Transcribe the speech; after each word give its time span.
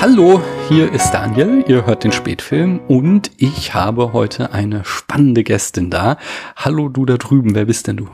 Hallo, 0.00 0.40
hier 0.70 0.90
ist 0.94 1.10
Daniel, 1.10 1.62
ihr 1.68 1.84
hört 1.84 2.04
den 2.04 2.12
Spätfilm 2.12 2.80
und 2.88 3.32
ich 3.36 3.74
habe 3.74 4.14
heute 4.14 4.50
eine 4.50 4.82
spannende 4.86 5.44
Gästin 5.44 5.90
da. 5.90 6.16
Hallo 6.56 6.88
du 6.88 7.04
da 7.04 7.18
drüben, 7.18 7.54
wer 7.54 7.66
bist 7.66 7.86
denn 7.86 7.98
du? 7.98 8.08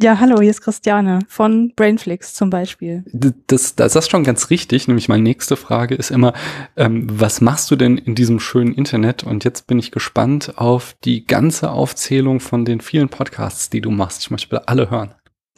Ja, 0.00 0.20
hallo, 0.20 0.40
hier 0.40 0.50
ist 0.50 0.60
Christiane 0.60 1.18
von 1.26 1.72
Brainflix 1.74 2.34
zum 2.34 2.50
Beispiel. 2.50 3.04
Das, 3.48 3.74
das 3.74 3.96
ist 3.96 4.08
schon 4.08 4.22
ganz 4.22 4.50
richtig, 4.50 4.86
nämlich 4.86 5.08
meine 5.08 5.24
nächste 5.24 5.56
Frage 5.56 5.96
ist 5.96 6.12
immer, 6.12 6.34
ähm, 6.76 7.08
was 7.10 7.40
machst 7.40 7.68
du 7.72 7.74
denn 7.74 7.98
in 7.98 8.14
diesem 8.14 8.38
schönen 8.38 8.72
Internet? 8.72 9.24
Und 9.24 9.42
jetzt 9.42 9.66
bin 9.66 9.80
ich 9.80 9.90
gespannt 9.90 10.52
auf 10.56 10.94
die 11.02 11.26
ganze 11.26 11.72
Aufzählung 11.72 12.38
von 12.38 12.64
den 12.64 12.80
vielen 12.80 13.08
Podcasts, 13.08 13.70
die 13.70 13.80
du 13.80 13.90
machst. 13.90 14.20
Ich 14.20 14.30
möchte 14.30 14.68
alle 14.68 14.88
hören. 14.88 15.16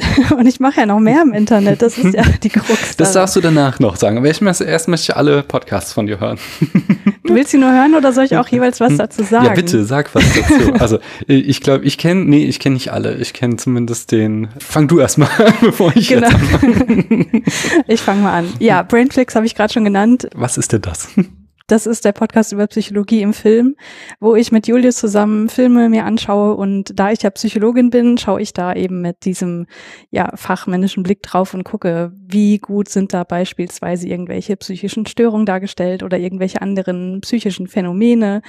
Und 0.37 0.47
ich 0.47 0.61
mache 0.61 0.81
ja 0.81 0.87
noch 0.87 1.01
mehr 1.01 1.23
im 1.23 1.33
Internet, 1.33 1.83
das 1.83 1.99
ist 1.99 2.15
ja 2.15 2.23
die 2.43 2.49
Krux. 2.49 2.97
Das 2.97 3.13
darfst 3.13 3.37
du 3.37 3.41
danach 3.41 3.79
noch 3.81 3.97
sagen. 3.97 4.19
Aber 4.19 4.29
ich 4.29 4.41
möchte, 4.41 4.65
erst 4.65 4.89
möchte 4.89 5.13
ich 5.13 5.17
alle 5.17 5.43
Podcasts 5.43 5.93
von 5.93 6.07
dir 6.07 6.21
hören. 6.21 6.39
Du 7.23 7.37
willst 7.37 7.53
sie 7.53 7.59
nur 7.59 7.71
hören 7.71 7.95
oder 7.95 8.13
soll 8.13 8.25
ich 8.25 8.37
auch 8.37 8.49
jeweils 8.49 8.81
was 8.81 8.97
dazu 8.97 9.23
sagen? 9.23 9.45
Ja, 9.45 9.53
bitte, 9.53 9.85
sag 9.85 10.13
was 10.17 10.25
dazu. 10.35 10.73
Also 10.81 10.99
ich 11.29 11.61
glaube, 11.61 11.85
ich 11.85 11.97
kenne, 11.97 12.25
nee, 12.25 12.45
ich 12.45 12.59
kenne 12.59 12.75
nicht 12.75 12.93
alle. 12.93 13.15
Ich 13.19 13.35
kenne 13.35 13.55
zumindest 13.55 14.11
den. 14.11 14.49
Fang 14.59 14.89
du 14.89 14.99
erst 14.99 15.19
mal 15.19 15.29
an, 15.39 15.55
bevor 15.61 15.95
ich 15.95 16.09
genau. 16.09 16.27
jetzt 16.29 17.53
Ich 17.87 18.01
fange 18.01 18.23
mal 18.23 18.33
an. 18.33 18.53
Ja, 18.59 18.83
Brainflix 18.83 19.37
habe 19.37 19.47
ich 19.47 19.55
gerade 19.55 19.73
schon 19.73 19.85
genannt. 19.85 20.29
Was 20.35 20.59
ist 20.59 20.73
denn 20.73 20.83
das? 20.83 21.09
Das 21.71 21.87
ist 21.87 22.05
der 22.05 22.11
Podcast 22.11 22.51
über 22.51 22.67
Psychologie 22.67 23.23
im 23.23 23.33
Film, 23.33 23.77
wo 24.19 24.35
ich 24.35 24.51
mit 24.51 24.67
Julius 24.67 24.97
zusammen 24.97 25.49
Filme 25.49 25.89
mir 25.89 26.05
anschaue 26.05 26.57
und 26.57 26.99
da 26.99 27.13
ich 27.13 27.23
ja 27.23 27.31
Psychologin 27.31 27.91
bin, 27.91 28.19
schaue 28.19 28.43
ich 28.43 28.53
da 28.53 28.75
eben 28.75 29.01
mit 29.01 29.25
diesem 29.25 29.69
ja 30.11 30.33
fachmännischen 30.35 31.05
Blick 31.05 31.23
drauf 31.23 31.55
und 31.55 31.63
gucke, 31.63 32.11
wie 32.27 32.59
gut 32.59 32.89
sind 32.89 33.15
da 33.15 33.23
beispielsweise 33.23 34.09
irgendwelche 34.09 34.57
psychischen 34.57 35.07
Störungen 35.07 35.47
dargestellt 35.47 36.03
oder 36.03 36.19
irgendwelche 36.19 36.61
anderen 36.61 37.21
psychischen 37.21 37.69
Phänomene. 37.69 38.43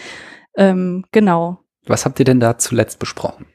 Ähm, 0.58 1.05
genau. 1.11 1.59
Was 1.86 2.05
habt 2.05 2.17
ihr 2.17 2.25
denn 2.25 2.39
da 2.39 2.58
zuletzt 2.58 2.97
besprochen? 2.97 3.45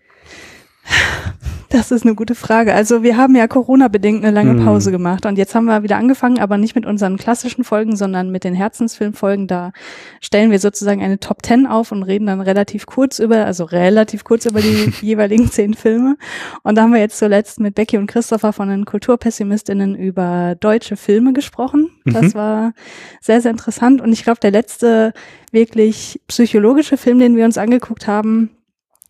Das 1.69 1.91
ist 1.91 2.05
eine 2.05 2.15
gute 2.15 2.35
Frage. 2.35 2.75
Also 2.75 3.03
wir 3.03 3.17
haben 3.17 3.35
ja 3.35 3.49
Corona-bedingt 3.49 4.25
eine 4.25 4.33
lange 4.33 4.59
hm. 4.59 4.65
Pause 4.65 4.91
gemacht 4.91 5.27
und 5.27 5.37
jetzt 5.37 5.55
haben 5.55 5.65
wir 5.65 5.83
wieder 5.83 5.97
angefangen, 5.97 6.39
aber 6.39 6.59
nicht 6.59 6.75
mit 6.75 6.87
unseren 6.87 7.17
klassischen 7.17 7.65
Folgen, 7.65 7.97
sondern 7.97 8.31
mit 8.31 8.45
den 8.45 8.55
Herzensfilmfolgen. 8.55 9.47
Da 9.47 9.73
stellen 10.21 10.51
wir 10.51 10.59
sozusagen 10.59 11.03
eine 11.03 11.19
Top 11.19 11.43
Ten 11.43 11.67
auf 11.67 11.93
und 11.93 12.03
reden 12.03 12.27
dann 12.27 12.41
relativ 12.41 12.87
kurz 12.87 13.19
über, 13.19 13.47
also 13.47 13.65
relativ 13.65 14.25
kurz 14.25 14.47
über 14.47 14.61
die 14.61 14.93
jeweiligen 15.01 15.51
zehn 15.51 15.75
Filme. 15.75 16.17
Und 16.63 16.77
da 16.77 16.83
haben 16.83 16.93
wir 16.93 17.01
jetzt 17.01 17.19
zuletzt 17.19 17.61
mit 17.61 17.75
Becky 17.75 17.99
und 17.99 18.07
Christopher 18.07 18.53
von 18.53 18.69
den 18.69 18.85
Kulturpessimistinnen 18.85 19.97
über 19.97 20.55
deutsche 20.59 20.97
Filme 20.97 21.33
gesprochen. 21.33 21.91
Das 22.05 22.23
mhm. 22.23 22.35
war 22.35 22.73
sehr, 23.21 23.41
sehr 23.41 23.51
interessant. 23.51 24.01
Und 24.01 24.13
ich 24.13 24.23
glaube, 24.23 24.41
der 24.41 24.53
letzte 24.53 25.13
wirklich 25.51 26.21
psychologische 26.29 26.97
Film, 26.97 27.19
den 27.19 27.37
wir 27.37 27.45
uns 27.45 27.59
angeguckt 27.59 28.07
haben, 28.07 28.51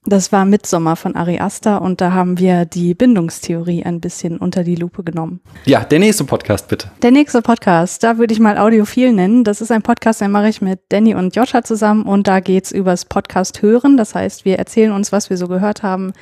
das 0.06 0.32
war 0.32 0.44
Midsommer 0.44 0.96
von 0.96 1.16
Ari 1.16 1.40
Aster 1.40 1.82
und 1.82 2.00
da 2.00 2.12
haben 2.12 2.38
wir 2.38 2.64
die 2.64 2.94
Bindungstheorie 2.94 3.84
ein 3.84 4.00
bisschen 4.00 4.38
unter 4.38 4.64
die 4.64 4.76
Lupe 4.76 5.02
genommen. 5.02 5.40
Ja, 5.64 5.84
der 5.84 5.98
nächste 5.98 6.24
Podcast 6.24 6.68
bitte. 6.68 6.90
Der 7.02 7.10
nächste 7.10 7.42
Podcast, 7.42 8.02
da 8.02 8.18
würde 8.18 8.32
ich 8.32 8.40
mal 8.40 8.56
Audiophil 8.56 9.12
nennen. 9.12 9.44
Das 9.44 9.60
ist 9.60 9.70
ein 9.70 9.82
Podcast, 9.82 10.20
den 10.20 10.30
mache 10.30 10.48
ich 10.48 10.62
mit 10.62 10.80
Danny 10.88 11.14
und 11.14 11.34
Joscha 11.34 11.62
zusammen 11.62 12.04
und 12.04 12.26
da 12.26 12.40
geht's 12.40 12.70
übers 12.70 13.04
Podcast 13.04 13.62
hören. 13.62 13.96
Das 13.96 14.14
heißt, 14.14 14.44
wir 14.44 14.58
erzählen 14.58 14.92
uns, 14.92 15.12
was 15.12 15.28
wir 15.28 15.36
so 15.36 15.48
gehört 15.48 15.82
haben, 15.82 16.12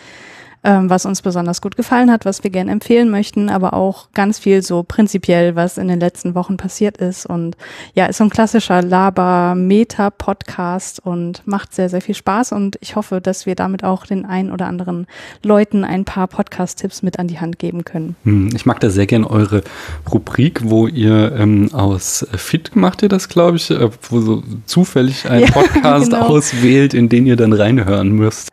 ähm, 0.65 0.91
was 0.91 1.07
uns 1.07 1.23
besonders 1.23 1.61
gut 1.61 1.77
gefallen 1.77 2.11
hat, 2.11 2.25
was 2.25 2.43
wir 2.43 2.51
gerne 2.51 2.73
empfehlen 2.73 3.11
möchten, 3.11 3.51
aber 3.51 3.75
auch 3.75 4.09
ganz 4.15 4.39
viel 4.39 4.63
so 4.63 4.83
prinzipiell, 4.83 5.55
was 5.57 5.77
in 5.79 5.89
den 5.89 6.01
letzten 6.01 6.35
Wochen 6.35 6.57
passiert 6.57 6.97
ist. 6.97 7.27
Und 7.27 7.59
ja, 7.95 8.07
ist 8.07 8.17
so 8.19 8.25
ein 8.25 8.31
klassischer 8.31 8.83
Laber-Meta-Podcast 8.83 11.05
und 11.05 11.47
macht 11.47 11.75
sehr, 11.75 11.91
sehr 11.91 12.01
viel 12.01 12.15
Spaß. 12.15 12.53
Und 12.53 12.79
ich 12.81 12.97
hoffe, 12.97 13.21
dass 13.21 13.45
wir 13.47 13.55
damit 13.55 13.85
auch 13.85 14.07
den 14.07 14.25
ein 14.25 14.51
oder 14.51 14.67
anderen 14.67 15.07
Leuten 15.43 15.85
ein 15.85 16.07
paar 16.07 16.29
Podcast-Tipps 16.29 17.03
mit 17.03 17.19
an 17.19 17.29
die 17.29 17.41
Hand 17.41 17.59
geben 17.59 17.85
können. 17.85 18.17
Hm, 18.25 18.49
ich 18.55 18.65
mag 18.65 18.81
da 18.81 18.89
sehr 18.89 19.07
gern 19.07 19.25
eure 19.25 19.63
Rubrik, 20.11 20.63
wo 20.65 20.87
ihr 20.87 21.33
ähm, 21.37 21.75
aus 21.75 22.27
Fit 22.33 22.75
macht 22.75 23.03
ihr 23.03 23.11
das, 23.11 23.29
glaube 23.29 23.59
ich, 23.59 23.71
äh, 23.71 23.91
wo 24.09 24.21
so 24.21 24.43
zufällig 24.65 25.29
ein 25.29 25.41
ja, 25.43 25.51
Podcast 25.51 26.11
genau. 26.11 26.25
auswählt, 26.27 26.95
in 26.95 27.11
den 27.11 27.27
ihr 27.27 27.37
dann 27.37 27.53
reinhören 27.53 28.09
müsst. 28.11 28.49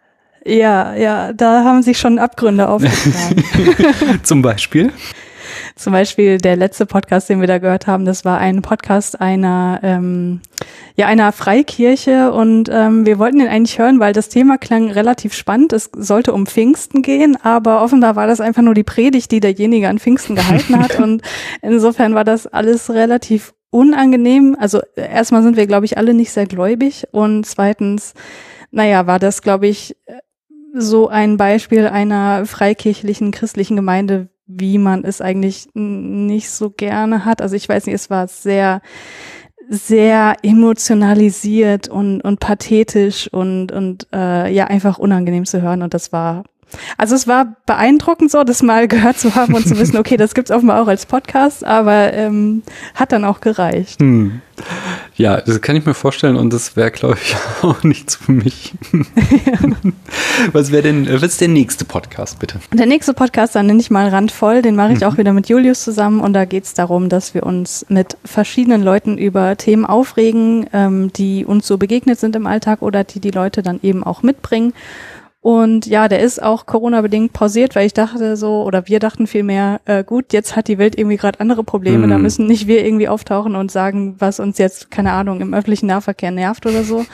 Ja, 0.46 0.96
ja, 0.96 1.34
da 1.34 1.64
haben 1.64 1.84
sich 1.84 2.00
schon 2.00 2.18
Abgründe 2.18 2.68
aufgetan. 2.68 3.44
Zum 4.24 4.42
Beispiel? 4.42 4.92
Zum 5.76 5.94
Beispiel 5.94 6.38
der 6.38 6.56
letzte 6.56 6.86
Podcast, 6.86 7.30
den 7.30 7.40
wir 7.40 7.48
da 7.48 7.58
gehört 7.58 7.88
haben, 7.88 8.06
das 8.06 8.26
war 8.26 8.38
ein 8.38 8.62
Podcast 8.62 9.22
einer, 9.22 9.80
ähm, 9.84 10.42
ja, 10.96 11.08
einer 11.08 11.32
Freikirche 11.32 12.32
und 12.32 12.70
ähm, 12.72 13.06
wir 13.06 13.20
wollten 13.20 13.40
den 13.40 13.48
eigentlich 13.48 13.80
hören, 13.80 14.00
weil 14.00 14.14
das 14.14 14.30
Thema 14.30 14.58
klang 14.58 14.92
relativ 14.92 15.34
spannend. 15.34 15.74
Es 15.74 15.90
sollte 15.96 16.34
um 16.34 16.46
Pfingsten 16.46 17.02
gehen, 17.02 17.38
aber 17.42 17.84
offenbar 17.84 18.16
war 18.16 18.28
das 18.28 18.42
einfach 18.42 18.62
nur 18.62 18.74
die 18.74 18.84
Predigt, 18.84 19.32
die 19.32 19.40
derjenige 19.40 19.90
an 19.90 20.00
Pfingsten 20.00 20.36
gehalten 20.36 20.80
hat 20.80 21.00
und 21.00 21.22
insofern 21.62 22.16
war 22.16 22.24
das 22.24 22.48
alles 22.48 22.90
relativ 22.90 23.54
unangenehm. 23.70 24.56
Also 24.60 24.82
erstmal 24.96 25.44
sind 25.44 25.58
wir, 25.58 25.68
glaube 25.68 25.86
ich, 25.86 25.98
alle 25.98 26.14
nicht 26.14 26.32
sehr 26.32 26.46
gläubig 26.46 27.08
und 27.12 27.46
zweitens, 27.46 28.14
naja, 28.72 29.08
war 29.08 29.20
das, 29.20 29.42
glaube 29.42 29.68
ich, 29.68 29.98
so 30.74 31.08
ein 31.08 31.38
Beispiel 31.38 31.88
einer 31.88 32.46
freikirchlichen 32.46 33.32
christlichen 33.32 33.76
Gemeinde, 33.76 34.30
wie 34.48 34.78
man 34.78 35.04
es 35.04 35.22
eigentlich 35.22 35.70
nicht 35.74 36.50
so 36.50 36.70
gerne 36.70 37.26
hat. 37.26 37.42
Also 37.42 37.56
ich 37.56 37.68
weiß 37.68 37.86
nicht, 37.86 37.96
es 37.96 38.10
war 38.10 38.28
sehr, 38.28 38.82
sehr 39.70 40.36
emotionalisiert 40.44 41.88
und, 41.88 42.22
und 42.22 42.40
pathetisch 42.40 43.28
und, 43.32 43.72
und 43.72 44.08
äh, 44.14 44.54
ja, 44.54 44.66
einfach 44.66 44.98
unangenehm 44.98 45.46
zu 45.46 45.62
hören. 45.62 45.82
Und 45.82 45.94
das 45.94 46.12
war 46.12 46.44
also 46.98 47.16
es 47.16 47.28
war 47.28 47.56
beeindruckend 47.66 48.32
so, 48.32 48.44
das 48.44 48.62
mal 48.64 48.88
gehört 48.90 49.20
zu 49.20 49.36
haben 49.36 49.54
und 49.54 49.68
zu 49.68 49.78
wissen, 49.78 49.98
okay, 49.98 50.18
das 50.18 50.34
gibt's 50.34 50.52
offenbar 50.52 50.82
auch 50.82 50.88
als 50.88 51.06
Podcast, 51.06 51.64
aber 51.64 52.14
ähm, 52.14 52.64
hat 52.96 53.12
dann 53.12 53.26
auch 53.26 53.42
gereicht. 53.42 54.00
Hm. 54.00 54.42
Ja, 55.16 55.42
das 55.42 55.62
kann 55.62 55.76
ich 55.76 55.86
mir 55.86 55.94
vorstellen 55.94 56.36
und 56.36 56.52
das 56.54 56.76
wäre, 56.76 56.92
glaube 56.92 57.18
ich, 57.22 57.36
auch 57.64 57.84
nichts 57.84 58.16
für 58.16 58.32
mich. 58.32 58.74
Ja. 58.94 59.02
Was 60.54 60.72
wäre 60.72 60.84
denn, 60.84 61.08
was 61.08 61.24
ist 61.24 61.42
der 61.42 61.48
nächste 61.48 61.86
Podcast, 61.86 62.40
bitte? 62.40 62.60
Der 62.74 62.86
nächste 62.86 63.14
Podcast, 63.14 63.56
dann 63.56 63.68
nenne 63.68 63.80
ich 63.80 63.92
mal 63.92 64.08
randvoll, 64.10 64.62
den 64.62 64.76
mache 64.76 64.94
ich 64.94 65.02
mhm. 65.02 65.08
auch 65.08 65.18
wieder 65.18 65.34
mit 65.34 65.50
Julius 65.50 65.84
zusammen 65.84 66.20
und 66.20 66.34
da 66.34 66.46
geht 66.46 66.64
es 66.64 66.74
darum, 66.74 67.10
dass 67.10 67.34
wir 67.34 67.44
uns 67.44 67.86
mit 67.90 68.18
verschiedenen 68.26 68.82
Leuten 68.82 69.18
über 69.18 69.56
Themen 69.58 69.86
aufregen, 69.86 70.68
ähm, 70.74 71.14
die 71.14 71.46
uns 71.46 71.68
so 71.68 71.78
begegnet 71.78 72.20
sind 72.20 72.36
im 72.36 72.48
Alltag 72.48 72.82
oder 72.82 73.04
die 73.04 73.20
die 73.20 73.32
Leute 73.32 73.62
dann 73.62 73.80
eben 73.84 74.04
auch 74.04 74.24
mitbringen 74.24 74.74
und 75.44 75.88
ja, 75.88 76.08
der 76.08 76.20
ist 76.20 76.42
auch 76.42 76.68
Corona-bedingt 76.68 77.34
pausiert, 77.34 77.76
weil 77.76 77.88
ich 77.88 77.94
dachte 77.94 78.38
so, 78.38 78.62
oder 78.62 78.88
wir 78.88 79.00
dachten 79.00 79.26
vielmehr, 79.26 79.82
äh, 79.86 80.04
gut, 80.04 80.34
jetzt 80.34 80.56
hat 80.56 80.68
die 80.68 80.78
Welt 80.78 80.96
irgendwie 80.96 81.18
gerade 81.18 81.40
andere 81.40 81.64
Probleme, 81.64 82.06
mm. 82.06 82.10
da 82.12 82.18
mhm. 82.18 82.22
müssen 82.22 82.46
nicht 82.46 82.68
wir 82.68 82.86
irgendwie 82.86 83.08
auftauchen 83.08 83.56
und 83.56 83.72
sagen, 83.72 84.18
was 84.20 84.40
uns 84.40 84.60
jetzt, 84.60 84.92
keine 84.92 85.14
Ahnung, 85.14 85.42
im 85.42 85.56
öffentlichen 85.56 85.88
Nahverkehr 85.88 86.30
nervt 86.30 86.68
oder 86.68 86.84
so. 86.84 87.08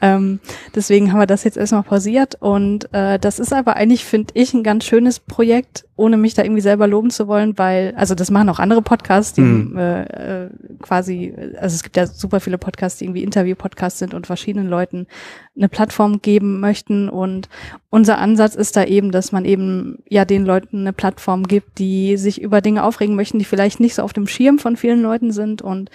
Ähm, 0.00 0.38
deswegen 0.72 1.10
haben 1.10 1.18
wir 1.18 1.26
das 1.26 1.42
jetzt 1.42 1.56
erstmal 1.56 1.82
pausiert 1.82 2.36
und 2.38 2.94
äh, 2.94 3.18
das 3.18 3.40
ist 3.40 3.52
aber 3.52 3.74
eigentlich, 3.74 4.04
finde 4.04 4.34
ich, 4.34 4.54
ein 4.54 4.62
ganz 4.62 4.84
schönes 4.84 5.18
Projekt, 5.18 5.84
ohne 5.96 6.16
mich 6.16 6.34
da 6.34 6.44
irgendwie 6.44 6.60
selber 6.60 6.86
loben 6.86 7.10
zu 7.10 7.26
wollen, 7.26 7.58
weil, 7.58 7.92
also 7.96 8.14
das 8.14 8.30
machen 8.30 8.50
auch 8.50 8.60
andere 8.60 8.82
Podcasts, 8.82 9.32
die 9.32 9.40
mm. 9.40 9.76
äh, 9.76 10.48
quasi, 10.80 11.34
also 11.58 11.74
es 11.74 11.82
gibt 11.82 11.96
ja 11.96 12.06
super 12.06 12.38
viele 12.38 12.58
Podcasts, 12.58 13.00
die 13.00 13.06
irgendwie 13.06 13.24
Interview-Podcasts 13.24 13.98
sind 13.98 14.14
und 14.14 14.28
verschiedenen 14.28 14.68
Leuten 14.68 15.08
eine 15.56 15.68
Plattform 15.68 16.20
geben 16.20 16.60
möchten 16.60 17.08
und 17.08 17.48
unser 17.90 18.18
Ansatz 18.18 18.54
ist 18.54 18.76
da 18.76 18.84
eben, 18.84 19.10
dass 19.10 19.32
man 19.32 19.44
eben 19.44 20.02
ja 20.08 20.24
den 20.24 20.44
Leuten 20.44 20.80
eine 20.80 20.92
Plattform 20.92 21.44
gibt, 21.44 21.78
die 21.78 22.16
sich 22.16 22.40
über 22.40 22.60
Dinge 22.60 22.84
aufregen 22.84 23.16
möchten, 23.16 23.38
die 23.38 23.44
vielleicht 23.44 23.80
nicht 23.80 23.94
so 23.94 24.02
auf 24.02 24.12
dem 24.12 24.26
Schirm 24.26 24.58
von 24.58 24.76
vielen 24.76 25.02
Leuten 25.02 25.32
sind. 25.32 25.62
Und 25.62 25.90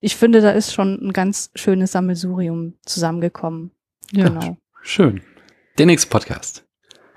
ich 0.00 0.16
finde, 0.16 0.40
da 0.40 0.50
ist 0.50 0.72
schon 0.72 0.98
ein 1.00 1.12
ganz 1.12 1.50
schönes 1.54 1.92
Sammelsurium 1.92 2.74
zusammengekommen. 2.84 3.70
Ja, 4.12 4.28
genau. 4.28 4.56
schön. 4.82 5.22
Der 5.78 5.86
nächste 5.86 6.10
Podcast. 6.10 6.64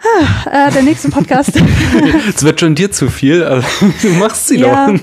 Ah, 0.03 0.67
äh, 0.67 0.71
der 0.71 0.83
nächste 0.83 1.09
Podcast. 1.09 1.53
Es 2.35 2.43
wird 2.43 2.59
schon 2.59 2.75
dir 2.75 2.91
zu 2.91 3.09
viel, 3.09 3.43
aber 3.43 3.63
du 4.01 4.09
machst 4.19 4.47
sie 4.47 4.59
ja, 4.59 4.91
doch. 4.91 4.99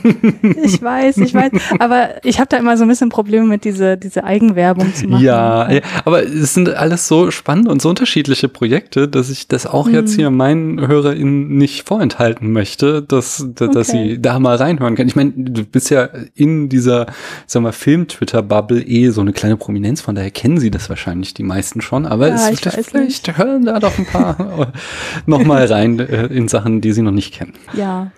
ich 0.62 0.82
weiß, 0.82 1.18
ich 1.18 1.32
weiß. 1.32 1.52
Aber 1.78 2.24
ich 2.24 2.38
habe 2.38 2.48
da 2.48 2.58
immer 2.58 2.76
so 2.76 2.84
ein 2.84 2.88
bisschen 2.88 3.08
Probleme 3.08 3.46
mit 3.46 3.64
diese, 3.64 3.96
diese 3.96 4.24
Eigenwerbung 4.24 4.94
zu 4.94 5.06
machen. 5.06 5.24
Ja, 5.24 5.70
ja, 5.70 5.80
aber 6.04 6.22
es 6.24 6.54
sind 6.54 6.68
alles 6.68 7.08
so 7.08 7.30
spannende 7.30 7.70
und 7.70 7.80
so 7.80 7.88
unterschiedliche 7.88 8.48
Projekte, 8.48 9.08
dass 9.08 9.30
ich 9.30 9.48
das 9.48 9.66
auch 9.66 9.86
hm. 9.86 9.94
jetzt 9.94 10.14
hier 10.14 10.30
meinen 10.30 10.86
HörerInnen 10.86 11.56
nicht 11.56 11.88
vorenthalten 11.88 12.52
möchte, 12.52 13.02
dass, 13.02 13.46
dass 13.54 13.68
okay. 13.70 13.84
sie 13.84 14.22
da 14.22 14.38
mal 14.38 14.56
reinhören 14.56 14.96
können. 14.96 15.08
Ich 15.08 15.16
meine, 15.16 15.32
du 15.34 15.64
bist 15.64 15.90
ja 15.90 16.08
in 16.34 16.68
dieser, 16.68 17.06
sag 17.46 17.62
mal, 17.62 17.72
Film-Twitter-Bubble 17.72 18.82
eh 18.82 19.10
so 19.10 19.22
eine 19.22 19.32
kleine 19.32 19.56
Prominenz, 19.56 20.00
von 20.00 20.14
daher 20.14 20.30
kennen 20.30 20.58
sie 20.58 20.70
das 20.70 20.90
wahrscheinlich 20.90 21.32
die 21.32 21.42
meisten 21.42 21.80
schon, 21.80 22.06
aber 22.06 22.28
ja, 22.28 22.34
es, 22.50 22.60
vielleicht 22.60 22.94
nicht. 22.94 23.38
hören 23.38 23.64
da 23.64 23.78
doch 23.78 23.96
ein 23.98 24.06
paar 24.06 24.72
nochmal 25.26 25.66
rein 25.66 25.98
äh, 25.98 26.26
in 26.26 26.48
Sachen, 26.48 26.80
die 26.80 26.92
sie 26.92 27.02
noch 27.02 27.12
nicht 27.12 27.34
kennen. 27.34 27.54
Ja, 27.72 28.10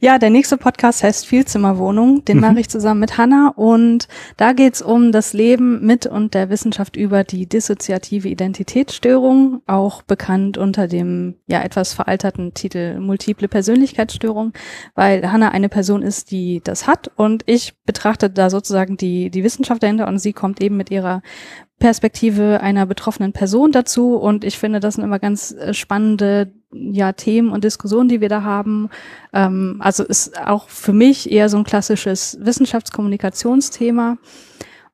Ja, 0.00 0.18
der 0.18 0.30
nächste 0.30 0.56
Podcast 0.56 1.02
heißt 1.02 1.26
Vielzimmerwohnung. 1.26 2.24
Den 2.24 2.36
mhm. 2.36 2.42
mache 2.42 2.60
ich 2.60 2.68
zusammen 2.68 3.00
mit 3.00 3.18
Hanna 3.18 3.52
und 3.56 4.08
da 4.36 4.52
geht's 4.52 4.82
um 4.82 5.12
das 5.12 5.32
Leben 5.32 5.84
mit 5.84 6.06
und 6.06 6.34
der 6.34 6.50
Wissenschaft 6.50 6.96
über 6.96 7.24
die 7.24 7.46
dissoziative 7.46 8.28
Identitätsstörung, 8.28 9.62
auch 9.66 10.02
bekannt 10.02 10.58
unter 10.58 10.88
dem 10.88 11.36
ja 11.46 11.62
etwas 11.62 11.92
veralterten 11.94 12.54
Titel 12.54 12.98
Multiple 13.00 13.48
Persönlichkeitsstörung, 13.48 14.52
weil 14.94 15.30
Hanna 15.30 15.50
eine 15.50 15.68
Person 15.68 16.02
ist, 16.02 16.30
die 16.30 16.60
das 16.62 16.86
hat 16.86 17.10
und 17.16 17.42
ich 17.46 17.74
betrachte 17.84 18.30
da 18.30 18.50
sozusagen 18.50 18.96
die, 18.96 19.30
die 19.30 19.44
Wissenschaft 19.44 19.82
dahinter 19.82 20.08
und 20.08 20.18
sie 20.18 20.32
kommt 20.32 20.60
eben 20.60 20.76
mit 20.76 20.90
ihrer 20.90 21.22
Perspektive 21.78 22.60
einer 22.60 22.86
betroffenen 22.86 23.32
Person 23.32 23.72
dazu 23.72 24.16
und 24.16 24.44
ich 24.44 24.58
finde, 24.58 24.80
das 24.80 24.94
sind 24.94 25.04
immer 25.04 25.18
ganz 25.18 25.52
äh, 25.52 25.74
spannende 25.74 26.52
ja, 26.72 27.12
Themen 27.12 27.50
und 27.50 27.64
Diskussionen, 27.64 28.08
die 28.08 28.20
wir 28.20 28.28
da 28.28 28.42
haben. 28.42 28.88
Ähm, 29.32 29.76
also 29.80 30.04
ist 30.04 30.38
auch 30.46 30.68
für 30.68 30.92
mich 30.92 31.30
eher 31.30 31.48
so 31.48 31.56
ein 31.56 31.64
klassisches 31.64 32.38
Wissenschaftskommunikationsthema. 32.40 34.18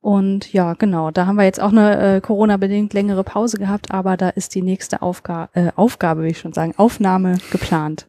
Und 0.01 0.51
ja, 0.51 0.73
genau, 0.73 1.11
da 1.11 1.27
haben 1.27 1.35
wir 1.35 1.43
jetzt 1.43 1.61
auch 1.61 1.71
eine 1.71 2.15
äh, 2.15 2.21
Corona-bedingt 2.21 2.91
längere 2.93 3.23
Pause 3.23 3.57
gehabt, 3.57 3.91
aber 3.91 4.17
da 4.17 4.29
ist 4.29 4.55
die 4.55 4.63
nächste 4.63 5.03
Aufga 5.03 5.49
äh, 5.53 5.71
Aufgabe, 5.75 6.23
will 6.23 6.31
ich 6.31 6.39
schon 6.39 6.53
sagen, 6.53 6.73
Aufnahme 6.75 7.37
geplant. 7.51 8.07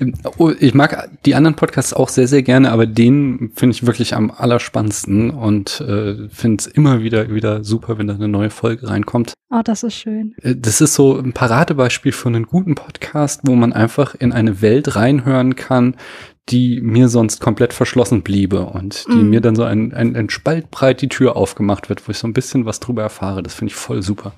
Ähm, 0.00 0.14
oh, 0.38 0.50
ich 0.58 0.74
mag 0.74 1.10
die 1.24 1.34
anderen 1.34 1.56
Podcasts 1.56 1.92
auch 1.92 2.08
sehr, 2.08 2.28
sehr 2.28 2.42
gerne, 2.42 2.70
aber 2.70 2.86
den 2.86 3.52
finde 3.54 3.74
ich 3.74 3.86
wirklich 3.86 4.14
am 4.14 4.30
allerspannendsten 4.30 5.30
und 5.30 5.80
äh, 5.80 6.28
finde 6.28 6.60
es 6.60 6.66
immer 6.66 7.02
wieder, 7.02 7.32
wieder 7.32 7.64
super, 7.64 7.98
wenn 7.98 8.06
da 8.06 8.14
eine 8.14 8.28
neue 8.28 8.50
Folge 8.50 8.88
reinkommt. 8.88 9.34
Oh, 9.50 9.60
das 9.62 9.82
ist 9.82 9.94
schön. 9.94 10.34
Äh, 10.42 10.56
das 10.56 10.80
ist 10.80 10.94
so 10.94 11.18
ein 11.18 11.32
Paradebeispiel 11.32 12.12
für 12.12 12.28
einen 12.28 12.46
guten 12.46 12.74
Podcast, 12.74 13.42
wo 13.44 13.54
man 13.54 13.72
einfach 13.72 14.14
in 14.14 14.32
eine 14.32 14.62
Welt 14.62 14.96
reinhören 14.96 15.56
kann, 15.56 15.96
die 16.50 16.80
mir 16.80 17.08
sonst 17.08 17.40
komplett 17.40 17.72
verschlossen 17.72 18.22
bliebe 18.22 18.66
und 18.66 19.06
die 19.08 19.16
mm. 19.16 19.30
mir 19.30 19.40
dann 19.40 19.56
so 19.56 19.64
ein, 19.64 19.94
ein, 19.94 20.14
ein 20.14 20.28
Spalt 20.28 20.70
breit 20.70 21.00
die 21.00 21.08
Tür 21.08 21.36
aufgemacht 21.36 21.88
wird, 21.88 22.06
wo 22.06 22.10
ich 22.10 22.18
so 22.18 22.28
ein 22.28 22.34
bisschen 22.34 22.66
was 22.66 22.80
drüber 22.80 23.02
erfahre. 23.02 23.42
Das 23.42 23.54
finde 23.54 23.72
ich 23.72 23.76
voll 23.76 24.02
super. 24.02 24.34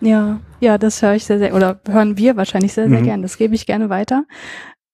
Ja, 0.00 0.40
ja, 0.60 0.78
das 0.78 1.02
höre 1.02 1.14
ich 1.14 1.24
sehr, 1.24 1.38
sehr, 1.38 1.54
oder 1.54 1.80
hören 1.88 2.16
wir 2.16 2.36
wahrscheinlich 2.36 2.72
sehr, 2.72 2.88
sehr 2.88 3.00
mhm. 3.00 3.04
gern. 3.04 3.22
Das 3.22 3.36
gebe 3.36 3.54
ich 3.54 3.66
gerne 3.66 3.90
weiter. 3.90 4.24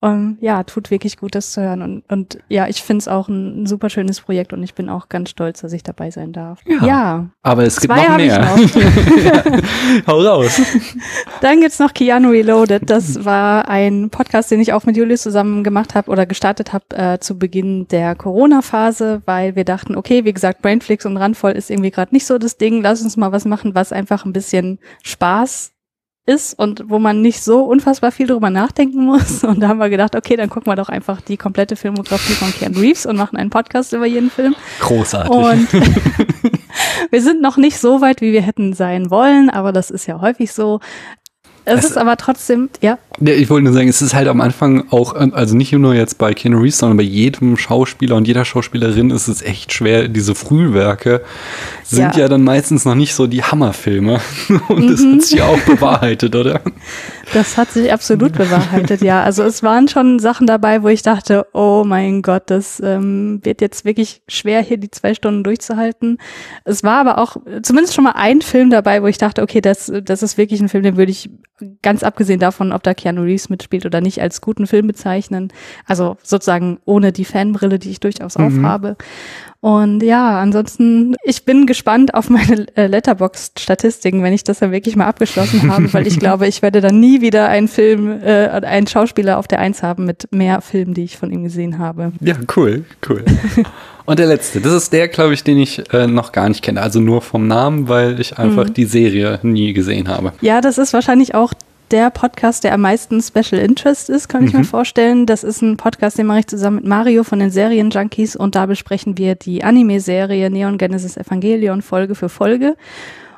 Um, 0.07 0.13
ähm, 0.13 0.39
ja, 0.41 0.63
tut 0.63 0.91
wirklich 0.91 1.17
gut, 1.17 1.35
das 1.35 1.53
zu 1.53 1.63
hören. 1.63 1.83
Und, 1.83 2.05
und 2.09 2.39
ja, 2.49 2.69
ich 2.69 2.83
finde 2.83 2.99
es 2.99 3.09
auch 3.09 3.29
ein, 3.29 3.63
ein, 3.63 3.67
super 3.67 3.91
schönes 3.91 4.21
Projekt 4.21 4.53
und 4.53 4.63
ich 4.63 4.75
bin 4.75 4.89
auch 4.89 5.09
ganz 5.09 5.31
stolz, 5.31 5.61
dass 5.61 5.73
ich 5.73 5.83
dabei 5.83 6.11
sein 6.11 6.33
darf. 6.33 6.61
Ja. 6.67 6.87
ja. 6.87 7.27
Aber 7.43 7.65
es 7.65 7.81
gibt 7.81 7.95
noch 7.95 8.17
mehr. 8.17 8.39
Noch. 8.39 8.59
ja, 9.23 9.45
hau 10.07 10.21
raus. 10.21 10.61
Dann 11.41 11.61
gibt's 11.61 11.79
noch 11.79 11.93
Keanu 11.93 12.31
Reloaded. 12.31 12.89
Das 12.89 13.25
war 13.25 13.69
ein 13.69 14.11
Podcast, 14.11 14.51
den 14.51 14.61
ich 14.61 14.73
auch 14.73 14.85
mit 14.85 14.97
Julius 14.97 15.23
zusammen 15.23 15.65
gemacht 15.65 15.95
habe 15.95 16.11
oder 16.11 16.27
gestartet 16.27 16.73
habe 16.73 16.85
äh, 16.95 17.19
zu 17.19 17.39
Beginn 17.39 17.89
der 17.89 18.15
Corona-Phase, 18.15 19.23
weil 19.27 19.57
wir 19.57 19.65
dachten, 19.65 19.97
okay, 19.97 20.25
wie 20.25 20.33
gesagt, 20.33 20.63
Brainflix 20.63 21.07
und 21.07 21.17
Randvoll 21.17 21.53
ist 21.53 21.71
irgendwie 21.71 21.91
gerade 21.91 22.15
nicht 22.15 22.27
so 22.27 22.39
das 22.39 22.57
Ding. 22.57 22.83
Lass 22.83 23.03
uns 23.03 23.17
mal 23.17 23.33
was 23.33 23.45
machen, 23.45 23.75
was 23.75 23.93
einfach 23.93 24.25
ein 24.25 24.33
bisschen 24.33 24.79
Spaß 25.03 25.76
ist 26.27 26.59
und 26.59 26.85
wo 26.89 26.99
man 26.99 27.23
nicht 27.23 27.43
so 27.43 27.63
unfassbar 27.63 28.11
viel 28.11 28.27
drüber 28.27 28.51
nachdenken 28.51 29.05
muss. 29.05 29.45
Und 29.47 29.61
da 29.61 29.69
haben 29.69 29.79
wir 29.79 29.89
gedacht, 29.89 30.17
okay, 30.17 30.37
dann 30.37 30.51
gucken 30.51 30.71
wir 30.71 30.77
doch 30.77 30.89
einfach 30.89 31.21
die 31.21 31.37
komplette 31.37 31.77
Filmografie 31.77 32.35
von 32.35 32.53
Keanu 32.53 32.81
Reeves 32.81 33.07
und 33.07 33.17
machen 33.17 33.37
einen 33.37 33.51
Podcast 33.51 33.93
über 33.93 34.07
jeden 34.07 34.31
Film. 34.31 34.57
Großartig. 34.81 35.31
Und 35.31 35.73
wir 37.11 37.23
sind 37.23 37.41
noch 37.41 37.57
nicht 37.57 37.79
so 37.79 38.01
weit, 38.01 38.21
wie 38.21 38.33
wir 38.33 38.43
hätten 38.43 38.75
sein 38.75 39.11
wollen, 39.11 39.51
aber 39.51 39.73
das 39.73 39.91
ist 39.91 40.07
ja 40.07 40.21
häufig 40.21 40.53
so. 40.53 40.81
Es, 41.69 41.81
es 41.81 41.91
ist 41.91 41.99
aber 41.99 42.17
trotzdem, 42.17 42.71
ja. 42.81 42.97
Ich 43.21 43.51
wollte 43.51 43.65
nur 43.65 43.73
sagen, 43.73 43.89
es 43.89 44.01
ist 44.01 44.15
halt 44.15 44.29
am 44.29 44.41
Anfang 44.41 44.85
auch, 44.91 45.15
also 45.15 45.57
nicht 45.57 45.73
nur 45.73 45.95
jetzt 45.95 46.17
bei 46.17 46.33
Keanu 46.33 46.59
Reeves, 46.59 46.79
sondern 46.79 46.97
bei 46.97 47.03
jedem 47.03 47.57
Schauspieler 47.57 48.15
und 48.15 48.29
jeder 48.29 48.45
Schauspielerin 48.45 49.11
ist 49.11 49.27
es 49.27 49.43
echt 49.43 49.73
schwer. 49.73 50.07
Diese 50.07 50.37
Frühwerke 50.37 51.23
sind 51.83 52.15
ja, 52.15 52.23
ja 52.23 52.29
dann 52.29 52.45
meistens 52.45 52.85
noch 52.85 52.95
nicht 52.95 53.15
so 53.15 53.27
die 53.27 53.43
Hammerfilme. 53.43 54.21
Und 54.69 54.91
das 54.91 55.01
mhm. 55.01 55.15
hat 55.15 55.23
sich 55.23 55.43
auch 55.43 55.59
bewahrheitet, 55.61 56.37
oder? 56.37 56.61
Das 57.33 57.57
hat 57.57 57.71
sich 57.71 57.93
absolut 57.93 58.33
bewahrheitet, 58.39 59.03
ja. 59.03 59.23
Also 59.23 59.43
es 59.43 59.63
waren 59.63 59.89
schon 59.89 60.19
Sachen 60.19 60.47
dabei, 60.47 60.83
wo 60.83 60.89
ich 60.89 61.03
dachte, 61.03 61.47
oh 61.53 61.85
mein 61.87 62.23
Gott, 62.23 62.45
das 62.47 62.81
ähm, 62.85 63.41
wird 63.43 63.61
jetzt 63.61 63.85
wirklich 63.85 64.23
schwer, 64.29 64.63
hier 64.63 64.77
die 64.77 64.91
zwei 64.91 65.15
Stunden 65.15 65.45
durchzuhalten. 65.45 66.19
Es 66.65 66.83
war 66.83 66.99
aber 67.01 67.19
auch 67.19 67.37
zumindest 67.63 67.95
schon 67.95 68.05
mal 68.05 68.15
ein 68.17 68.43
Film 68.43 68.71
dabei, 68.71 69.03
wo 69.03 69.07
ich 69.07 69.19
dachte, 69.19 69.43
okay, 69.43 69.61
das, 69.61 69.93
das 70.05 70.23
ist 70.23 70.39
wirklich 70.39 70.61
ein 70.61 70.69
Film, 70.69 70.85
den 70.85 70.97
würde 70.97 71.13
ich 71.13 71.31
ganz 71.83 72.03
abgesehen 72.03 72.41
davon, 72.41 72.73
ob 72.73 72.83
da 72.83 72.95
Keanu 72.95 73.23
Reeves 73.23 73.49
mitspielt 73.49 73.87
oder 73.87 74.01
nicht, 74.01 74.21
als 74.21 74.41
guten 74.41 74.67
Film 74.67 74.87
bezeichnen. 74.87 75.53
Also 75.87 76.17
sozusagen 76.23 76.79
ohne 76.85 77.13
die 77.13 77.25
Fanbrille, 77.25 77.79
die 77.79 77.91
ich 77.91 78.01
durchaus 78.01 78.37
mhm. 78.37 78.47
aufhabe. 78.47 78.97
Und 79.61 80.03
ja, 80.03 80.41
ansonsten, 80.41 81.17
ich 81.25 81.45
bin 81.45 81.67
gespannt 81.67 82.15
auf 82.15 82.31
meine 82.31 82.67
äh, 82.77 82.87
Letterbox-Statistiken, 82.87 84.23
wenn 84.23 84.33
ich 84.33 84.45
das 84.45 84.61
dann 84.61 84.71
wirklich 84.71 84.97
mal 84.97 85.07
abgeschlossen 85.07 85.71
habe, 85.73 85.93
weil 85.93 86.07
ich 86.07 86.19
glaube, 86.21 86.47
ich 86.47 86.63
werde 86.63 86.81
dann 86.81 87.01
nie 87.01 87.21
wieder 87.21 87.49
einen 87.49 87.69
Film, 87.69 88.21
äh, 88.23 88.49
einen 88.49 88.87
Schauspieler 88.87 89.39
auf 89.39 89.49
der 89.49 89.59
Eins 89.59 89.83
haben 89.83 90.05
mit 90.05 90.29
mehr 90.31 90.61
Filmen, 90.61 90.95
die 90.95 91.05
ich 91.05 91.17
von 91.17 91.31
ihm 91.31 91.43
gesehen 91.43 91.79
habe. 91.79 92.13
Ja, 92.21 92.37
cool, 92.57 92.85
cool. 93.09 93.25
Und 94.07 94.21
der 94.21 94.27
letzte, 94.27 94.61
das 94.61 94.73
ist 94.73 94.93
der, 94.93 95.09
glaube 95.09 95.35
ich, 95.35 95.43
den 95.43 95.59
ich 95.59 95.83
äh, 95.93 96.07
noch 96.07 96.31
gar 96.31 96.49
nicht 96.49 96.63
kenne. 96.63 96.81
Also 96.81 97.01
nur 97.01 97.23
vom 97.23 97.49
Namen, 97.49 97.89
weil 97.89 98.21
ich 98.21 98.39
einfach 98.39 98.69
mhm. 98.69 98.75
die 98.75 98.85
Serie 98.85 99.41
nie 99.43 99.73
gesehen 99.73 100.07
habe. 100.07 100.33
Ja, 100.41 100.61
das 100.61 100.79
ist 100.79 100.93
wahrscheinlich 100.93 101.35
auch 101.35 101.53
der 101.91 102.11
Podcast, 102.11 102.65
der 102.65 102.75
am 102.75 102.81
meisten 102.81 103.23
Special 103.23 103.61
Interest 103.61 104.11
ist, 104.11 104.29
kann 104.29 104.45
ich 104.45 104.53
mhm. 104.53 104.61
mir 104.61 104.65
vorstellen. 104.65 105.27
Das 105.27 105.45
ist 105.45 105.63
ein 105.63 105.77
Podcast, 105.77 106.19
den 106.19 106.27
mache 106.27 106.41
ich 106.41 106.47
zusammen 106.47 106.77
mit 106.77 106.87
Mario 106.87 107.25
von 107.25 107.39
den 107.39 107.51
Serienjunkies 107.51 108.37
und 108.37 108.55
da 108.55 108.67
besprechen 108.67 109.19
wir 109.19 109.35
die 109.35 109.63
Anime-Serie 109.63 110.51
Neon 110.51 110.79
Genesis 110.79 111.17
Evangelion 111.17 111.83
Folge 111.83 112.15
für 112.15 112.29
Folge. 112.29 112.77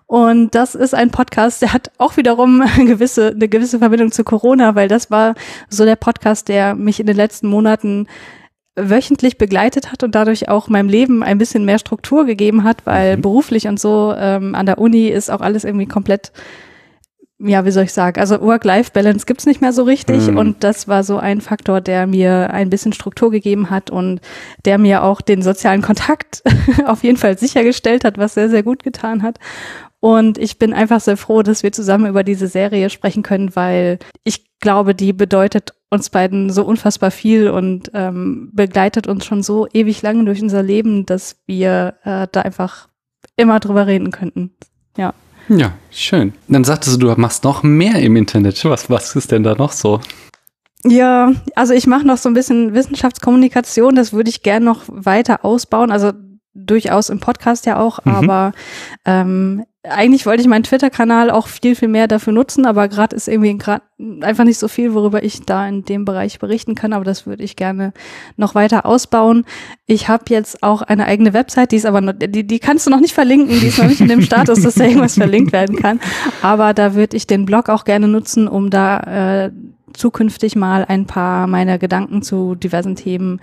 Und 0.06 0.55
das 0.55 0.75
ist 0.75 0.95
ein 0.95 1.11
Podcast, 1.11 1.61
der 1.61 1.75
hat 1.75 1.91
auch 1.99 2.17
wiederum 2.17 2.62
eine 2.62 2.85
gewisse, 2.87 3.29
eine 3.29 3.49
gewisse 3.49 3.79
Verbindung 3.79 4.11
zu 4.11 4.25
Corona, 4.25 4.75
weil 4.75 4.89
das 4.89 5.11
war 5.11 5.35
so 5.69 5.85
der 5.85 5.97
Podcast, 5.97 6.49
der 6.49 6.75
mich 6.75 6.99
in 6.99 7.06
den 7.06 7.17
letzten 7.17 7.49
Monaten 7.49 8.06
wöchentlich 8.75 9.37
begleitet 9.37 9.93
hat 9.93 10.03
und 10.03 10.15
dadurch 10.15 10.49
auch 10.49 10.69
meinem 10.69 10.89
Leben 10.89 11.23
ein 11.23 11.37
bisschen 11.37 11.65
mehr 11.65 11.79
Struktur 11.79 12.25
gegeben 12.25 12.65
hat, 12.65 12.87
weil 12.87 13.17
mhm. 13.17 13.23
beruflich 13.23 13.69
und 13.69 13.79
so 13.79 14.15
ähm, 14.17 14.55
an 14.55 14.67
der 14.67 14.79
Uni 14.79 15.09
ist 15.09 15.31
auch 15.31 15.41
alles 15.41 15.65
irgendwie 15.65 15.87
komplett 15.87 16.32
ja, 17.41 17.65
wie 17.65 17.71
soll 17.71 17.85
ich 17.85 17.93
sagen, 17.93 18.21
also 18.21 18.41
Work-Life-Balance 18.41 19.25
gibt's 19.25 19.47
nicht 19.47 19.61
mehr 19.61 19.73
so 19.73 19.85
richtig 19.85 20.29
mhm. 20.29 20.39
und 20.39 20.65
das 20.65 20.89
war 20.89 21.05
so 21.05 21.19
ein 21.19 21.41
Faktor, 21.41 21.81
der 21.81 22.07
mir 22.09 22.51
ein 22.51 22.69
bisschen 22.69 22.93
Struktur 22.93 23.31
gegeben 23.31 23.71
hat 23.71 23.91
und 23.91 24.21
der 24.65 24.79
mir 24.79 25.05
auch 25.05 25.21
den 25.21 25.43
sozialen 25.43 25.83
Kontakt 25.83 26.43
auf 26.87 27.05
jeden 27.05 27.17
Fall 27.17 27.39
sichergestellt 27.39 28.05
hat, 28.05 28.19
was 28.19 28.35
sehr, 28.35 28.51
sehr 28.51 28.65
gut 28.65 28.83
getan 28.83 29.23
hat. 29.23 29.39
Und 30.01 30.39
ich 30.39 30.59
bin 30.59 30.73
einfach 30.73 31.01
sehr 31.01 31.17
froh, 31.17 31.43
dass 31.43 31.63
wir 31.63 31.73
zusammen 31.73 32.07
über 32.07 32.23
diese 32.23 32.47
Serie 32.47 32.91
sprechen 32.91 33.23
können, 33.23 33.55
weil 33.57 33.99
ich 34.23 34.59
glaube, 34.61 34.95
die 34.95 35.13
bedeutet 35.13 35.75
uns 35.91 36.11
beiden 36.11 36.51
so 36.51 36.65
unfassbar 36.65 37.11
viel 37.11 37.51
und 37.51 37.91
ähm, 37.95 38.51
begleitet 38.53 39.07
uns 39.07 39.25
schon 39.25 39.43
so 39.43 39.67
ewig 39.73 40.03
lange 40.03 40.25
durch 40.25 40.43
unser 40.43 40.63
Leben, 40.63 41.07
dass 41.07 41.37
wir 41.47 41.95
äh, 42.05 42.27
da 42.31 42.43
einfach 42.43 42.89
immer 43.37 43.59
drüber 43.59 43.87
reden 43.87 44.11
könnten. 44.11 44.53
Ja. 44.97 45.15
Ja, 45.48 45.72
schön. 45.90 46.34
Dann 46.46 46.64
sagtest 46.64 47.00
du, 47.00 47.06
du 47.06 47.20
machst 47.20 47.44
noch 47.44 47.62
mehr 47.62 47.96
im 48.00 48.17
Internet. 48.17 48.64
Was, 48.64 48.90
was 48.90 49.17
ist 49.17 49.32
denn 49.32 49.43
da 49.43 49.55
noch 49.55 49.72
so? 49.72 50.00
Ja, 50.84 51.32
also 51.55 51.74
ich 51.74 51.86
mache 51.86 52.06
noch 52.06 52.19
so 52.19 52.28
ein 52.28 52.34
bisschen 52.34 52.72
Wissenschaftskommunikation, 52.72 53.96
das 53.96 54.12
würde 54.12 54.31
ich 54.31 54.43
gern 54.43 54.62
noch 54.62 54.82
weiter 54.86 55.44
ausbauen. 55.44 55.90
Also 55.90 56.12
durchaus 56.55 57.10
im 57.10 57.20
Podcast 57.20 57.67
ja 57.67 57.78
auch, 57.78 58.05
mhm. 58.05 58.14
aber 58.14 58.52
ähm, 59.05 59.64
eigentlich 59.84 60.26
wollte 60.26 60.43
ich 60.43 60.48
meinen 60.48 60.64
Twitter-Kanal 60.64 61.31
auch 61.31 61.46
viel, 61.46 61.74
viel 61.74 61.88
mehr 61.88 62.08
dafür 62.08 62.32
nutzen, 62.32 62.67
aber 62.67 62.88
gerade 62.88 63.17
ist 63.17 63.28
irgendwie 63.28 63.56
gerade 63.56 63.82
einfach 64.20 64.44
nicht 64.44 64.58
so 64.58 64.69
viel, 64.69 64.93
worüber 64.93 65.22
ich 65.22 65.43
da 65.43 65.67
in 65.67 65.84
dem 65.84 66.05
Bereich 66.05 66.38
berichten 66.38 66.74
kann, 66.74 66.93
aber 66.93 67.05
das 67.05 67.26
würde 67.26 67.43
ich 67.43 67.56
gerne 67.56 67.93
noch 68.36 68.55
weiter 68.55 68.86
ausbauen. 68.86 69.44
Ich 69.86 70.08
habe 70.08 70.24
jetzt 70.28 70.62
auch 70.62 70.82
eine 70.82 71.06
eigene 71.06 71.32
Website, 71.32 71.72
die 71.72 71.76
ist 71.76 71.86
aber 71.86 72.00
noch, 72.00 72.12
die, 72.12 72.46
die 72.46 72.58
kannst 72.58 72.86
du 72.86 72.90
noch 72.90 73.00
nicht 73.00 73.14
verlinken, 73.14 73.60
die 73.60 73.69
ist 73.69 73.78
noch 73.78 73.86
nicht 73.86 74.00
in 74.00 74.08
dem 74.08 74.22
Status, 74.22 74.62
dass 74.62 74.74
da 74.74 74.84
irgendwas 74.84 75.14
verlinkt 75.14 75.52
werden 75.52 75.76
kann. 75.76 76.00
Aber 76.43 76.74
da 76.74 76.94
würde 76.94 77.17
ich 77.17 77.26
den 77.26 77.46
Blog 77.46 77.69
auch 77.69 77.84
gerne 77.84 78.08
nutzen, 78.08 78.48
um 78.48 78.70
da 78.70 79.44
äh, 79.46 79.52
zukünftig 79.94 80.56
mal 80.56 80.84
ein 80.86 81.06
paar 81.06 81.46
meiner 81.46 81.78
Gedanken 81.78 82.22
zu 82.22 82.55
diversen 82.55 82.96
Themen 82.96 83.40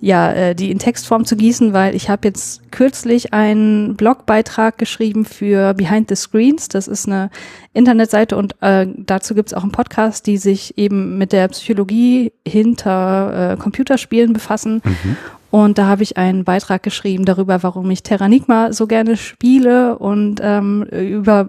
ja, 0.00 0.32
äh, 0.32 0.54
die 0.54 0.70
in 0.70 0.78
Textform 0.78 1.24
zu 1.24 1.36
gießen, 1.36 1.72
weil 1.72 1.94
ich 1.94 2.08
habe 2.08 2.28
jetzt 2.28 2.72
kürzlich 2.72 3.32
einen 3.32 3.96
Blogbeitrag 3.96 4.78
geschrieben 4.78 5.24
für 5.24 5.74
Behind 5.74 6.08
the 6.08 6.16
Screens. 6.16 6.68
Das 6.68 6.88
ist 6.88 7.06
eine 7.06 7.30
Internetseite 7.74 8.36
und 8.36 8.56
äh, 8.62 8.86
dazu 8.96 9.34
gibt's 9.34 9.54
auch 9.54 9.62
einen 9.62 9.72
Podcast, 9.72 10.26
die 10.26 10.38
sich 10.38 10.78
eben 10.78 11.18
mit 11.18 11.32
der 11.32 11.48
Psychologie 11.48 12.32
hinter 12.46 13.52
äh, 13.52 13.56
Computerspielen 13.56 14.32
befassen. 14.32 14.80
Mhm. 14.84 15.16
Und 15.50 15.78
da 15.78 15.86
habe 15.86 16.02
ich 16.02 16.16
einen 16.16 16.44
Beitrag 16.44 16.82
geschrieben 16.82 17.24
darüber, 17.24 17.62
warum 17.62 17.90
ich 17.90 18.02
Terranigma 18.02 18.72
so 18.72 18.86
gerne 18.86 19.16
spiele 19.16 19.98
und 19.98 20.40
ähm, 20.42 20.84
über 20.84 21.48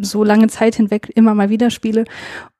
so 0.00 0.24
lange 0.24 0.48
Zeit 0.48 0.76
hinweg 0.76 1.10
immer 1.14 1.34
mal 1.34 1.50
wieder 1.50 1.70
spiele. 1.70 2.04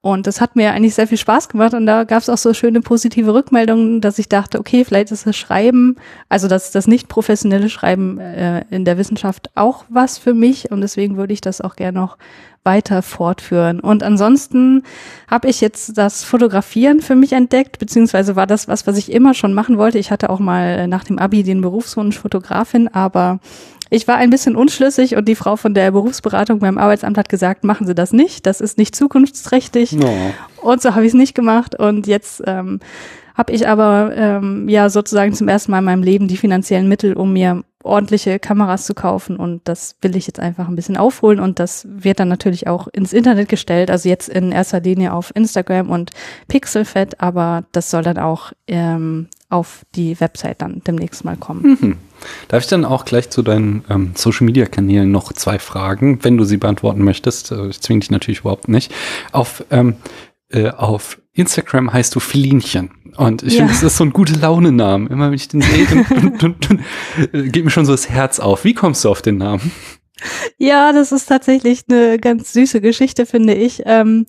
Und 0.01 0.27
das 0.27 0.41
hat 0.41 0.57
mir 0.57 0.73
eigentlich 0.73 0.95
sehr 0.95 1.07
viel 1.07 1.17
Spaß 1.19 1.49
gemacht 1.49 1.75
und 1.75 1.87
da 1.87 2.05
gab 2.05 2.23
es 2.23 2.29
auch 2.29 2.37
so 2.37 2.53
schöne 2.55 2.81
positive 2.81 3.33
Rückmeldungen, 3.33 4.01
dass 4.01 4.19
ich 4.19 4.29
dachte, 4.29 4.59
okay, 4.59 4.85
vielleicht 4.85 5.13
ist 5.13 5.27
das 5.27 5.37
Schreiben, 5.37 5.97
also 6.29 6.49
das, 6.49 6.73
das 6.73 6.89
nicht 6.89 7.09
professionelle 7.09 7.69
Schreiben 7.69 8.19
äh, 8.19 8.65
in 8.71 8.85
der 8.85 8.99
Wissenschaft 8.99 9.51
auch 9.55 9.85
was 9.89 10.19
für 10.19 10.35
mich 10.35 10.73
und 10.73 10.81
deswegen 10.81 11.17
würde 11.17 11.33
ich 11.33 11.41
das 11.41 11.61
auch 11.61 11.77
gerne 11.77 11.99
noch 11.99 12.19
weiter 12.65 13.03
fortführen. 13.03 13.81
Und 13.81 14.03
ansonsten 14.03 14.83
habe 15.29 15.49
ich 15.49 15.61
jetzt 15.61 15.97
das 15.99 16.25
Fotografieren 16.25 17.01
für 17.01 17.15
mich 17.15 17.33
entdeckt, 17.33 17.79
beziehungsweise 17.79 18.37
war 18.37 18.47
das 18.47 18.69
was, 18.69 18.87
was 18.87 18.99
ich 18.99 19.11
immer 19.11 19.35
schon 19.35 19.55
machen 19.55 19.79
wollte. 19.79 19.99
Ich 19.99 20.11
hatte 20.11 20.31
auch 20.31 20.39
mal 20.39 20.87
nach 20.89 21.05
dem 21.05 21.19
Abi 21.19 21.43
den 21.43 21.61
Berufswunsch 21.61 22.19
Fotografin, 22.19 22.89
aber 22.89 23.41
ich 23.93 24.09
war 24.09 24.17
ein 24.17 24.31
bisschen 24.31 24.57
unschlüssig 24.57 25.17
und 25.17 25.29
die 25.29 25.35
Frau 25.35 25.57
von 25.57 25.75
der 25.75 25.91
Berufsberatung 25.91 26.61
beim 26.61 26.79
Arbeitsamt 26.79 27.19
hat 27.19 27.29
gesagt, 27.29 27.63
machen 27.63 27.87
Sie 27.87 27.95
das 27.95 28.15
nicht, 28.15 28.47
das 28.47 28.63
ist 28.63 28.79
nicht 28.79 28.97
zukunftsträchtig. 28.97 29.93
No. 29.93 30.11
Und 30.63 30.81
so 30.81 30.95
habe 30.95 31.05
ich 31.05 31.09
es 31.09 31.15
nicht 31.15 31.35
gemacht 31.35 31.79
und 31.79 32.07
jetzt 32.07 32.43
ähm, 32.47 32.81
habe 33.35 33.53
ich 33.53 33.69
aber 33.69 34.13
ähm, 34.17 34.67
ja 34.67 34.89
sozusagen 34.89 35.35
zum 35.35 35.47
ersten 35.49 35.73
Mal 35.73 35.81
in 35.81 35.85
meinem 35.85 36.03
Leben 36.03 36.27
die 36.27 36.39
finanziellen 36.39 36.89
Mittel, 36.89 37.13
um 37.13 37.35
mir 37.35 37.65
ordentliche 37.83 38.39
Kameras 38.39 38.87
zu 38.87 38.95
kaufen 38.95 39.37
und 39.37 39.61
das 39.65 39.97
will 40.01 40.17
ich 40.17 40.27
jetzt 40.27 40.41
einfach 40.41 40.69
ein 40.69 40.77
bisschen 40.77 40.97
aufholen 40.97 41.41
und 41.41 41.59
das 41.59 41.87
wird 41.91 42.19
dann 42.19 42.29
natürlich 42.29 42.69
auch 42.69 42.89
ins 42.89 43.13
Internet 43.13 43.51
gestellt, 43.51 43.91
also 43.91 44.09
jetzt 44.09 44.29
in 44.29 44.53
erster 44.53 44.81
Linie 44.81 45.13
auf 45.13 45.33
Instagram 45.35 45.91
und 45.91 46.13
Pixelfed, 46.49 47.21
aber 47.21 47.65
das 47.73 47.91
soll 47.91 48.03
dann 48.03 48.19
auch 48.19 48.53
ähm, 48.69 49.29
auf 49.53 49.85
die 49.95 50.19
Website 50.21 50.63
dann 50.63 50.83
demnächst 50.87 51.25
mal 51.25 51.37
kommen. 51.37 51.79
Mhm. 51.81 51.97
Darf 52.49 52.63
ich 52.63 52.69
dann 52.69 52.85
auch 52.85 53.05
gleich 53.05 53.31
zu 53.31 53.43
deinen 53.43 53.85
ähm, 53.91 54.13
Social 54.15 54.47
Media 54.47 54.67
Kanälen 54.67 55.11
noch 55.11 55.33
zwei 55.33 55.59
Fragen, 55.59 56.21
wenn 56.23 56.37
du 56.37 56.45
sie 56.45 56.57
beantworten 56.57 57.05
möchtest? 57.05 57.53
Äh, 57.53 57.69
ich 57.69 57.81
zwinge 57.81 58.01
dich 58.01 58.11
natürlich 58.11 58.41
überhaupt 58.41 58.69
nicht. 58.69 58.93
Auf, 59.33 59.65
ähm, 59.71 59.97
äh, 60.49 60.71
auf 60.71 61.21
Instagram 61.33 61.93
heißt 61.93 62.15
du 62.15 62.21
Filinchen. 62.21 62.91
Und 63.17 63.43
ich 63.43 63.55
ja. 63.55 63.59
finde, 63.59 63.73
das 63.75 63.83
ist 63.83 63.97
so 63.97 64.05
ein 64.05 64.13
gute 64.13 64.35
Laune-Namen. 64.35 65.09
Immer 65.09 65.27
wenn 65.27 65.35
ich 65.35 65.49
den 65.49 65.61
sehe, 65.61 65.87
äh, 67.33 67.49
geht 67.49 67.65
mir 67.65 67.71
schon 67.71 67.87
so 67.87 67.93
das 67.93 68.09
Herz 68.09 68.39
auf. 68.41 68.65
Wie 68.65 68.75
kommst 68.75 69.05
du 69.05 69.11
auf 69.11 69.23
den 69.23 69.37
Namen? 69.37 69.71
Ja, 70.57 70.93
das 70.93 71.13
ist 71.13 71.27
tatsächlich 71.27 71.83
eine 71.91 72.19
ganz 72.19 72.53
süße 72.53 72.81
Geschichte, 72.81 73.27
finde 73.27 73.55
ich. 73.55 73.83
Ähm, 73.85 74.27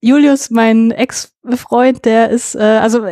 Julius, 0.00 0.50
mein 0.50 0.90
Ex-Freund, 0.90 2.04
der 2.04 2.30
ist, 2.30 2.54
äh, 2.54 2.58
also 2.58 3.06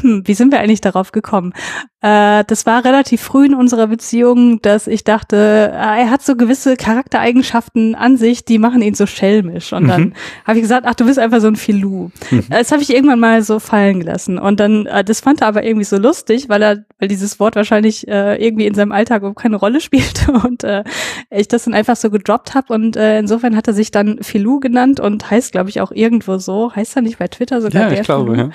hm, 0.00 0.22
wie 0.26 0.34
sind 0.34 0.52
wir 0.52 0.60
eigentlich 0.60 0.80
darauf 0.80 1.12
gekommen? 1.12 1.52
Äh, 2.00 2.44
das 2.46 2.64
war 2.64 2.84
relativ 2.84 3.20
früh 3.22 3.46
in 3.46 3.54
unserer 3.54 3.88
Beziehung, 3.88 4.62
dass 4.62 4.86
ich 4.86 5.02
dachte, 5.02 5.36
äh, 5.36 6.00
er 6.02 6.10
hat 6.10 6.22
so 6.22 6.36
gewisse 6.36 6.76
Charaktereigenschaften 6.76 7.96
an 7.96 8.16
sich, 8.16 8.44
die 8.44 8.58
machen 8.58 8.82
ihn 8.82 8.94
so 8.94 9.06
schelmisch. 9.06 9.72
Und 9.72 9.84
mhm. 9.84 9.88
dann 9.88 10.14
habe 10.46 10.58
ich 10.58 10.62
gesagt, 10.62 10.86
ach, 10.86 10.94
du 10.94 11.06
bist 11.06 11.18
einfach 11.18 11.40
so 11.40 11.48
ein 11.48 11.56
Filou. 11.56 12.10
Mhm. 12.30 12.44
Das 12.50 12.70
habe 12.70 12.82
ich 12.82 12.94
irgendwann 12.94 13.18
mal 13.18 13.42
so 13.42 13.58
fallen 13.58 14.00
gelassen. 14.00 14.38
Und 14.38 14.60
dann, 14.60 14.86
äh, 14.86 15.02
das 15.02 15.20
fand 15.20 15.40
er 15.40 15.48
aber 15.48 15.64
irgendwie 15.64 15.84
so 15.84 15.96
lustig, 15.96 16.48
weil 16.48 16.62
er, 16.62 16.84
weil 17.00 17.08
dieses 17.08 17.40
Wort 17.40 17.56
wahrscheinlich 17.56 18.06
äh, 18.06 18.36
irgendwie 18.44 18.66
in 18.66 18.74
seinem 18.74 18.92
Alltag 18.92 19.24
keine 19.34 19.56
Rolle 19.56 19.80
spielte 19.88 20.32
und 20.32 20.62
äh, 20.62 20.84
ich 21.30 21.48
das 21.48 21.64
dann 21.64 21.74
einfach 21.74 21.96
so 21.96 22.10
gedroppt 22.10 22.54
habe. 22.54 22.72
Und 22.74 22.96
äh, 22.96 23.18
insofern 23.18 23.56
hat 23.56 23.66
er 23.66 23.74
sich 23.74 23.90
dann 23.90 24.22
Filou 24.22 24.60
genannt 24.60 25.00
und 25.00 25.28
heißt, 25.28 25.50
glaube 25.50 25.70
ich, 25.70 25.80
auch 25.80 25.90
irgendwo 25.90 26.38
so. 26.38 26.72
Heißt 26.76 26.94
er 26.94 27.02
nicht 27.02 27.18
bei 27.18 27.26
Twitter 27.26 27.60
sogar? 27.60 27.90
Ja, 27.90 27.98
ich 27.98 28.02
glaube, 28.02 28.36
ja. 28.36 28.50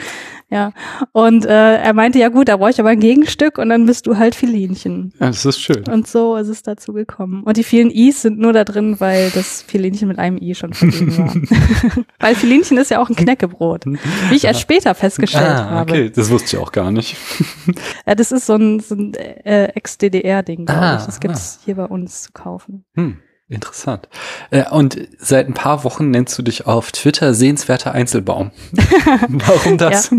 Ja. 0.54 0.72
Und 1.14 1.23
äh, 1.26 1.78
er 1.78 1.94
meinte, 1.94 2.20
ja 2.20 2.30
gut, 2.30 2.48
da 2.48 2.58
brauche 2.58 2.70
ich 2.70 2.80
aber 2.80 2.90
ein 2.90 3.00
Gegenstück 3.00 3.58
und 3.58 3.70
dann 3.70 3.86
bist 3.86 4.08
du 4.08 4.18
halt 4.18 4.36
Filinchen. 4.36 5.14
Ja, 5.20 5.28
das 5.28 5.46
ist 5.46 5.60
schön. 5.60 5.84
Und 5.88 6.08
so 6.08 6.36
ist 6.36 6.48
es 6.48 6.64
dazu 6.64 6.94
gekommen. 6.94 7.44
Und 7.44 7.58
die 7.58 7.64
vielen 7.64 7.90
I's 7.92 8.22
sind 8.22 8.40
nur 8.40 8.54
da 8.54 8.64
drin, 8.64 9.00
weil 9.00 9.30
das 9.32 9.62
Filinchen 9.62 10.08
mit 10.08 10.20
einem 10.20 10.38
I 10.38 10.56
schon 10.56 10.74
vergeben 10.74 11.18
war. 11.18 11.34
weil 12.20 12.36
Filinchen 12.36 12.78
ist 12.78 12.92
ja 12.92 13.00
auch 13.00 13.10
ein 13.10 13.16
Knäckebrot. 13.16 13.86
Wie 13.86 14.36
ich 14.36 14.46
erst 14.46 14.62
später 14.62 14.96
festgestellt 14.96 15.46
ah, 15.46 15.70
habe. 15.70 15.92
Okay, 15.92 16.10
das 16.10 16.30
wusste 16.30 16.56
ich 16.56 16.62
auch 16.62 16.72
gar 16.72 16.92
nicht. 16.92 17.16
ja, 18.06 18.16
das 18.16 18.32
ist 18.32 18.46
so 18.46 18.56
ein, 18.56 18.80
so 18.80 18.96
ein 18.96 19.14
äh, 19.14 19.66
Ex-DDR-Ding, 19.66 20.66
glaube 20.66 20.82
ah, 20.82 20.98
ich. 21.00 21.06
Das 21.06 21.20
gibt's 21.20 21.60
ah. 21.60 21.66
hier 21.66 21.76
bei 21.76 21.86
uns 21.86 22.24
zu 22.24 22.32
kaufen. 22.32 22.86
Hm. 22.96 23.18
Interessant. 23.54 24.10
Äh, 24.50 24.68
und 24.70 24.98
seit 25.20 25.48
ein 25.48 25.54
paar 25.54 25.84
Wochen 25.84 26.10
nennst 26.10 26.38
du 26.38 26.42
dich 26.42 26.66
auf 26.66 26.92
Twitter 26.92 27.34
sehenswerter 27.34 27.92
Einzelbaum. 27.92 28.52
Warum 29.28 29.78
das? 29.78 30.10
ja. 30.10 30.18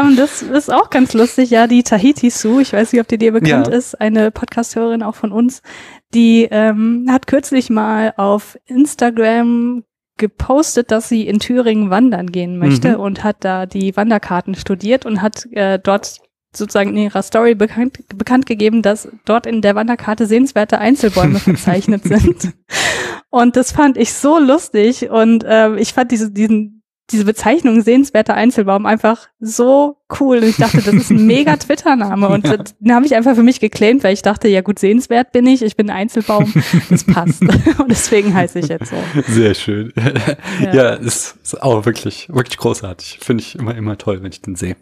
ähm, 0.00 0.16
das 0.16 0.42
ist 0.42 0.72
auch 0.72 0.90
ganz 0.90 1.12
lustig. 1.12 1.50
Ja, 1.50 1.66
die 1.66 1.82
Tahiti 1.82 2.30
Sue, 2.30 2.62
ich 2.62 2.72
weiß 2.72 2.92
nicht, 2.92 3.00
ob 3.00 3.08
die 3.08 3.18
dir 3.18 3.32
bekannt 3.32 3.66
ja. 3.66 3.72
ist, 3.72 4.00
eine 4.00 4.30
Podcasthörerin 4.30 5.02
auch 5.02 5.16
von 5.16 5.32
uns, 5.32 5.60
die 6.14 6.46
ähm, 6.50 7.06
hat 7.10 7.26
kürzlich 7.26 7.68
mal 7.68 8.14
auf 8.16 8.56
Instagram 8.66 9.82
gepostet, 10.16 10.90
dass 10.90 11.08
sie 11.08 11.26
in 11.26 11.40
Thüringen 11.40 11.90
wandern 11.90 12.28
gehen 12.30 12.58
möchte 12.58 12.94
mhm. 12.94 13.00
und 13.00 13.24
hat 13.24 13.38
da 13.40 13.66
die 13.66 13.96
Wanderkarten 13.96 14.54
studiert 14.54 15.04
und 15.04 15.20
hat 15.20 15.46
äh, 15.52 15.78
dort 15.78 16.20
sozusagen 16.56 16.90
in 16.90 17.04
ihrer 17.04 17.22
Story 17.22 17.54
bekannt, 17.54 17.98
bekannt 18.16 18.46
gegeben, 18.46 18.82
dass 18.82 19.08
dort 19.24 19.46
in 19.46 19.62
der 19.62 19.74
Wanderkarte 19.74 20.26
sehenswerte 20.26 20.78
Einzelbäume 20.78 21.38
verzeichnet 21.38 22.04
sind. 22.04 22.54
Und 23.30 23.56
das 23.56 23.72
fand 23.72 23.96
ich 23.96 24.12
so 24.12 24.38
lustig 24.38 25.10
und 25.10 25.44
äh, 25.44 25.76
ich 25.76 25.92
fand 25.92 26.10
diese, 26.10 26.30
diesen, 26.30 26.82
diese 27.10 27.24
Bezeichnung 27.24 27.82
sehenswerter 27.82 28.34
Einzelbaum 28.34 28.86
einfach 28.86 29.28
so 29.38 29.98
cool. 30.20 30.38
Und 30.38 30.44
ich 30.44 30.56
dachte, 30.56 30.78
das 30.78 30.94
ist 30.94 31.10
ein 31.10 31.26
mega 31.26 31.56
Twitter-Name. 31.56 32.28
Und 32.28 32.46
ja. 32.46 32.56
den 32.56 32.94
habe 32.94 33.06
ich 33.06 33.14
einfach 33.14 33.34
für 33.34 33.42
mich 33.42 33.60
geclaimt, 33.60 34.04
weil 34.04 34.14
ich 34.14 34.22
dachte, 34.22 34.48
ja 34.48 34.60
gut, 34.60 34.78
sehenswert 34.78 35.32
bin 35.32 35.46
ich, 35.46 35.62
ich 35.62 35.76
bin 35.76 35.90
ein 35.90 35.96
Einzelbaum, 35.96 36.52
das 36.90 37.04
passt. 37.04 37.42
Und 37.78 37.88
deswegen 37.88 38.34
heiße 38.34 38.58
ich 38.58 38.68
jetzt 38.68 38.90
so. 38.90 38.96
Sehr 39.28 39.54
schön. 39.54 39.92
Ja, 40.62 40.74
ja 40.74 40.88
ist, 40.94 41.36
ist 41.42 41.62
auch 41.62 41.86
wirklich, 41.86 42.28
wirklich 42.30 42.56
großartig. 42.56 43.18
Finde 43.22 43.42
ich 43.42 43.56
immer, 43.56 43.74
immer 43.74 43.98
toll, 43.98 44.22
wenn 44.22 44.32
ich 44.32 44.42
den 44.42 44.56
sehe. 44.56 44.76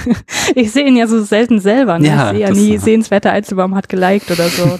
ich 0.54 0.70
sehe 0.72 0.86
ihn 0.86 0.96
ja 0.96 1.06
so 1.06 1.22
selten 1.22 1.60
selber. 1.60 1.98
Ne? 1.98 2.08
Ja, 2.08 2.32
ich 2.32 2.38
sehe 2.38 2.46
ja 2.46 2.52
nie, 2.52 2.78
sehenswerter 2.78 3.32
Einzelbaum 3.32 3.74
hat 3.74 3.88
geliked 3.88 4.30
oder 4.30 4.48
so. 4.48 4.76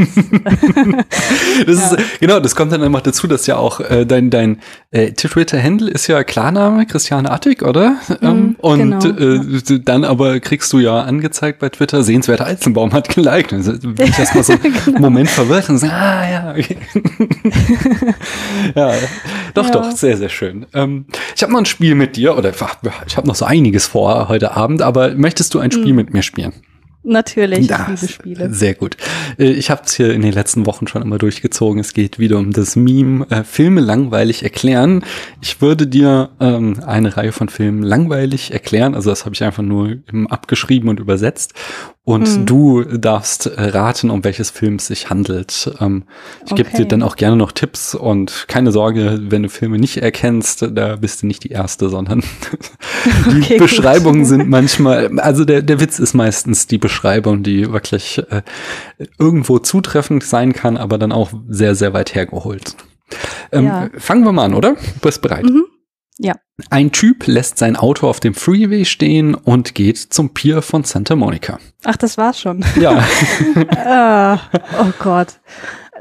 Das, 1.67 1.67
das 1.67 1.93
ist, 1.93 2.21
genau, 2.21 2.41
das 2.41 2.55
kommt 2.55 2.73
dann 2.73 2.83
einfach 2.83 3.01
dazu, 3.01 3.27
dass 3.27 3.47
ja 3.47 3.57
auch 3.57 3.81
äh, 3.81 4.07
dein, 4.07 4.31
dein 4.31 4.61
äh, 4.91 5.13
Twitter-Handle 5.13 5.91
ist 5.91 6.07
ja 6.07 6.23
Klarname, 6.25 6.87
Christiane 6.87 7.31
Attig, 7.31 7.63
oder? 7.63 7.97
Mm, 8.21 8.25
ähm, 8.25 8.57
und 8.61 9.01
genau. 9.01 9.19
äh, 9.19 9.80
dann 9.85 10.05
aber 10.05 10.41
kriegst 10.41 10.73
du 10.73 10.79
ja 10.79 11.01
angezeigt 11.03 11.59
bei 11.59 11.69
Twitter, 11.69 12.03
sehenswerter 12.03 12.47
Eizenbaum 12.47 12.93
hat 12.93 13.09
geliked. 13.09 13.53
Also 13.53 13.73
bin 13.73 13.95
ich 13.99 14.19
erstmal 14.19 14.45
so 14.45 14.53
einen 14.63 14.75
genau. 14.85 15.01
Moment 15.01 15.29
verwirrt 15.29 15.69
und 15.69 15.79
so, 15.79 15.87
ah 15.87 16.31
ja, 16.31 16.51
okay. 16.51 16.77
ja, 18.75 18.93
doch, 19.55 19.67
ja. 19.67 19.71
doch, 19.71 19.91
sehr, 19.93 20.17
sehr 20.17 20.29
schön. 20.29 20.67
Ähm, 20.75 21.07
ich 21.35 21.43
habe 21.43 21.53
noch 21.53 21.61
ein 21.61 21.67
Spiel 21.67 21.95
mit 21.95 22.17
dir, 22.17 22.37
oder 22.37 22.51
ich 23.07 23.17
habe 23.17 23.29
noch 23.29 23.35
so 23.35 23.45
einiges 23.45 23.87
vor 23.87 24.29
heute 24.29 24.57
Abend, 24.57 24.83
aber 24.83 25.15
möchtest 25.15 25.55
du 25.55 25.59
ein 25.59 25.71
Spiel 25.71 25.93
mhm. 25.93 25.97
mit 25.97 26.13
mir 26.13 26.23
spielen? 26.23 26.53
Natürlich, 27.03 27.67
das, 27.67 27.89
liebe 27.89 28.13
Spiele. 28.13 28.55
Sehr 28.55 28.75
gut. 28.75 28.97
Äh, 29.39 29.53
ich 29.53 29.71
habe 29.71 29.83
es 29.85 29.95
hier 29.95 30.13
in 30.13 30.21
den 30.21 30.33
letzten 30.33 30.67
Wochen 30.67 30.87
schon 30.87 31.01
immer 31.01 31.19
durchgezogen. 31.19 31.81
Es 31.81 31.95
geht 31.95 32.19
wieder 32.19 32.39
um 32.39 32.53
das 32.53 32.77
Meme 32.77 33.27
äh, 33.31 33.43
Filme 33.43 33.81
langweilig 33.81 34.43
erklären. 34.43 35.03
Ich 35.41 35.63
würde 35.63 35.87
dir 35.87 36.31
ähm, 36.41 36.81
eine 36.85 37.17
Reihe 37.17 37.33
von 37.33 37.49
Filmen 37.49 37.83
langweilig 37.83 38.53
erklären. 38.53 38.95
Also 38.95 39.09
das 39.09 39.25
habe 39.25 39.35
ich 39.35 39.43
einfach 39.43 39.63
nur 39.63 39.99
abgeschrieben 40.29 40.91
und 40.91 41.01
übersetzt. 41.01 41.55
Und 42.03 42.27
hm. 42.27 42.47
du 42.47 42.83
darfst 42.85 43.47
äh, 43.47 43.63
raten, 43.63 44.09
um 44.09 44.25
welches 44.25 44.51
Film 44.51 44.77
es 44.77 44.87
sich 44.87 45.11
handelt. 45.11 45.71
Ähm, 45.81 46.05
ich 46.47 46.53
okay. 46.53 46.63
gebe 46.63 46.77
dir 46.79 46.87
dann 46.87 47.03
auch 47.03 47.17
gerne 47.17 47.37
noch 47.37 47.53
Tipps 47.53 47.95
und 47.95 48.47
keine 48.49 48.73
Sorge, 48.73 49.19
wenn 49.29 49.43
du 49.43 49.51
Filme 49.51 49.79
nicht 49.79 49.99
erkennst, 49.99 50.67
da 50.73 50.97
bist 50.97 51.23
du 51.23 51.27
nicht 51.27 51.45
die 51.45 51.51
Erste, 51.51 51.91
sondern 51.91 52.23
die 53.31 53.43
okay, 53.43 53.59
Beschreibungen 53.59 54.21
gut. 54.21 54.29
sind 54.29 54.49
manchmal, 54.49 55.21
also 55.21 55.45
der, 55.45 55.61
der 55.61 55.79
Witz 55.81 55.99
ist 55.99 56.15
meistens 56.15 56.67
die 56.67 56.79
Beschreibung, 56.79 57.43
die 57.43 57.71
wirklich 57.71 58.19
äh, 58.31 58.43
irgendwo 59.19 59.59
zutreffend 59.59 60.25
sein 60.25 60.55
kann, 60.55 60.79
aber 60.79 60.97
dann 60.97 61.13
auch 61.13 61.31
sehr, 61.49 61.75
sehr 61.75 61.93
weit 61.93 62.15
hergeholt. 62.15 62.77
Ähm, 63.53 63.67
ja. 63.67 63.91
Fangen 63.99 64.25
wir 64.25 64.33
mal 64.33 64.47
an, 64.47 64.55
oder? 64.55 64.73
Du 64.73 65.01
bist 65.03 65.21
bereit? 65.21 65.45
Mhm. 65.45 65.67
Ja. 66.23 66.35
Ein 66.69 66.93
Typ 66.93 67.27
lässt 67.27 67.57
sein 67.57 67.77
Auto 67.77 68.07
auf 68.07 68.21
dem 68.21 68.35
Freeway 68.35 68.85
stehen 68.85 69.35
und 69.35 69.75
geht 69.75 69.97
zum 69.97 70.35
Pier 70.35 70.61
von 70.61 70.85
Santa 70.85 71.17
Monica. 71.17 71.59
Ach, 71.85 71.97
das 71.97 72.19
war's 72.19 72.39
schon. 72.39 72.63
Ja. 72.79 73.03
ah, 73.77 74.39
oh 74.79 74.93
Gott. 74.99 75.41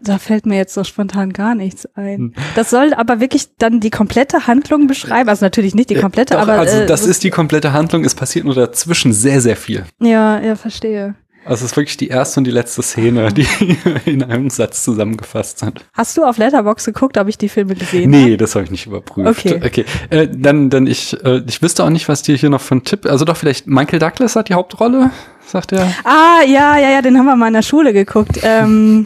Da 0.03 0.17
fällt 0.17 0.45
mir 0.45 0.57
jetzt 0.57 0.73
so 0.73 0.83
spontan 0.83 1.31
gar 1.31 1.55
nichts 1.55 1.85
ein. 1.95 2.17
Hm. 2.17 2.33
Das 2.55 2.69
soll 2.69 2.93
aber 2.93 3.21
wirklich 3.21 3.55
dann 3.57 3.79
die 3.79 3.89
komplette 3.89 4.47
Handlung 4.47 4.88
beschreiben. 4.88 5.29
Also 5.29 5.45
natürlich 5.45 5.73
nicht 5.73 5.89
die 5.89 5.95
komplette, 5.95 6.33
Doch, 6.33 6.41
aber. 6.41 6.53
Also 6.53 6.79
äh, 6.79 6.85
das 6.85 7.05
ist 7.05 7.23
die 7.23 7.29
komplette 7.29 7.71
Handlung. 7.71 8.03
Es 8.03 8.15
passiert 8.15 8.43
nur 8.43 8.55
dazwischen 8.55 9.13
sehr, 9.13 9.39
sehr 9.39 9.55
viel. 9.55 9.85
Ja, 10.01 10.39
ja, 10.41 10.55
verstehe. 10.55 11.15
Also 11.46 11.65
es 11.65 11.72
ist 11.72 11.77
wirklich 11.77 11.98
die 11.98 12.10
erste 12.10 12.39
und 12.39 12.43
die 12.43 12.51
letzte 12.51 12.84
Szene, 12.84 13.31
die 13.31 13.48
in 14.05 14.24
einem 14.24 14.50
Satz 14.50 14.84
zusammengefasst 14.84 15.60
sind. 15.60 15.86
Hast 15.93 16.17
du 16.17 16.24
auf 16.24 16.38
Letterbox 16.38 16.86
geguckt, 16.86 17.17
ob 17.17 17.27
ich 17.27 17.38
die 17.38 17.50
Filme 17.50 17.75
gesehen 17.75 18.13
habe? 18.13 18.24
Nee, 18.24 18.38
das 18.38 18.55
habe 18.55 18.65
ich 18.65 18.72
nicht 18.72 18.86
überprüft. 18.86 19.46
Okay. 19.46 19.62
okay. 19.65 19.86
Äh, 20.10 20.27
dann, 20.31 20.69
dann 20.69 20.86
ich, 20.86 21.17
äh, 21.24 21.41
ich 21.48 21.62
wüsste 21.62 21.84
auch 21.84 21.89
nicht, 21.89 22.08
was 22.08 22.22
dir 22.22 22.36
hier 22.36 22.50
noch 22.50 22.62
für 22.62 22.75
ein 22.75 22.84
Tipp. 22.84 23.05
Also 23.05 23.25
doch 23.25 23.38
vielleicht 23.38 23.67
Michael 23.67 24.00
Douglas 24.00 24.36
hat 24.36 24.50
die 24.50 24.53
Hauptrolle, 24.53 25.12
sagt 25.46 25.72
er. 25.72 25.91
Ah, 26.03 26.43
ja, 26.46 26.77
ja, 26.77 26.89
ja, 26.91 27.01
den 27.01 27.17
haben 27.17 27.25
wir 27.25 27.36
mal 27.36 27.48
in 27.48 27.53
der 27.53 27.62
Schule 27.62 27.93
geguckt. 27.93 28.39
Ähm, 28.43 29.05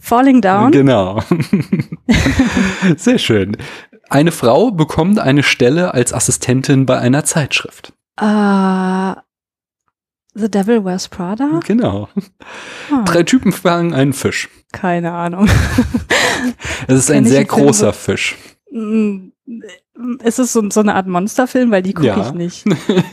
Falling 0.00 0.40
Down. 0.40 0.72
Genau. 0.72 1.22
Sehr 2.96 3.18
schön. 3.18 3.56
Eine 4.08 4.32
Frau 4.32 4.70
bekommt 4.70 5.18
eine 5.18 5.42
Stelle 5.42 5.92
als 5.92 6.14
Assistentin 6.14 6.86
bei 6.86 6.98
einer 6.98 7.24
Zeitschrift. 7.24 7.92
Uh, 8.20 9.14
The 10.38 10.50
Devil 10.50 10.84
Wears 10.84 11.08
Prada? 11.08 11.60
Genau. 11.66 12.08
Ah, 12.90 13.02
Drei 13.04 13.22
Typen 13.24 13.52
fangen 13.52 13.92
einen 13.94 14.12
Fisch. 14.12 14.48
keine 14.72 15.12
Ahnung. 15.12 15.48
Es 16.86 16.94
ist 17.00 17.10
ein 17.10 17.24
sehr 17.24 17.44
Film 17.46 17.48
großer 17.66 17.86
so? 17.92 17.98
Fisch. 17.98 18.36
Mm, 18.70 19.30
Ist 20.22 20.38
es 20.38 20.52
so, 20.52 20.62
so 20.70 20.80
eine 20.80 20.94
Art 20.94 21.06
Monsterfilm? 21.08 21.70
Weil 21.72 21.82
die 21.82 21.92
gucke 21.94 22.06
Ja. 22.06 22.28
ich 22.28 22.32
nicht. 22.34 22.64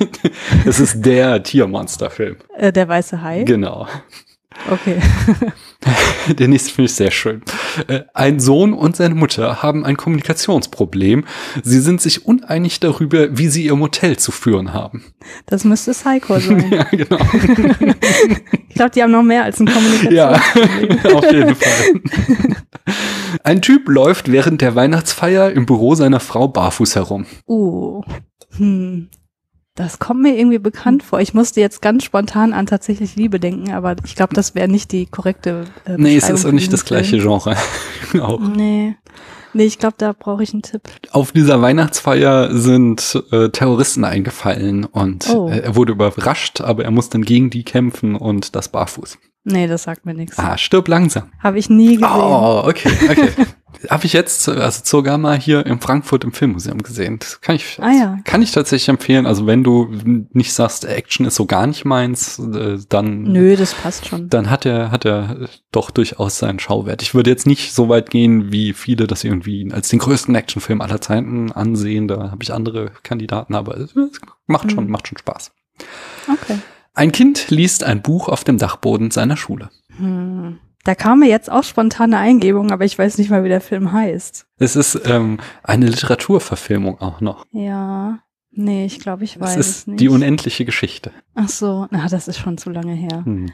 es 0.66 0.80
ist 0.80 1.04
der 1.04 1.42
Tiermonsterfilm. 1.42 2.36
Äh, 2.56 2.72
der 2.72 2.88
weiße 2.88 3.22
Hai? 3.24 3.44
Genau. 3.44 3.88
Okay. 4.72 5.00
Der 6.40 6.48
nächste 6.48 6.72
finde 6.72 6.86
ich 6.90 6.96
sehr 6.96 7.12
schön. 7.12 7.42
Äh, 7.88 8.02
Ein 8.14 8.40
Sohn 8.40 8.74
und 8.74 8.96
seine 8.96 9.14
Mutter 9.14 9.62
haben 9.62 9.86
ein 9.86 9.96
Kommunikationsproblem. 9.98 11.26
Sie 11.64 11.80
sind 11.80 12.02
sich 12.02 12.26
uneinig 12.26 12.80
darüber, 12.80 13.38
wie 13.38 13.48
sie 13.50 13.66
ihr 13.66 13.76
Motel 13.76 14.18
zu 14.18 14.32
führen 14.32 14.74
haben. 14.74 15.04
Das 15.46 15.64
müsste 15.66 15.92
Psycho 15.92 16.40
sein. 16.40 16.66
Ja, 16.72 16.84
genau. 16.86 17.18
Ich 18.70 18.76
glaube, 18.76 18.92
die 18.92 19.04
haben 19.04 19.12
noch 19.12 19.24
mehr 19.24 19.44
als 19.46 19.60
ein 19.62 19.68
Ja, 20.10 20.38
Kommunikationsproblem. 20.54 21.16
auf 21.16 21.32
jeden 21.32 21.56
Fall. 21.56 22.56
Ein 23.44 23.62
Typ 23.62 23.88
läuft 23.88 24.32
während 24.32 24.62
der 24.62 24.76
Weihnachtsfeier 24.76 25.52
im 25.52 25.66
Büro 25.66 25.96
seiner 25.96 26.20
Frau 26.20 26.48
barfuß 26.50 26.96
herum. 26.96 27.26
Uh. 27.48 28.02
Hm. 28.58 29.10
Das 29.76 30.00
kommt 30.00 30.22
mir 30.22 30.38
irgendwie 30.38 30.58
bekannt 30.60 31.04
vor. 31.04 31.20
Ich 31.20 31.34
musste 31.34 31.60
jetzt 31.60 31.82
ganz 31.82 32.06
spontan 32.06 32.54
an 32.54 32.66
tatsächlich 32.66 33.18
Liebe 33.18 33.42
denken, 33.42 33.74
aber 33.74 33.96
ich 34.06 34.16
glaube, 34.16 34.34
das 34.34 34.56
wäre 34.56 34.70
nicht 34.70 34.94
die 34.94 35.06
korrekte 35.06 35.66
äh, 35.86 35.96
Nee, 35.98 36.16
es 36.16 36.30
ist 36.30 36.46
auch 36.46 36.52
nicht 36.54 36.72
das 36.72 36.86
gleiche. 36.86 37.18
Genre. 37.20 37.58
Auch. 38.22 38.40
Nee. 38.56 38.96
Nee, 39.54 39.64
ich 39.64 39.80
glaube, 39.80 39.96
da 39.98 40.12
brauche 40.18 40.44
ich 40.44 40.52
einen 40.54 40.64
Tipp. 40.64 40.82
Auf 41.12 41.32
dieser 41.32 41.62
Weihnachtsfeier 41.62 42.54
sind 42.58 43.24
äh, 43.32 43.48
Terroristen 43.50 44.04
eingefallen 44.04 44.84
und 44.84 45.30
Oh. 45.30 45.48
äh, 45.50 45.60
er 45.60 45.76
wurde 45.78 45.94
überrascht, 45.94 46.60
aber 46.60 46.84
er 46.84 46.92
muss 46.92 47.08
dann 47.10 47.24
gegen 47.24 47.50
die 47.50 47.64
kämpfen 47.64 48.16
und 48.16 48.56
das 48.56 48.68
barfuß. 48.70 49.18
Nee, 49.46 49.68
das 49.68 49.84
sagt 49.84 50.06
mir 50.06 50.14
nichts. 50.14 50.38
Ah, 50.40 50.58
stirb 50.58 50.88
langsam. 50.90 51.32
Habe 51.42 51.58
ich 51.60 51.70
nie 51.70 51.96
gesehen. 51.98 52.10
Oh, 52.14 52.64
okay, 52.66 52.90
okay. 53.10 53.30
Habe 53.90 54.06
ich 54.06 54.14
jetzt, 54.14 54.48
also 54.50 54.82
sogar 54.84 55.18
mal 55.18 55.38
hier 55.38 55.66
in 55.66 55.80
Frankfurt 55.80 56.24
im 56.24 56.32
Filmmuseum 56.34 56.82
gesehen. 56.82 57.20
Das 57.20 57.42
kann 57.42 57.56
ich, 57.56 57.78
Ah, 57.82 57.92
ja. 57.92 58.18
kann 58.24 58.42
ich 58.42 58.52
tatsächlich 58.52 58.90
empfehlen. 58.90 59.26
Also 59.26 59.46
wenn 59.48 59.64
du 59.64 59.90
nicht 60.34 60.54
sagst, 60.54 60.86
Action 60.86 61.26
ist 61.26 61.36
so 61.36 61.46
gar 61.46 61.68
nicht 61.68 61.86
meins, 61.86 62.40
äh, 62.40 62.78
dann, 62.90 63.24
Nö, 63.24 63.56
das 63.56 63.74
passt 63.74 64.08
schon. 64.08 64.30
dann 64.30 64.50
hat 64.50 64.66
er, 64.66 64.92
hat 64.92 65.06
er 65.06 65.48
doch 65.72 65.92
durchaus 65.92 66.38
seinen 66.40 66.60
Schauwert. 66.60 67.02
Ich 67.02 67.14
würde 67.14 67.30
jetzt 67.30 67.46
nicht 67.48 67.74
so 67.74 67.90
weit 67.90 68.10
gehen, 68.10 68.52
wie 68.52 68.74
viele 68.74 69.08
das 69.08 69.24
irgendwie 69.24 69.70
als 69.72 69.90
den 69.90 70.00
größten 70.00 70.34
Actionfilm 70.36 70.82
aller 70.82 71.02
Zeiten 71.02 71.52
ansehen. 71.52 72.08
Da 72.08 72.32
habe 72.32 72.44
ich 72.44 72.54
andere 72.54 72.92
Kandidaten, 73.04 73.56
aber 73.56 73.78
es 73.78 73.94
macht 74.48 74.72
schon, 74.72 74.86
Mhm. 74.86 74.92
macht 74.92 75.08
schon 75.08 75.18
Spaß. 75.18 75.52
Okay. 76.32 76.60
Ein 76.94 77.12
Kind 77.12 77.50
liest 77.50 77.84
ein 77.84 78.02
Buch 78.02 78.30
auf 78.30 78.44
dem 78.46 78.58
Dachboden 78.58 79.12
seiner 79.12 79.36
Schule. 79.36 79.70
Hm. 79.98 80.60
Da 80.86 80.96
kam 80.96 81.20
mir 81.20 81.28
jetzt 81.30 81.52
auch 81.52 81.64
spontane 81.64 82.18
Eingebung, 82.18 82.72
aber 82.72 82.86
ich 82.86 82.98
weiß 82.98 83.18
nicht 83.18 83.30
mal, 83.32 83.44
wie 83.44 83.50
der 83.50 83.60
Film 83.60 83.92
heißt. 83.92 84.46
Es 84.60 84.76
ist 84.76 85.02
ähm, 85.06 85.40
eine 85.64 85.88
Literaturverfilmung 85.88 87.02
auch 87.02 87.20
noch. 87.22 87.46
Ja. 87.52 88.20
Nee, 88.52 88.86
ich 88.86 89.00
glaube, 89.00 89.24
ich 89.26 89.38
weiß 89.40 89.58
Es 89.58 89.68
es 89.68 89.68
ist 89.80 89.88
nicht. 89.90 90.00
die 90.00 90.08
unendliche 90.10 90.64
Geschichte. 90.64 91.12
Ach 91.34 91.50
so, 91.50 91.88
na, 91.92 92.08
das 92.08 92.28
ist 92.30 92.38
schon 92.38 92.58
zu 92.58 92.70
lange 92.70 92.94
her. 92.94 93.26
Hm. 93.26 93.52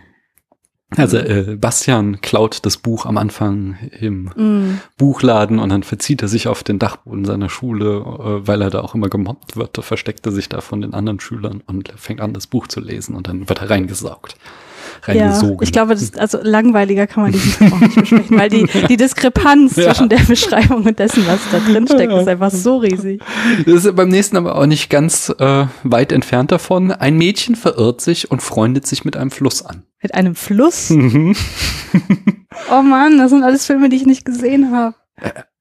Also 0.98 1.18
äh, 1.20 1.56
Bastian 1.56 2.20
klaut 2.20 2.66
das 2.66 2.76
Buch 2.76 3.06
am 3.06 3.18
Anfang 3.18 3.78
im 3.98 4.26
Mm. 4.36 4.82
Buchladen 4.98 5.58
und 5.60 5.70
dann 5.70 5.84
verzieht 5.84 6.22
er 6.22 6.28
sich 6.28 6.50
auf 6.50 6.64
den 6.66 6.80
Dachboden 6.80 7.24
seiner 7.24 7.50
Schule, 7.50 8.00
äh, 8.00 8.46
weil 8.48 8.62
er 8.62 8.70
da 8.70 8.82
auch 8.82 8.94
immer 8.94 9.08
gemobbt 9.08 9.56
wird. 9.56 9.78
Da 9.78 9.84
versteckt 9.84 10.26
er 10.26 10.34
sich 10.34 10.50
da 10.50 10.60
von 10.60 10.82
den 10.82 10.94
anderen 10.94 11.22
Schülern 11.22 11.64
und 11.66 11.94
fängt 11.96 12.20
an, 12.20 12.34
das 12.34 12.46
Buch 12.46 12.68
zu 12.68 12.82
lesen 12.82 13.16
und 13.16 13.30
dann 13.30 13.48
wird 13.48 13.62
er 13.62 13.70
reingesaugt. 13.70 14.36
Ja, 15.08 15.14
Reingesogen. 15.26 15.64
ich 15.64 15.72
glaube, 15.72 15.94
das, 15.96 16.14
also 16.16 16.40
langweiliger 16.42 17.08
kann 17.08 17.24
man 17.24 17.32
diesen 17.32 17.52
Film 17.52 17.74
auch 17.74 17.80
nicht 17.80 17.96
besprechen, 17.96 18.38
weil 18.38 18.50
die, 18.50 18.68
die 18.88 18.98
Diskrepanz 18.98 19.76
Ja. 19.82 19.86
zwischen 19.94 20.10
der 20.10 20.20
Beschreibung 20.20 20.84
und 20.84 21.00
dessen, 21.00 21.26
was 21.28 21.40
da 21.52 21.60
drin 21.60 21.88
steckt, 21.88 22.14
ist 22.14 22.28
einfach 22.28 22.52
so 22.52 22.78
riesig. 22.78 23.22
Das 23.66 23.86
ist 23.86 23.96
beim 23.96 24.10
nächsten 24.10 24.38
aber 24.38 24.56
auch 24.56 24.66
nicht 24.66 24.90
ganz 24.90 25.34
äh, 25.40 25.66
weit 25.84 26.12
entfernt 26.12 26.52
davon. 26.52 26.92
Ein 26.92 27.18
Mädchen 27.18 27.56
verirrt 27.56 28.02
sich 28.02 28.30
und 28.30 28.42
freundet 28.42 28.86
sich 28.86 29.04
mit 29.06 29.18
einem 29.18 29.32
Fluss 29.32 29.66
an. 29.66 29.84
Mit 30.02 30.14
einem 30.14 30.36
Fluss. 30.36 30.90
Mhm. 30.90 31.36
Oh 32.70 32.82
Mann, 32.82 33.18
das 33.18 33.32
sind 33.32 33.44
alles 33.44 33.66
Filme, 33.66 33.90
die 33.90 33.96
ich 33.96 34.06
nicht 34.06 34.26
gesehen 34.26 34.72
habe. 34.72 34.96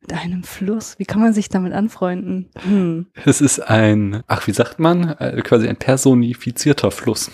Mit 0.01 0.13
einem 0.13 0.43
Fluss. 0.43 0.99
Wie 0.99 1.05
kann 1.05 1.21
man 1.21 1.33
sich 1.33 1.49
damit 1.49 1.73
anfreunden? 1.73 2.51
Hm. 2.69 3.07
Es 3.25 3.41
ist 3.41 3.61
ein, 3.61 4.23
ach, 4.27 4.47
wie 4.49 4.53
sagt 4.53 4.79
man, 4.81 5.09
äh, 5.19 5.41
quasi 5.43 5.69
ein 5.69 5.77
personifizierter 5.77 6.91
Fluss. 6.91 7.31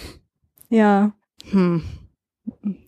Ja. 0.68 1.12
Hm. 1.50 1.82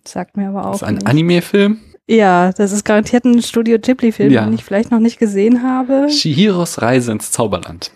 Sagt 0.07 0.37
mir 0.37 0.49
aber 0.49 0.67
auch. 0.67 0.73
Das 0.73 0.83
ist 0.83 0.89
ein. 0.89 1.07
Anime-Film. 1.07 1.79
Ja, 2.09 2.53
das 2.53 2.73
ist 2.73 2.85
garantiert 2.85 3.25
ein 3.25 3.43
Studio 3.43 3.79
Ghibli-Film, 3.79 4.33
Ja. 4.33 4.45
den 4.45 4.55
ich 4.55 4.65
vielleicht 4.65 4.91
noch 4.91 5.01
nicht 5.01 5.19
gesehen 5.19 5.63
habe. 5.63 6.09
Shihiros 6.09 6.81
Reise 6.81 7.13
ins 7.13 7.31
Zauberland. 7.33 7.93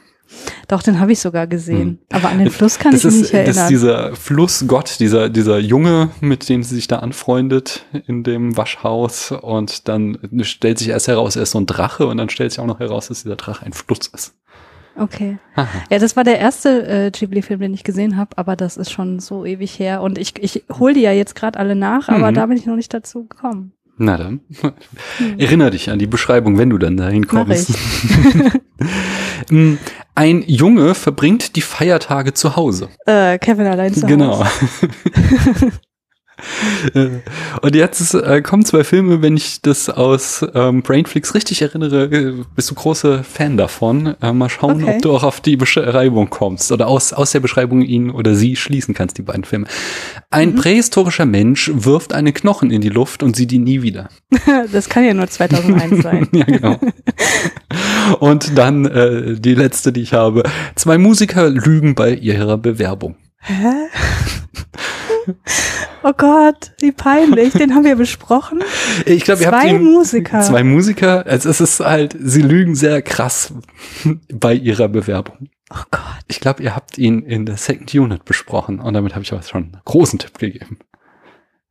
Doch, 0.69 0.83
den 0.83 0.99
habe 0.99 1.13
ich 1.13 1.21
sogar 1.21 1.47
gesehen. 1.47 1.99
Aber 2.11 2.31
an 2.31 2.39
den 2.39 2.51
Fluss 2.51 2.79
kann 2.79 2.93
das 2.93 3.05
ich 3.05 3.11
mich 3.11 3.15
ist, 3.25 3.33
nicht 3.35 3.49
das 3.49 3.49
ist 3.51 3.57
erinnern. 3.57 3.69
dieser 3.69 4.17
Flussgott, 4.17 4.99
dieser, 4.99 5.29
dieser 5.29 5.59
Junge, 5.59 6.11
mit 6.21 6.49
dem 6.49 6.63
sie 6.63 6.75
sich 6.75 6.89
da 6.89 7.01
anfreundet 7.01 7.85
in 8.07 8.23
dem 8.23 8.57
Waschhaus. 8.57 9.31
Und 9.33 9.89
dann 9.89 10.19
stellt 10.43 10.79
sich 10.79 10.89
erst 10.89 11.09
heraus, 11.09 11.37
er 11.37 11.43
ist 11.43 11.51
so 11.51 11.61
ein 11.61 11.67
Drache 11.67 12.07
und 12.07 12.17
dann 12.17 12.31
stellt 12.31 12.51
sich 12.53 12.61
auch 12.61 12.67
noch 12.67 12.81
heraus, 12.81 13.09
dass 13.09 13.23
dieser 13.23 13.37
Drache 13.37 13.65
ein 13.67 13.73
Fluss 13.75 14.07
ist. 14.15 14.35
Okay. 14.97 15.39
Aha. 15.57 15.69
Ja, 15.91 15.99
das 15.99 16.17
war 16.17 16.25
der 16.25 16.39
erste 16.39 16.87
äh, 16.87 17.11
Ghibli-Film, 17.11 17.61
den 17.61 17.75
ich 17.75 17.85
gesehen 17.85 18.17
habe, 18.17 18.37
aber 18.37 18.57
das 18.57 18.77
ist 18.77 18.91
schon 18.93 19.21
so 19.21 19.45
ewig 19.45 19.79
her. 19.79 20.03
Und 20.03 20.19
ich, 20.19 20.35
ich 20.43 20.65
hole 20.79 20.95
die 20.95 21.01
ja 21.01 21.13
jetzt 21.13 21.35
gerade 21.35 21.59
alle 21.59 21.75
nach, 21.75 22.09
aber 22.09 22.31
Mhm. 22.31 22.35
da 22.35 22.47
bin 22.47 22.57
ich 22.57 22.67
noch 22.67 22.77
nicht 22.77 22.93
dazu 22.93 23.27
gekommen. 23.27 23.73
Na 23.99 24.17
dann, 24.17 24.41
Hm. 25.19 25.39
erinnere 25.39 25.71
dich 25.71 25.91
an 25.91 25.99
die 25.99 26.07
Beschreibung, 26.07 26.57
wenn 26.59 26.71
du 26.71 26.79
dann 26.79 26.97
dahin 26.97 27.27
kommst. 27.27 27.71
Mm, 29.51 29.75
Ein 30.15 30.43
Junge 30.47 30.95
verbringt 30.95 31.57
die 31.57 31.61
Feiertage 31.63 32.35
zu 32.35 32.57
Hause. 32.57 32.89
Äh, 33.07 33.39
Kevin 33.39 33.67
allein 33.67 33.95
zu 33.95 34.07
Genau. 34.07 34.41
Hause. 34.41 34.51
Äh, 34.83 35.71
Und 37.61 37.75
jetzt 37.77 38.15
äh, 38.15 38.41
kommen 38.43 38.65
zwei 38.65 38.85
Filme, 38.85 39.23
wenn 39.23 39.37
ich 39.37 39.61
das 39.63 39.89
aus 39.89 40.45
ähm, 40.55 40.83
Brainflix 40.83 41.35
richtig 41.35 41.63
erinnere, 41.63 42.05
äh, 42.07 42.35
bist 42.57 42.71
du 42.71 42.75
großer 42.75 43.23
Fan 43.23 43.57
davon. 43.57 44.15
Äh, 44.21 44.33
mal 44.33 44.49
schauen, 44.49 44.83
Okay. 44.83 44.95
ob 44.97 45.03
du 45.03 45.13
auch 45.13 45.23
auf 45.23 45.41
die 45.41 45.57
Beschreibung 45.57 46.31
kommst 46.31 46.73
oder 46.73 46.89
aus, 46.89 47.13
aus 47.13 47.33
der 47.33 47.41
Beschreibung 47.41 47.83
ihn 47.83 48.11
oder 48.11 48.35
sie 48.35 48.57
schließen 48.57 48.95
kannst, 48.95 49.19
die 49.19 49.23
beiden 49.23 49.45
Filme. 49.45 49.67
Ein 50.31 50.51
Mhm. 50.53 50.57
prähistorischer 50.57 51.27
Mensch 51.27 51.71
wirft 51.75 52.13
einen 52.13 52.33
Knochen 52.35 52.71
in 52.71 52.81
die 52.81 52.89
Luft 52.89 53.23
und 53.23 53.37
sieht 53.37 53.53
ihn 53.53 53.65
nie 53.65 53.83
wieder. 53.83 54.09
Das 54.73 54.89
kann 54.89 55.05
ja 55.05 55.15
nur 55.15 55.29
2001 55.29 56.03
sein. 56.03 56.29
ja, 56.33 56.45
genau. 56.45 56.79
Und 58.21 58.57
dann 58.59 58.87
äh, 58.87 59.35
die 59.39 59.55
letzte, 59.55 59.93
die 59.93 60.01
ich 60.03 60.13
habe. 60.15 60.43
Zwei 60.75 60.99
Musiker 60.99 61.49
lügen 61.49 61.95
bei 61.95 62.15
ihrer 62.15 62.59
Bewerbung. 62.59 63.17
Hä? 63.39 63.53
Oh 66.05 66.13
Gott, 66.17 66.73
wie 66.81 66.91
peinlich. 66.91 67.53
Den 67.53 67.75
haben 67.77 67.85
wir 67.85 67.95
besprochen. 67.95 68.65
Ich 69.07 69.23
glaube, 69.23 69.43
ihr 69.43 69.53
habt 69.53 69.63
Zwei 69.63 69.69
ihn, 69.69 69.85
Musiker. 69.85 70.41
Zwei 70.41 70.65
Musiker. 70.65 71.25
Also 71.27 71.49
es 71.49 71.61
ist 71.61 71.79
halt, 71.79 72.17
sie 72.21 72.43
lügen 72.43 72.75
sehr 72.75 73.03
krass 73.03 73.55
bei 74.33 74.53
ihrer 74.55 74.89
Bewerbung. 74.89 75.49
Oh 75.73 75.85
Gott. 75.93 76.03
Ich 76.27 76.41
glaube, 76.41 76.61
ihr 76.65 76.75
habt 76.75 76.99
ihn 76.99 77.23
in 77.23 77.47
der 77.47 77.57
Second 77.57 77.95
Unit 77.95 78.25
besprochen 78.25 78.81
und 78.81 78.95
damit 78.95 79.15
habe 79.15 79.23
ich 79.23 79.33
euch 79.33 79.47
schon 79.47 79.63
einen 79.63 79.81
großen 79.85 80.19
Tipp 80.19 80.39
gegeben. 80.39 80.79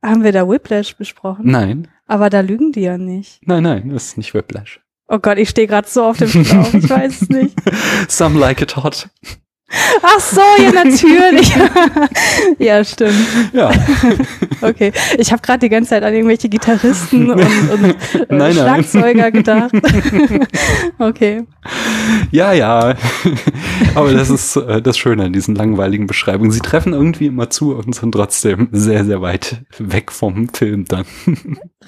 Haben 0.02 0.24
wir 0.24 0.32
da 0.32 0.48
Whiplash 0.48 0.96
besprochen? 0.96 1.50
Nein, 1.50 1.88
Aber 2.06 2.30
da 2.30 2.40
lügen 2.40 2.72
die 2.72 2.80
ja 2.80 2.96
nicht. 2.96 3.46
nein, 3.46 3.62
nein, 3.64 3.90
das 3.90 4.06
ist 4.06 4.16
nicht 4.16 4.32
Whiplash. 4.32 4.80
Oh 5.08 5.18
Gott, 5.18 5.36
ich 5.36 5.50
stehe 5.50 5.66
gerade 5.66 5.86
so 5.88 6.04
auf 6.04 6.16
dem 6.16 6.28
Schlauch. 6.28 6.72
Ich 6.72 6.88
weiß 6.88 7.20
es 7.22 7.28
nicht. 7.28 7.54
Some 8.08 8.38
like 8.38 8.62
it 8.62 8.76
hot. 8.76 9.10
Ach 10.02 10.20
so, 10.20 10.40
ja, 10.62 10.70
natürlich. 10.72 11.54
ja, 12.58 12.84
stimmt. 12.84 13.14
Ja, 13.52 13.70
Okay. 14.60 14.92
Ich 15.18 15.32
habe 15.32 15.42
gerade 15.42 15.58
die 15.60 15.68
ganze 15.68 15.90
Zeit 15.90 16.02
an 16.02 16.14
irgendwelche 16.14 16.48
Gitarristen 16.48 17.30
und, 17.30 17.40
und 17.40 17.84
äh, 17.84 17.94
Nein, 18.28 18.38
nein. 18.38 18.52
Schlagzeuger 18.52 19.30
gedacht. 19.30 19.72
okay. 20.98 21.42
ja, 22.30 22.52
ja. 22.52 22.94
Aber 23.94 24.12
das 24.12 24.30
ist 24.30 24.56
äh, 24.56 24.80
das 24.80 24.98
Schöne 24.98 25.24
an 25.24 25.32
diesen 25.32 25.54
langweiligen 25.54 26.06
Beschreibungen. 26.06 26.52
Sie 26.52 26.60
treffen 26.60 26.92
irgendwie 26.92 27.26
immer 27.26 27.50
zu 27.50 27.74
und 27.74 27.94
sind 27.94 28.12
trotzdem 28.12 28.68
sehr, 28.72 29.04
sehr 29.04 29.20
weit 29.20 29.62
weg 29.78 30.12
vom 30.12 30.48
Film 30.52 30.84
dann. 30.86 31.04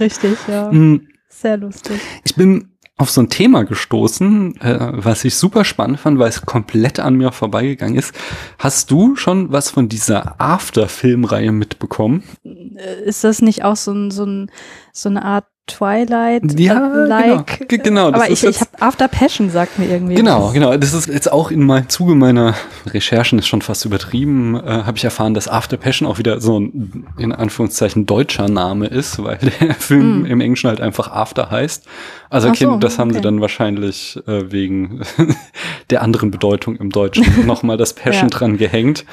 Richtig, 0.00 0.36
ja. 0.48 0.70
Mm, 0.72 1.06
Sehr 1.28 1.56
lustig. 1.56 2.00
Ich 2.24 2.34
bin 2.34 2.73
auf 2.96 3.10
so 3.10 3.20
ein 3.20 3.28
Thema 3.28 3.64
gestoßen, 3.64 4.60
äh, 4.60 4.78
was 4.92 5.24
ich 5.24 5.34
super 5.34 5.64
spannend 5.64 5.98
fand, 5.98 6.18
weil 6.18 6.28
es 6.28 6.42
komplett 6.46 7.00
an 7.00 7.16
mir 7.16 7.32
vorbeigegangen 7.32 7.96
ist. 7.98 8.14
Hast 8.58 8.90
du 8.90 9.16
schon 9.16 9.50
was 9.50 9.70
von 9.70 9.88
dieser 9.88 10.40
After-Filmreihe 10.40 11.50
mitbekommen? 11.50 12.22
Äh, 12.44 13.02
Ist 13.04 13.24
das 13.24 13.42
nicht 13.42 13.64
auch 13.64 13.76
so 13.76 13.92
ein, 13.92 14.10
so 14.12 14.24
ein 14.24 14.50
so 14.94 15.08
eine 15.08 15.24
Art 15.24 15.44
Twilight 15.66 16.60
ja, 16.60 16.78
like. 17.06 17.68
Genau, 17.68 17.82
genau 17.82 18.08
aber 18.08 18.28
ich, 18.28 18.44
ich 18.44 18.60
habe 18.60 18.70
After 18.80 19.08
Passion 19.08 19.48
sagt 19.48 19.78
mir 19.78 19.86
irgendwie. 19.86 20.14
Genau, 20.14 20.50
genau. 20.52 20.76
Das 20.76 20.92
ist 20.92 21.06
jetzt 21.06 21.32
auch 21.32 21.50
in 21.50 21.64
meinem 21.64 21.88
Zuge 21.88 22.14
meiner 22.14 22.54
Recherchen 22.86 23.38
ist 23.38 23.46
schon 23.46 23.62
fast 23.62 23.86
übertrieben, 23.86 24.56
äh, 24.56 24.84
habe 24.84 24.98
ich 24.98 25.04
erfahren, 25.04 25.32
dass 25.32 25.48
After 25.48 25.78
Passion 25.78 26.06
auch 26.06 26.18
wieder 26.18 26.38
so 26.42 26.60
ein 26.60 27.06
in 27.16 27.32
Anführungszeichen 27.32 28.04
deutscher 28.04 28.48
Name 28.48 28.86
ist, 28.88 29.18
weil 29.24 29.38
der 29.38 29.74
Film 29.74 30.22
mm. 30.22 30.26
im 30.26 30.40
Englischen 30.42 30.68
halt 30.68 30.82
einfach 30.82 31.10
After 31.10 31.50
heißt. 31.50 31.86
Also 32.28 32.48
okay, 32.48 32.64
so, 32.64 32.76
das 32.76 32.98
haben 32.98 33.10
okay. 33.10 33.18
sie 33.18 33.22
dann 33.22 33.40
wahrscheinlich 33.40 34.20
äh, 34.26 34.50
wegen 34.52 35.00
der 35.90 36.02
anderen 36.02 36.30
Bedeutung 36.30 36.76
im 36.76 36.90
Deutschen 36.90 37.24
nochmal 37.46 37.78
das 37.78 37.94
Passion 37.94 38.28
ja. 38.28 38.36
dran 38.36 38.58
gehängt. 38.58 39.06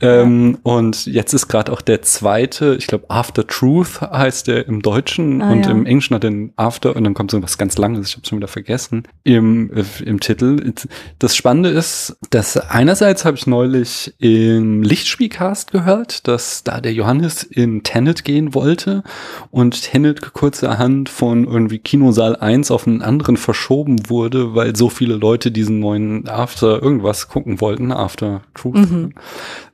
Ähm, 0.00 0.52
ja. 0.52 0.72
Und 0.72 1.06
jetzt 1.06 1.32
ist 1.32 1.48
gerade 1.48 1.72
auch 1.72 1.80
der 1.80 2.02
zweite, 2.02 2.76
ich 2.78 2.86
glaube 2.86 3.06
After 3.08 3.46
Truth 3.46 4.00
heißt 4.02 4.46
der 4.46 4.66
im 4.66 4.82
Deutschen 4.82 5.40
ah, 5.40 5.52
und 5.52 5.64
ja. 5.64 5.70
im 5.70 5.86
Englischen 5.86 6.14
hat 6.14 6.22
den 6.22 6.52
After 6.56 6.94
und 6.94 7.04
dann 7.04 7.14
kommt 7.14 7.30
so 7.30 7.42
was 7.42 7.56
ganz 7.56 7.78
Langes, 7.78 8.08
ich 8.08 8.16
habe 8.16 8.26
schon 8.26 8.38
wieder 8.38 8.48
vergessen, 8.48 9.04
im, 9.24 9.70
äh, 9.74 9.84
im 10.04 10.20
Titel. 10.20 10.72
Das 11.18 11.34
Spannende 11.34 11.70
ist, 11.70 12.16
dass 12.28 12.58
einerseits 12.58 13.24
habe 13.24 13.38
ich 13.38 13.46
neulich 13.46 14.14
im 14.18 14.82
Lichtspielcast 14.82 15.72
gehört, 15.72 16.28
dass 16.28 16.62
da 16.62 16.82
der 16.82 16.92
Johannes 16.92 17.42
in 17.42 17.82
Tenet 17.82 18.24
gehen 18.24 18.54
wollte 18.54 19.02
und 19.50 19.82
Tenet 19.82 20.34
kurzerhand 20.34 21.08
von 21.08 21.44
irgendwie 21.44 21.78
Kinosaal 21.78 22.36
1 22.36 22.70
auf 22.70 22.86
einen 22.86 23.00
anderen 23.00 23.38
verschoben 23.38 24.10
wurde, 24.10 24.54
weil 24.54 24.76
so 24.76 24.90
viele 24.90 25.14
Leute 25.14 25.50
diesen 25.50 25.80
neuen 25.80 26.28
After 26.28 26.82
irgendwas 26.82 27.28
gucken 27.28 27.62
wollten, 27.62 27.92
After 27.92 28.42
Truth. 28.54 28.90
Mhm. 28.90 29.14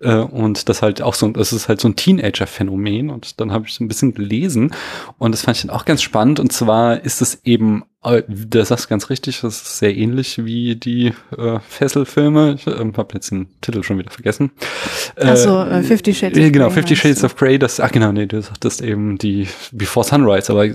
Äh, 0.00 0.11
und 0.20 0.68
das 0.68 0.82
halt 0.82 1.02
auch 1.02 1.14
so, 1.14 1.28
das 1.28 1.52
ist 1.52 1.68
halt 1.68 1.80
so 1.80 1.88
ein 1.88 1.96
Teenager-Phänomen 1.96 3.10
und 3.10 3.40
dann 3.40 3.52
habe 3.52 3.66
ich 3.66 3.74
so 3.74 3.84
ein 3.84 3.88
bisschen 3.88 4.14
gelesen 4.14 4.72
und 5.18 5.32
das 5.32 5.42
fand 5.42 5.56
ich 5.56 5.62
dann 5.62 5.70
auch 5.70 5.84
ganz 5.84 6.02
spannend 6.02 6.40
und 6.40 6.52
zwar 6.52 7.04
ist 7.04 7.22
es 7.22 7.40
eben 7.44 7.84
äh, 8.04 8.22
das 8.28 8.68
sagst 8.68 8.88
ganz 8.88 9.10
richtig, 9.10 9.40
das 9.42 9.62
ist 9.62 9.78
sehr 9.78 9.96
ähnlich 9.96 10.44
wie 10.44 10.74
die 10.74 11.12
äh, 11.38 11.60
Fesselfilme. 11.68 12.54
Ich 12.54 12.66
ähm, 12.66 12.92
habe 12.96 13.14
jetzt 13.14 13.30
den 13.30 13.46
Titel 13.60 13.82
schon 13.84 13.98
wieder 13.98 14.10
vergessen. 14.10 14.50
Also 15.16 15.60
äh, 15.62 15.82
Fifty 15.82 16.12
Shades 16.12 16.36
of 16.38 16.52
Genau, 16.52 16.70
Fifty 16.70 16.96
Shades 16.96 17.20
du? 17.20 17.26
of 17.26 17.36
Grey, 17.36 17.58
das, 17.58 17.78
ach 17.78 17.92
genau, 17.92 18.10
nee, 18.10 18.26
du 18.26 18.42
sagtest 18.42 18.82
eben 18.82 19.18
die 19.18 19.46
Before 19.70 20.04
Sunrise, 20.04 20.50
aber 20.50 20.66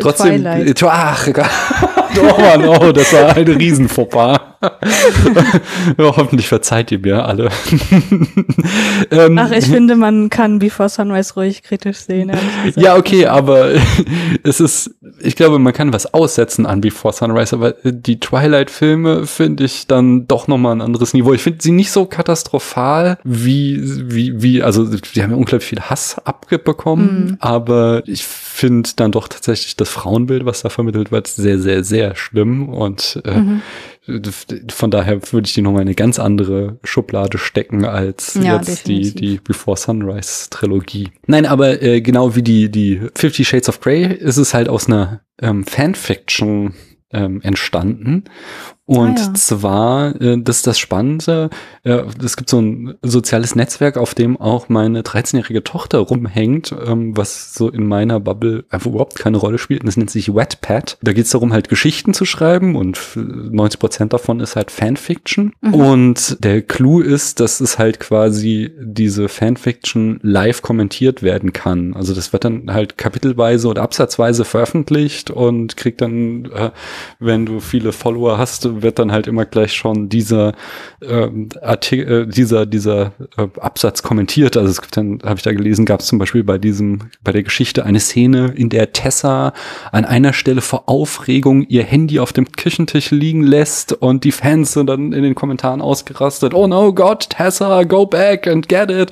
trotzdem, 0.00 0.42
Twilight. 0.42 0.82
ach, 0.82 1.28
oh 2.20 2.40
Mann, 2.40 2.68
oh, 2.68 2.92
das 2.92 3.12
war 3.12 3.36
eine 3.36 3.56
Riesenfauxpas. 3.56 4.40
ja, 5.98 6.16
hoffentlich 6.16 6.48
verzeiht 6.48 6.90
ihr 6.90 6.98
mir 6.98 7.24
alle. 7.24 7.50
ähm, 9.10 9.38
ach, 9.38 9.50
ich 9.50 9.66
finde, 9.66 9.96
man 9.96 10.30
kann 10.30 10.58
Before 10.58 10.88
Sunrise 10.88 11.34
ruhig 11.34 11.62
kritisch 11.62 11.98
sehen. 11.98 12.32
Ja, 12.74 12.96
okay, 12.96 13.26
aber 13.26 13.70
es 14.42 14.60
ist, 14.60 14.94
ich 15.20 15.36
glaube, 15.36 15.58
man 15.58 15.72
kann 15.72 15.92
was 15.92 16.12
aussetzen 16.14 16.66
an 16.66 16.80
Before 16.80 17.12
Sunrise, 17.12 17.54
aber 17.54 17.74
die 17.84 18.18
Twilight-Filme 18.18 19.26
finde 19.26 19.64
ich 19.64 19.86
dann 19.86 20.26
doch 20.26 20.48
nochmal 20.48 20.76
ein 20.76 20.80
anderes 20.80 21.12
Niveau. 21.14 21.32
Ich 21.32 21.42
finde 21.42 21.62
sie 21.62 21.72
nicht 21.72 21.90
so 21.90 22.06
katastrophal 22.06 23.18
wie, 23.24 23.80
wie, 23.82 24.42
wie, 24.42 24.62
also 24.62 24.84
die 24.84 25.22
haben 25.22 25.30
ja 25.30 25.36
unglaublich 25.36 25.68
viel 25.68 25.80
Hass 25.80 26.16
abbekommen, 26.24 27.06
mm. 27.06 27.36
aber 27.40 28.02
ich 28.06 28.24
finde 28.24 28.90
dann 28.96 29.12
doch 29.12 29.28
tatsächlich 29.28 29.76
das 29.76 29.90
Frauenbild, 29.90 30.46
was 30.46 30.62
da 30.62 30.70
vermittelt 30.70 31.12
wird, 31.12 31.26
sehr, 31.26 31.58
sehr, 31.58 31.84
sehr 31.84 32.05
schlimm 32.14 32.68
und 32.68 33.20
äh, 33.24 33.38
mhm. 33.38 33.62
von 34.70 34.90
daher 34.90 35.20
würde 35.32 35.46
ich 35.46 35.54
die 35.54 35.62
nochmal 35.62 35.82
in 35.82 35.88
eine 35.88 35.94
ganz 35.94 36.18
andere 36.18 36.78
Schublade 36.84 37.38
stecken 37.38 37.84
als 37.84 38.34
ja, 38.34 38.56
jetzt 38.56 38.86
die, 38.86 39.14
die 39.14 39.40
Before 39.42 39.76
Sunrise 39.76 40.48
Trilogie. 40.50 41.10
Nein, 41.26 41.46
aber 41.46 41.82
äh, 41.82 42.00
genau 42.00 42.36
wie 42.36 42.42
die, 42.42 42.70
die 42.70 43.00
Fifty 43.14 43.44
Shades 43.44 43.68
of 43.68 43.80
Grey 43.80 44.04
ist 44.04 44.36
es 44.36 44.54
halt 44.54 44.68
aus 44.68 44.86
einer 44.86 45.22
ähm, 45.40 45.64
Fanfiction 45.64 46.74
ähm, 47.12 47.40
entstanden. 47.42 48.24
Und 48.86 49.18
ah, 49.18 49.22
ja. 49.22 49.34
zwar, 49.34 50.20
äh, 50.20 50.40
das 50.40 50.58
ist 50.58 50.66
das 50.68 50.78
Spannende, 50.78 51.50
äh, 51.82 52.04
es 52.24 52.36
gibt 52.36 52.48
so 52.48 52.60
ein 52.60 52.94
soziales 53.02 53.56
Netzwerk, 53.56 53.96
auf 53.96 54.14
dem 54.14 54.40
auch 54.40 54.68
meine 54.68 55.02
13-jährige 55.02 55.64
Tochter 55.64 55.98
rumhängt, 55.98 56.72
ähm, 56.86 57.16
was 57.16 57.52
so 57.52 57.68
in 57.68 57.88
meiner 57.88 58.20
Bubble 58.20 58.64
einfach 58.70 58.90
überhaupt 58.90 59.16
keine 59.18 59.38
Rolle 59.38 59.58
spielt. 59.58 59.80
Und 59.80 59.86
das 59.86 59.96
nennt 59.96 60.10
sich 60.10 60.32
Wetpad. 60.32 60.98
Da 61.02 61.12
geht 61.12 61.24
es 61.24 61.32
darum, 61.32 61.52
halt 61.52 61.68
Geschichten 61.68 62.14
zu 62.14 62.24
schreiben 62.24 62.76
und 62.76 63.00
90 63.16 63.80
Prozent 63.80 64.12
davon 64.12 64.38
ist 64.38 64.54
halt 64.54 64.70
Fanfiction. 64.70 65.52
Mhm. 65.62 65.74
Und 65.74 66.44
der 66.44 66.62
Clou 66.62 67.00
ist, 67.00 67.40
dass 67.40 67.60
es 67.60 67.80
halt 67.80 67.98
quasi 67.98 68.70
diese 68.80 69.28
Fanfiction 69.28 70.20
live 70.22 70.62
kommentiert 70.62 71.24
werden 71.24 71.52
kann. 71.52 71.94
Also 71.94 72.14
das 72.14 72.32
wird 72.32 72.44
dann 72.44 72.72
halt 72.72 72.96
kapitelweise 72.98 73.66
oder 73.66 73.82
absatzweise 73.82 74.44
veröffentlicht 74.44 75.30
und 75.30 75.76
kriegt 75.76 76.00
dann, 76.00 76.44
äh, 76.46 76.70
wenn 77.18 77.46
du 77.46 77.58
viele 77.58 77.90
Follower 77.90 78.38
hast, 78.38 78.75
wird 78.82 78.98
dann 78.98 79.12
halt 79.12 79.26
immer 79.26 79.44
gleich 79.44 79.72
schon 79.72 80.08
dieser 80.08 80.52
ähm, 81.02 81.48
Artikel, 81.62 82.22
äh, 82.22 82.26
dieser 82.26 82.66
dieser 82.66 83.12
äh, 83.36 83.48
Absatz 83.60 84.02
kommentiert. 84.02 84.56
Also 84.56 84.70
es 84.70 84.80
gibt 84.80 84.96
dann, 84.96 85.20
habe 85.24 85.36
ich 85.36 85.42
da 85.42 85.52
gelesen, 85.52 85.84
gab 85.84 86.00
es 86.00 86.06
zum 86.06 86.18
Beispiel 86.18 86.44
bei 86.44 86.58
diesem 86.58 87.10
bei 87.22 87.32
der 87.32 87.42
Geschichte 87.42 87.84
eine 87.84 88.00
Szene, 88.00 88.52
in 88.56 88.68
der 88.68 88.92
Tessa 88.92 89.52
an 89.92 90.04
einer 90.04 90.32
Stelle 90.32 90.60
vor 90.60 90.88
Aufregung 90.88 91.62
ihr 91.62 91.84
Handy 91.84 92.18
auf 92.18 92.32
dem 92.32 92.52
Küchentisch 92.52 93.10
liegen 93.10 93.42
lässt 93.42 93.92
und 93.92 94.24
die 94.24 94.32
Fans 94.32 94.72
sind 94.72 94.86
dann 94.88 95.12
in 95.12 95.22
den 95.22 95.34
Kommentaren 95.34 95.80
ausgerastet. 95.80 96.54
Oh 96.54 96.66
no, 96.66 96.92
God, 96.92 97.30
Tessa, 97.30 97.84
go 97.84 98.06
back 98.06 98.46
and 98.46 98.68
get 98.68 98.90
it. 98.90 99.10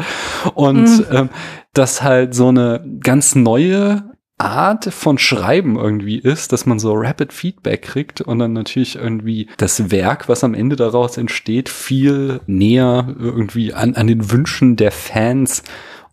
Und 0.54 0.84
mhm. 0.84 1.06
ähm, 1.10 1.28
das 1.72 2.02
halt 2.02 2.34
so 2.34 2.48
eine 2.48 2.84
ganz 3.00 3.34
neue 3.34 4.13
Art 4.38 4.92
von 4.92 5.16
Schreiben 5.16 5.76
irgendwie 5.76 6.18
ist, 6.18 6.52
dass 6.52 6.66
man 6.66 6.80
so 6.80 6.92
Rapid 6.94 7.32
Feedback 7.32 7.82
kriegt 7.82 8.20
und 8.20 8.40
dann 8.40 8.52
natürlich 8.52 8.96
irgendwie 8.96 9.48
das 9.58 9.90
Werk, 9.92 10.28
was 10.28 10.42
am 10.42 10.54
Ende 10.54 10.74
daraus 10.74 11.16
entsteht, 11.16 11.68
viel 11.68 12.40
näher 12.46 13.14
irgendwie 13.18 13.72
an, 13.72 13.94
an 13.94 14.08
den 14.08 14.30
Wünschen 14.32 14.76
der 14.76 14.90
Fans 14.90 15.62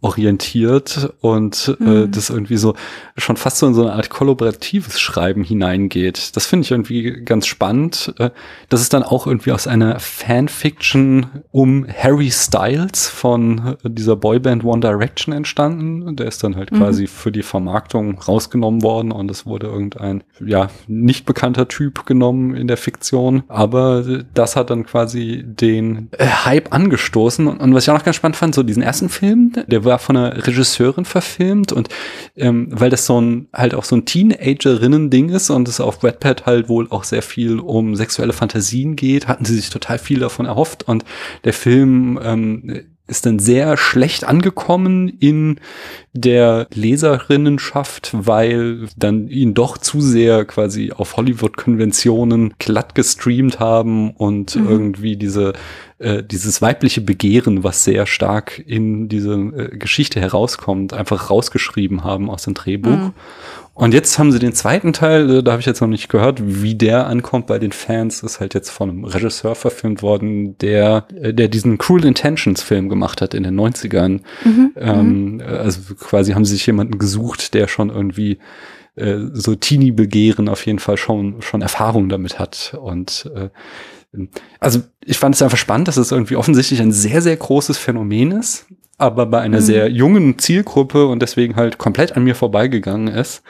orientiert 0.02 1.14
und 1.22 1.76
äh, 1.80 1.84
mhm. 1.84 2.04
äh, 2.04 2.08
das 2.08 2.32
irgendwie 2.32 2.58
so 2.58 2.76
schon 3.18 3.38
fast 3.38 3.60
so 3.60 3.68
in 3.68 3.76
so 3.76 3.84
eine 3.84 3.94
Art 3.94 4.10
kollaboratives 4.10 5.00
Schreiben 5.00 5.44
hineingeht. 5.44 6.36
Das 6.36 6.48
finde 6.48 6.66
ich 6.66 6.72
irgendwie 6.72 7.24
ganz 7.24 7.46
spannend. 7.46 8.14
Äh, 8.18 8.32
das 8.70 8.82
ist 8.82 8.94
dann 8.94 9.04
auch 9.04 9.28
irgendwie 9.28 9.52
aus 9.52 9.68
einer 9.68 10.00
Fanfiction 10.00 11.28
um 11.52 11.86
Harry 11.88 12.32
Styles 12.32 13.08
von 13.08 13.78
äh, 13.84 13.90
dieser 13.90 14.16
Boyband 14.16 14.64
One 14.64 14.82
Direction 14.82 15.36
entstanden. 15.36 16.16
Der 16.16 16.28
ist 16.28 16.44
dann 16.44 16.56
halt 16.56 16.72
mhm. 16.72 16.78
quasi 16.78 17.06
für 17.06 17.32
die 17.32 17.44
Vermarktung 17.44 18.20
rausgenommen 18.20 18.82
worden 18.82 19.12
und 19.12 19.30
es 19.30 19.46
wurde 19.46 19.68
irgendein, 19.68 20.24
ja, 20.44 20.70
nicht 20.88 21.28
bekannter 21.28 21.68
Typ 21.68 22.08
genommen 22.08 22.56
in 22.56 22.68
der 22.68 22.78
Fiktion. 22.78 23.44
Aber 23.48 24.04
das 24.34 24.56
hat 24.56 24.72
dann 24.72 24.84
quasi 24.84 25.44
den 25.46 26.10
äh, 26.18 26.26
Hype 26.26 26.74
angestoßen. 26.74 27.46
Und, 27.46 27.60
und 27.60 27.76
was 27.76 27.84
ich 27.84 27.92
auch 27.92 27.98
noch 27.98 28.04
ganz 28.04 28.16
spannend 28.16 28.36
fand, 28.36 28.56
so 28.56 28.64
diesen 28.64 28.82
ersten 28.82 29.10
Film, 29.10 29.52
der 29.68 29.86
war 29.86 29.91
von 29.98 30.18
einer 30.18 30.48
Regisseurin 30.48 31.06
verfilmt 31.06 31.72
und 31.72 31.90
ähm, 32.36 32.68
weil 32.72 32.90
das 32.90 33.06
so 33.06 33.20
ein 33.20 33.48
halt 33.54 33.74
auch 33.74 33.84
so 33.84 33.96
ein 33.96 34.06
Teenagerinnen-Ding 34.06 35.30
ist 35.30 35.50
und 35.50 35.68
es 35.68 35.80
auf 35.80 36.04
Wattpad 36.04 36.46
halt 36.46 36.70
wohl 36.70 36.88
auch 36.90 37.04
sehr 37.04 37.22
viel 37.22 37.60
um 37.60 37.96
sexuelle 37.96 38.34
Fantasien 38.34 38.96
geht, 38.96 39.28
hatten 39.28 39.46
sie 39.46 39.56
sich 39.56 39.70
total 39.70 40.00
viel 40.00 40.20
davon 40.20 40.46
erhofft 40.46 40.84
und 40.88 41.06
der 41.44 41.54
Film 41.54 42.20
ähm, 42.24 42.82
ist 43.12 43.26
dann 43.26 43.38
sehr 43.38 43.78
schlecht 43.78 44.24
angekommen 44.24 45.10
in 45.10 45.60
der 46.14 46.68
Leserinnenschaft, 46.74 48.10
weil 48.14 48.88
dann 48.98 49.28
ihn 49.28 49.54
doch 49.54 49.78
zu 49.78 50.02
sehr 50.02 50.46
quasi 50.46 50.92
auf 50.92 51.18
Hollywood-Konventionen 51.18 52.56
glatt 52.58 52.96
gestreamt 52.96 53.60
haben 53.60 54.12
und 54.12 54.56
mhm. 54.56 54.68
irgendwie 54.68 55.18
diese 55.18 55.54
äh, 56.00 56.24
dieses 56.24 56.64
weibliche 56.64 57.02
Begehren, 57.02 57.64
was 57.64 57.84
sehr 57.84 58.08
stark 58.08 58.58
in 58.66 59.08
diese 59.08 59.34
äh, 59.34 59.78
Geschichte 59.78 60.20
herauskommt, 60.20 60.94
einfach 60.94 61.30
rausgeschrieben 61.30 62.04
haben 62.04 62.30
aus 62.30 62.44
dem 62.44 62.56
Drehbuch. 62.56 62.90
Mhm. 62.90 63.14
Und 63.74 63.94
jetzt 63.94 64.20
haben 64.20 64.32
sie 64.32 64.40
den 64.40 64.54
zweiten 64.54 64.92
Teil, 64.92 65.30
äh, 65.30 65.44
da 65.44 65.52
habe 65.52 65.62
ich 65.62 65.66
jetzt 65.66 65.82
noch 65.82 65.88
nicht 65.88 66.10
gehört, 66.10 66.42
wie 66.44 66.76
der 66.76 67.08
ankommt 67.08 67.48
bei 67.48 67.58
den 67.58 67.72
Fans, 67.72 68.22
ist 68.22 68.40
halt 68.40 68.54
jetzt 68.54 68.70
von 68.70 68.90
einem 68.90 69.06
Regisseur 69.06 69.56
verfilmt 69.56 70.02
worden, 70.02 70.58
der, 70.58 71.08
äh, 71.16 71.34
der 71.34 71.48
diesen 71.48 71.78
Cruel 71.78 72.06
Intentions 72.06 72.62
Film 72.62 72.90
gemacht 72.90 73.22
hat 73.22 73.34
in 73.34 73.44
den 73.44 73.60
90ern. 73.60 74.22
Mhm, 74.44 74.72
ähm, 74.76 75.34
mhm. 75.36 75.42
also 75.42 75.96
quasi 75.96 76.34
haben 76.34 76.46
sie 76.46 76.54
sich 76.54 76.66
jemanden 76.66 76.98
gesucht, 76.98 77.54
der 77.54 77.68
schon 77.68 77.90
irgendwie 77.90 78.40
äh, 78.96 79.20
so 79.32 79.56
Teenie-Begehren 79.56 80.50
auf 80.50 80.66
jeden 80.66 80.80
Fall 80.80 80.98
schon, 80.98 81.42
schon 81.42 81.62
Erfahrung 81.62 82.10
damit 82.10 82.40
hat. 82.40 82.78
Und 82.80 83.32
äh, 83.34 83.50
also 84.60 84.82
ich 85.06 85.18
fand 85.18 85.36
es 85.36 85.42
einfach 85.42 85.58
spannend, 85.58 85.88
dass 85.88 85.96
es 85.96 86.12
irgendwie 86.12 86.36
offensichtlich 86.36 86.82
ein 86.82 86.92
sehr, 86.92 87.22
sehr 87.22 87.38
großes 87.38 87.78
Phänomen 87.78 88.32
ist, 88.32 88.66
aber 89.02 89.26
bei 89.26 89.42
einer 89.42 89.60
mhm. 89.60 89.66
sehr 89.66 89.90
jungen 89.90 90.38
Zielgruppe 90.40 91.08
und 91.08 91.22
deswegen 91.22 91.56
halt 91.56 91.78
komplett 91.78 92.16
an 92.16 92.24
mir 92.24 92.36
vorbeigegangen 92.36 93.08
ist. 93.08 93.44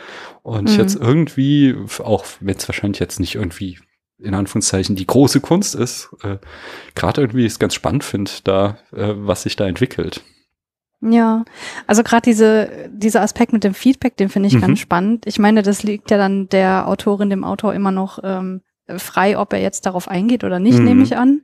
Und 0.44 0.64
mhm. 0.64 0.68
ich 0.68 0.78
jetzt 0.78 0.96
irgendwie, 0.96 1.76
auch 2.04 2.26
wenn 2.40 2.56
es 2.56 2.68
wahrscheinlich 2.68 3.00
jetzt 3.00 3.20
nicht 3.20 3.36
irgendwie 3.36 3.80
in 4.18 4.34
Anführungszeichen 4.34 4.96
die 4.96 5.08
große 5.08 5.42
Kunst 5.42 5.76
ist, 5.76 6.10
äh, 6.24 6.38
gerade 6.96 7.22
irgendwie 7.22 7.46
es 7.46 7.60
ganz 7.60 7.74
spannend 7.74 8.04
finde, 8.04 8.32
da, 8.44 8.78
äh, 8.94 9.14
was 9.16 9.44
sich 9.44 9.56
da 9.56 9.68
entwickelt. 9.68 10.24
Ja, 11.02 11.44
also 11.88 12.04
gerade 12.04 12.22
diese, 12.22 12.70
dieser 12.92 13.22
Aspekt 13.22 13.52
mit 13.52 13.64
dem 13.64 13.74
Feedback, 13.74 14.18
den 14.18 14.30
finde 14.30 14.48
ich 14.48 14.54
mhm. 14.54 14.62
ganz 14.62 14.80
spannend. 14.80 15.26
Ich 15.26 15.40
meine, 15.40 15.64
das 15.64 15.82
liegt 15.82 16.12
ja 16.12 16.18
dann 16.18 16.48
der 16.50 16.88
Autorin, 16.88 17.32
dem 17.32 17.44
Autor 17.44 17.74
immer 17.74 17.92
noch 17.92 18.20
ähm, 18.24 18.62
frei, 18.98 19.38
ob 19.38 19.54
er 19.54 19.60
jetzt 19.60 19.88
darauf 19.88 20.08
eingeht 20.08 20.44
oder 20.44 20.60
nicht, 20.60 20.78
mhm. 20.78 20.86
nehme 20.86 21.04
ich 21.04 21.18
an. 21.18 21.42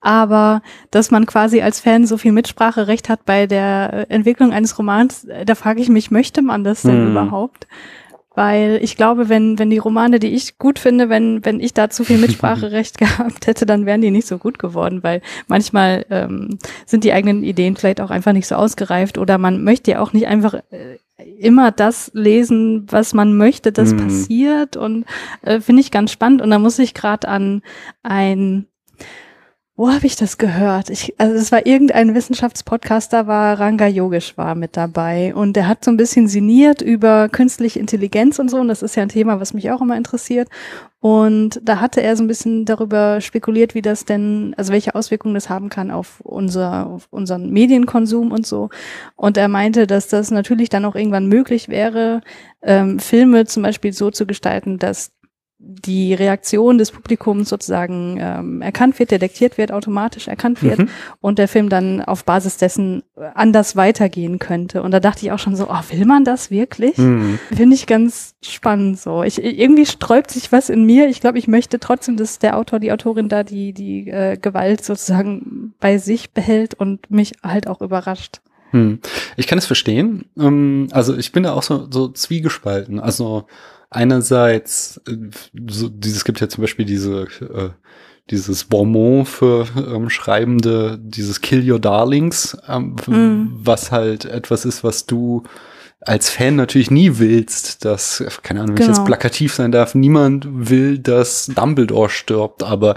Aber 0.00 0.62
dass 0.90 1.10
man 1.10 1.26
quasi 1.26 1.62
als 1.62 1.80
Fan 1.80 2.06
so 2.06 2.16
viel 2.16 2.32
Mitspracherecht 2.32 3.08
hat 3.08 3.24
bei 3.24 3.46
der 3.46 4.06
Entwicklung 4.08 4.52
eines 4.52 4.78
Romans, 4.78 5.24
äh, 5.24 5.44
da 5.44 5.54
frage 5.54 5.80
ich 5.80 5.88
mich, 5.88 6.10
möchte 6.10 6.42
man 6.42 6.64
das 6.64 6.82
denn 6.82 7.04
mhm. 7.04 7.10
überhaupt? 7.10 7.66
Weil 8.36 8.80
ich 8.82 8.96
glaube, 8.96 9.30
wenn, 9.30 9.58
wenn 9.58 9.70
die 9.70 9.78
Romane, 9.78 10.18
die 10.18 10.34
ich 10.34 10.58
gut 10.58 10.78
finde, 10.78 11.08
wenn, 11.08 11.42
wenn 11.46 11.58
ich 11.58 11.72
da 11.72 11.88
zu 11.88 12.04
viel 12.04 12.18
Mitspracherecht 12.18 12.98
gehabt 12.98 13.46
hätte, 13.46 13.64
dann 13.64 13.86
wären 13.86 14.02
die 14.02 14.10
nicht 14.10 14.28
so 14.28 14.36
gut 14.36 14.58
geworden, 14.58 15.02
weil 15.02 15.22
manchmal 15.46 16.04
ähm, 16.10 16.58
sind 16.84 17.02
die 17.02 17.14
eigenen 17.14 17.42
Ideen 17.42 17.76
vielleicht 17.76 18.02
auch 18.02 18.10
einfach 18.10 18.34
nicht 18.34 18.46
so 18.46 18.56
ausgereift 18.56 19.16
oder 19.16 19.38
man 19.38 19.64
möchte 19.64 19.92
ja 19.92 20.00
auch 20.00 20.12
nicht 20.12 20.26
einfach 20.26 20.52
äh, 20.52 20.98
immer 21.38 21.72
das 21.72 22.10
lesen, 22.12 22.86
was 22.90 23.14
man 23.14 23.34
möchte, 23.38 23.72
das 23.72 23.94
mm. 23.94 23.96
passiert 23.96 24.76
und 24.76 25.06
äh, 25.40 25.60
finde 25.60 25.80
ich 25.80 25.90
ganz 25.90 26.12
spannend 26.12 26.42
und 26.42 26.50
da 26.50 26.58
muss 26.58 26.78
ich 26.78 26.92
gerade 26.92 27.28
an 27.28 27.62
ein 28.02 28.66
wo 29.76 29.90
habe 29.90 30.06
ich 30.06 30.16
das 30.16 30.38
gehört? 30.38 30.88
Ich, 30.88 31.14
also 31.18 31.34
es 31.34 31.52
war 31.52 31.66
irgendein 31.66 32.14
Wissenschaftspodcast, 32.14 33.12
da 33.12 33.26
war 33.26 33.60
Ranga 33.60 33.86
Yogeshwar 33.86 34.54
mit 34.54 34.74
dabei 34.74 35.34
und 35.34 35.54
der 35.54 35.68
hat 35.68 35.84
so 35.84 35.90
ein 35.90 35.98
bisschen 35.98 36.28
sinniert 36.28 36.80
über 36.80 37.28
künstliche 37.28 37.78
Intelligenz 37.78 38.38
und 38.38 38.50
so 38.50 38.56
und 38.56 38.68
das 38.68 38.80
ist 38.80 38.96
ja 38.96 39.02
ein 39.02 39.10
Thema, 39.10 39.38
was 39.38 39.52
mich 39.52 39.70
auch 39.70 39.82
immer 39.82 39.96
interessiert 39.96 40.48
und 41.00 41.60
da 41.62 41.78
hatte 41.78 42.02
er 42.02 42.16
so 42.16 42.24
ein 42.24 42.26
bisschen 42.26 42.64
darüber 42.64 43.20
spekuliert, 43.20 43.74
wie 43.74 43.82
das 43.82 44.06
denn, 44.06 44.54
also 44.56 44.72
welche 44.72 44.94
Auswirkungen 44.94 45.34
das 45.34 45.50
haben 45.50 45.68
kann 45.68 45.90
auf 45.90 46.20
unser, 46.22 46.86
auf 46.86 47.08
unseren 47.10 47.50
Medienkonsum 47.50 48.32
und 48.32 48.46
so 48.46 48.70
und 49.14 49.36
er 49.36 49.48
meinte, 49.48 49.86
dass 49.86 50.08
das 50.08 50.30
natürlich 50.30 50.70
dann 50.70 50.86
auch 50.86 50.94
irgendwann 50.94 51.26
möglich 51.26 51.68
wäre, 51.68 52.22
ähm, 52.62 52.98
Filme 52.98 53.44
zum 53.44 53.62
Beispiel 53.62 53.92
so 53.92 54.10
zu 54.10 54.26
gestalten, 54.26 54.78
dass 54.78 55.12
die 55.58 56.12
Reaktion 56.12 56.76
des 56.76 56.90
Publikums 56.90 57.48
sozusagen 57.48 58.18
ähm, 58.20 58.60
erkannt 58.60 58.98
wird, 58.98 59.10
detektiert 59.10 59.56
wird, 59.56 59.72
automatisch 59.72 60.28
erkannt 60.28 60.62
wird 60.62 60.80
mhm. 60.80 60.88
und 61.20 61.38
der 61.38 61.48
Film 61.48 61.70
dann 61.70 62.02
auf 62.02 62.24
Basis 62.24 62.58
dessen 62.58 63.02
anders 63.34 63.74
weitergehen 63.74 64.38
könnte. 64.38 64.82
Und 64.82 64.90
da 64.90 65.00
dachte 65.00 65.24
ich 65.24 65.32
auch 65.32 65.38
schon 65.38 65.56
so, 65.56 65.68
oh, 65.70 65.80
will 65.90 66.04
man 66.04 66.24
das 66.24 66.50
wirklich? 66.50 66.98
Mhm. 66.98 67.38
Finde 67.54 67.74
ich 67.74 67.86
ganz 67.86 68.34
spannend 68.44 69.00
so. 69.00 69.22
Ich, 69.22 69.42
irgendwie 69.42 69.86
sträubt 69.86 70.30
sich 70.30 70.52
was 70.52 70.68
in 70.68 70.84
mir. 70.84 71.08
Ich 71.08 71.22
glaube, 71.22 71.38
ich 71.38 71.48
möchte 71.48 71.80
trotzdem, 71.80 72.18
dass 72.18 72.38
der 72.38 72.58
Autor, 72.58 72.78
die 72.78 72.92
Autorin 72.92 73.30
da 73.30 73.42
die, 73.42 73.72
die 73.72 74.08
äh, 74.08 74.36
Gewalt 74.36 74.84
sozusagen 74.84 75.74
bei 75.80 75.96
sich 75.96 76.32
behält 76.32 76.74
und 76.74 77.10
mich 77.10 77.32
halt 77.42 77.66
auch 77.66 77.80
überrascht. 77.80 78.40
Hm. 78.72 78.98
Ich 79.36 79.46
kann 79.46 79.58
es 79.58 79.64
verstehen. 79.64 80.26
Ähm, 80.38 80.88
also 80.90 81.16
ich 81.16 81.32
bin 81.32 81.44
da 81.44 81.54
auch 81.54 81.62
so, 81.62 81.88
so 81.90 82.08
zwiegespalten. 82.08 83.00
Also 83.00 83.46
einerseits, 83.96 85.00
äh, 85.08 85.16
so, 85.68 85.88
dieses 85.88 86.24
gibt 86.24 86.40
ja 86.40 86.48
zum 86.48 86.62
Beispiel 86.62 86.84
diese, 86.84 87.22
äh, 87.40 87.70
dieses 88.30 88.64
Bonbon 88.64 89.24
für 89.24 89.66
ähm, 89.76 90.10
Schreibende, 90.10 90.98
dieses 91.00 91.40
Kill 91.40 91.68
Your 91.68 91.78
Darlings, 91.78 92.56
ähm, 92.68 92.96
mm. 93.06 93.58
was 93.62 93.92
halt 93.92 94.24
etwas 94.24 94.64
ist, 94.64 94.84
was 94.84 95.06
du 95.06 95.44
als 96.02 96.28
Fan 96.28 96.56
natürlich 96.56 96.90
nie 96.90 97.18
willst, 97.18 97.84
dass, 97.84 98.22
keine 98.42 98.60
Ahnung, 98.60 98.76
wenn 98.76 98.76
genau. 98.76 98.84
ich 98.84 98.88
jetzt 98.88 98.96
genau. 98.98 99.06
plakativ 99.06 99.54
sein 99.54 99.72
darf, 99.72 99.94
niemand 99.94 100.46
will, 100.48 100.98
dass 100.98 101.46
Dumbledore 101.46 102.10
stirbt, 102.10 102.62
aber 102.62 102.96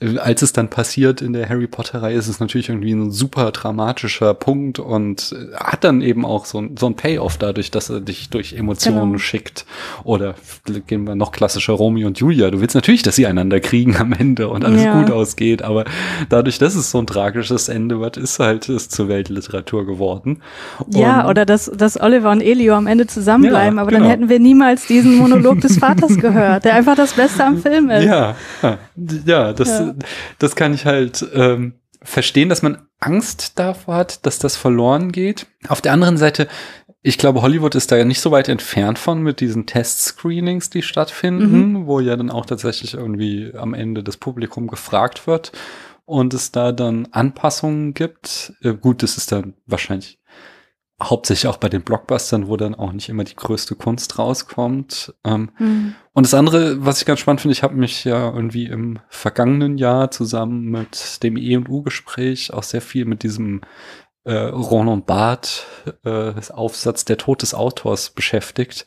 äh, 0.00 0.16
als 0.18 0.40
es 0.40 0.54
dann 0.54 0.68
passiert 0.68 1.20
in 1.20 1.34
der 1.34 1.48
Harry 1.48 1.66
Potter-Reihe, 1.66 2.16
ist 2.16 2.26
es 2.26 2.40
natürlich 2.40 2.70
irgendwie 2.70 2.92
ein 2.92 3.10
super 3.10 3.52
dramatischer 3.52 4.32
Punkt 4.32 4.78
und 4.78 5.36
äh, 5.36 5.54
hat 5.56 5.84
dann 5.84 6.00
eben 6.00 6.24
auch 6.24 6.46
so, 6.46 6.64
so 6.78 6.86
ein 6.86 6.96
Payoff 6.96 7.36
dadurch, 7.36 7.70
dass 7.70 7.90
er 7.90 8.00
dich 8.00 8.30
durch 8.30 8.54
Emotionen 8.54 9.12
genau. 9.12 9.18
schickt. 9.18 9.66
Oder 10.02 10.34
gehen 10.86 11.06
wir 11.06 11.14
noch 11.14 11.32
klassischer 11.32 11.74
Romeo 11.74 12.06
und 12.06 12.18
Julia. 12.18 12.50
Du 12.50 12.60
willst 12.62 12.74
natürlich, 12.74 13.02
dass 13.02 13.16
sie 13.16 13.26
einander 13.26 13.60
kriegen 13.60 13.96
am 13.96 14.12
Ende 14.12 14.48
und 14.48 14.64
alles 14.64 14.82
ja. 14.82 15.00
gut 15.00 15.10
ausgeht, 15.10 15.60
aber 15.60 15.84
dadurch, 16.30 16.58
dass 16.58 16.74
es 16.74 16.90
so 16.90 16.98
ein 16.98 17.06
tragisches 17.06 17.68
Ende 17.68 18.00
wird, 18.00 18.16
ist 18.16 18.38
halt 18.38 18.70
es 18.70 18.88
zur 18.88 19.08
Weltliteratur 19.08 19.84
geworden. 19.84 20.42
Ja, 20.88 21.20
und 21.20 21.30
oder 21.30 21.44
dass, 21.44 21.70
dass 21.72 22.00
Oliver 22.00 22.30
und 22.30 22.47
Elio 22.50 22.74
am 22.74 22.86
Ende 22.86 23.06
zusammenbleiben, 23.06 23.76
ja, 23.76 23.82
aber 23.82 23.90
genau. 23.90 24.02
dann 24.02 24.10
hätten 24.10 24.28
wir 24.28 24.38
niemals 24.38 24.86
diesen 24.86 25.16
Monolog 25.16 25.60
des 25.60 25.78
Vaters 25.78 26.16
gehört, 26.18 26.64
der 26.64 26.74
einfach 26.74 26.96
das 26.96 27.12
Beste 27.12 27.44
am 27.44 27.58
Film 27.58 27.90
ist. 27.90 28.04
Ja, 28.04 28.36
ja, 29.26 29.52
das, 29.52 29.68
ja. 29.68 29.94
das 30.38 30.56
kann 30.56 30.74
ich 30.74 30.86
halt 30.86 31.26
ähm, 31.34 31.74
verstehen, 32.02 32.48
dass 32.48 32.62
man 32.62 32.78
Angst 33.00 33.58
davor 33.58 33.96
hat, 33.96 34.26
dass 34.26 34.38
das 34.38 34.56
verloren 34.56 35.12
geht. 35.12 35.46
Auf 35.68 35.80
der 35.80 35.92
anderen 35.92 36.16
Seite, 36.16 36.48
ich 37.02 37.18
glaube, 37.18 37.42
Hollywood 37.42 37.74
ist 37.74 37.92
da 37.92 37.96
ja 37.96 38.04
nicht 38.04 38.20
so 38.20 38.30
weit 38.30 38.48
entfernt 38.48 38.98
von 38.98 39.22
mit 39.22 39.40
diesen 39.40 39.66
Test-Screenings, 39.66 40.70
die 40.70 40.82
stattfinden, 40.82 41.72
mhm. 41.72 41.86
wo 41.86 42.00
ja 42.00 42.16
dann 42.16 42.30
auch 42.30 42.46
tatsächlich 42.46 42.94
irgendwie 42.94 43.52
am 43.56 43.74
Ende 43.74 44.02
das 44.02 44.16
Publikum 44.16 44.66
gefragt 44.66 45.26
wird 45.26 45.52
und 46.04 46.34
es 46.34 46.52
da 46.52 46.72
dann 46.72 47.06
Anpassungen 47.12 47.94
gibt. 47.94 48.54
Äh, 48.62 48.72
gut, 48.72 49.02
das 49.02 49.16
ist 49.16 49.30
dann 49.30 49.54
wahrscheinlich 49.66 50.17
hauptsächlich 51.02 51.46
auch 51.46 51.58
bei 51.58 51.68
den 51.68 51.82
Blockbustern, 51.82 52.48
wo 52.48 52.56
dann 52.56 52.74
auch 52.74 52.92
nicht 52.92 53.08
immer 53.08 53.24
die 53.24 53.36
größte 53.36 53.76
Kunst 53.76 54.18
rauskommt. 54.18 55.14
Ähm, 55.24 55.50
mhm. 55.58 55.94
Und 56.12 56.26
das 56.26 56.34
andere, 56.34 56.84
was 56.84 57.00
ich 57.00 57.06
ganz 57.06 57.20
spannend 57.20 57.40
finde, 57.40 57.52
ich 57.52 57.62
habe 57.62 57.76
mich 57.76 58.04
ja 58.04 58.32
irgendwie 58.32 58.66
im 58.66 58.98
vergangenen 59.08 59.78
Jahr 59.78 60.10
zusammen 60.10 60.64
mit 60.64 61.22
dem 61.22 61.36
E&U-Gespräch 61.36 62.52
auch 62.52 62.64
sehr 62.64 62.82
viel 62.82 63.04
mit 63.04 63.22
diesem 63.22 63.60
äh, 64.24 64.34
Roland 64.34 65.06
Barth 65.06 65.66
äh, 66.04 66.32
Aufsatz 66.50 67.04
Der 67.04 67.16
Tod 67.16 67.42
des 67.42 67.54
Autors 67.54 68.10
beschäftigt. 68.10 68.84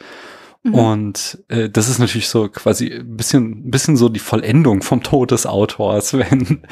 Mhm. 0.64 0.76
Und 0.76 1.44
äh, 1.48 1.70
das 1.70 1.90
ist 1.90 1.98
natürlich 1.98 2.30
so 2.30 2.48
quasi 2.48 2.92
ein 2.92 3.18
bisschen, 3.18 3.68
ein 3.68 3.72
bisschen 3.72 3.98
so 3.98 4.10
die 4.10 4.20
Vollendung 4.20 4.84
vom 4.84 5.02
Tod 5.02 5.32
des 5.32 5.48
Autors, 5.48 6.14
wenn 6.18 6.64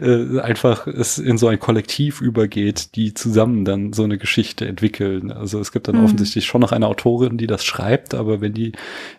äh, 0.00 0.40
einfach 0.40 0.88
es 0.88 1.18
in 1.18 1.38
so 1.38 1.46
ein 1.46 1.60
Kollektiv 1.60 2.20
übergeht, 2.20 2.96
die 2.96 3.14
zusammen 3.14 3.64
dann 3.64 3.92
so 3.92 4.02
eine 4.02 4.18
Geschichte 4.18 4.66
entwickeln. 4.66 5.30
Also 5.30 5.60
es 5.60 5.70
gibt 5.70 5.86
dann 5.86 5.98
mhm. 5.98 6.04
offensichtlich 6.04 6.44
schon 6.44 6.60
noch 6.60 6.72
eine 6.72 6.88
Autorin, 6.88 7.38
die 7.38 7.46
das 7.46 7.64
schreibt, 7.64 8.14
aber 8.14 8.40
wenn 8.40 8.52
die 8.52 8.72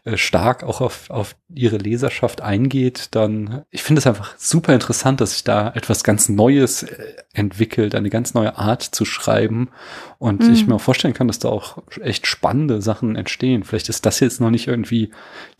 äh, 0.03 0.17
stark 0.17 0.63
auch 0.63 0.81
auf, 0.81 1.09
auf 1.09 1.37
ihre 1.53 1.77
Leserschaft 1.77 2.41
eingeht, 2.41 3.09
dann, 3.11 3.63
ich 3.69 3.81
finde 3.81 3.99
es 3.99 4.07
einfach 4.07 4.37
super 4.37 4.73
interessant, 4.73 5.21
dass 5.21 5.31
sich 5.33 5.45
da 5.45 5.71
etwas 5.73 6.03
ganz 6.03 6.27
Neues 6.27 6.83
äh, 6.83 7.13
entwickelt, 7.33 7.95
eine 7.95 8.09
ganz 8.09 8.33
neue 8.33 8.57
Art 8.57 8.83
zu 8.83 9.05
schreiben. 9.05 9.69
Und 10.19 10.41
mhm. 10.41 10.53
ich 10.53 10.65
mir 10.65 10.75
auch 10.75 10.81
vorstellen 10.81 11.13
kann, 11.13 11.27
dass 11.27 11.39
da 11.39 11.49
auch 11.49 11.77
echt 12.01 12.25
spannende 12.25 12.81
Sachen 12.81 13.15
entstehen. 13.15 13.63
Vielleicht 13.63 13.89
ist 13.89 14.05
das 14.05 14.19
jetzt 14.19 14.41
noch 14.41 14.49
nicht 14.49 14.67
irgendwie 14.67 15.11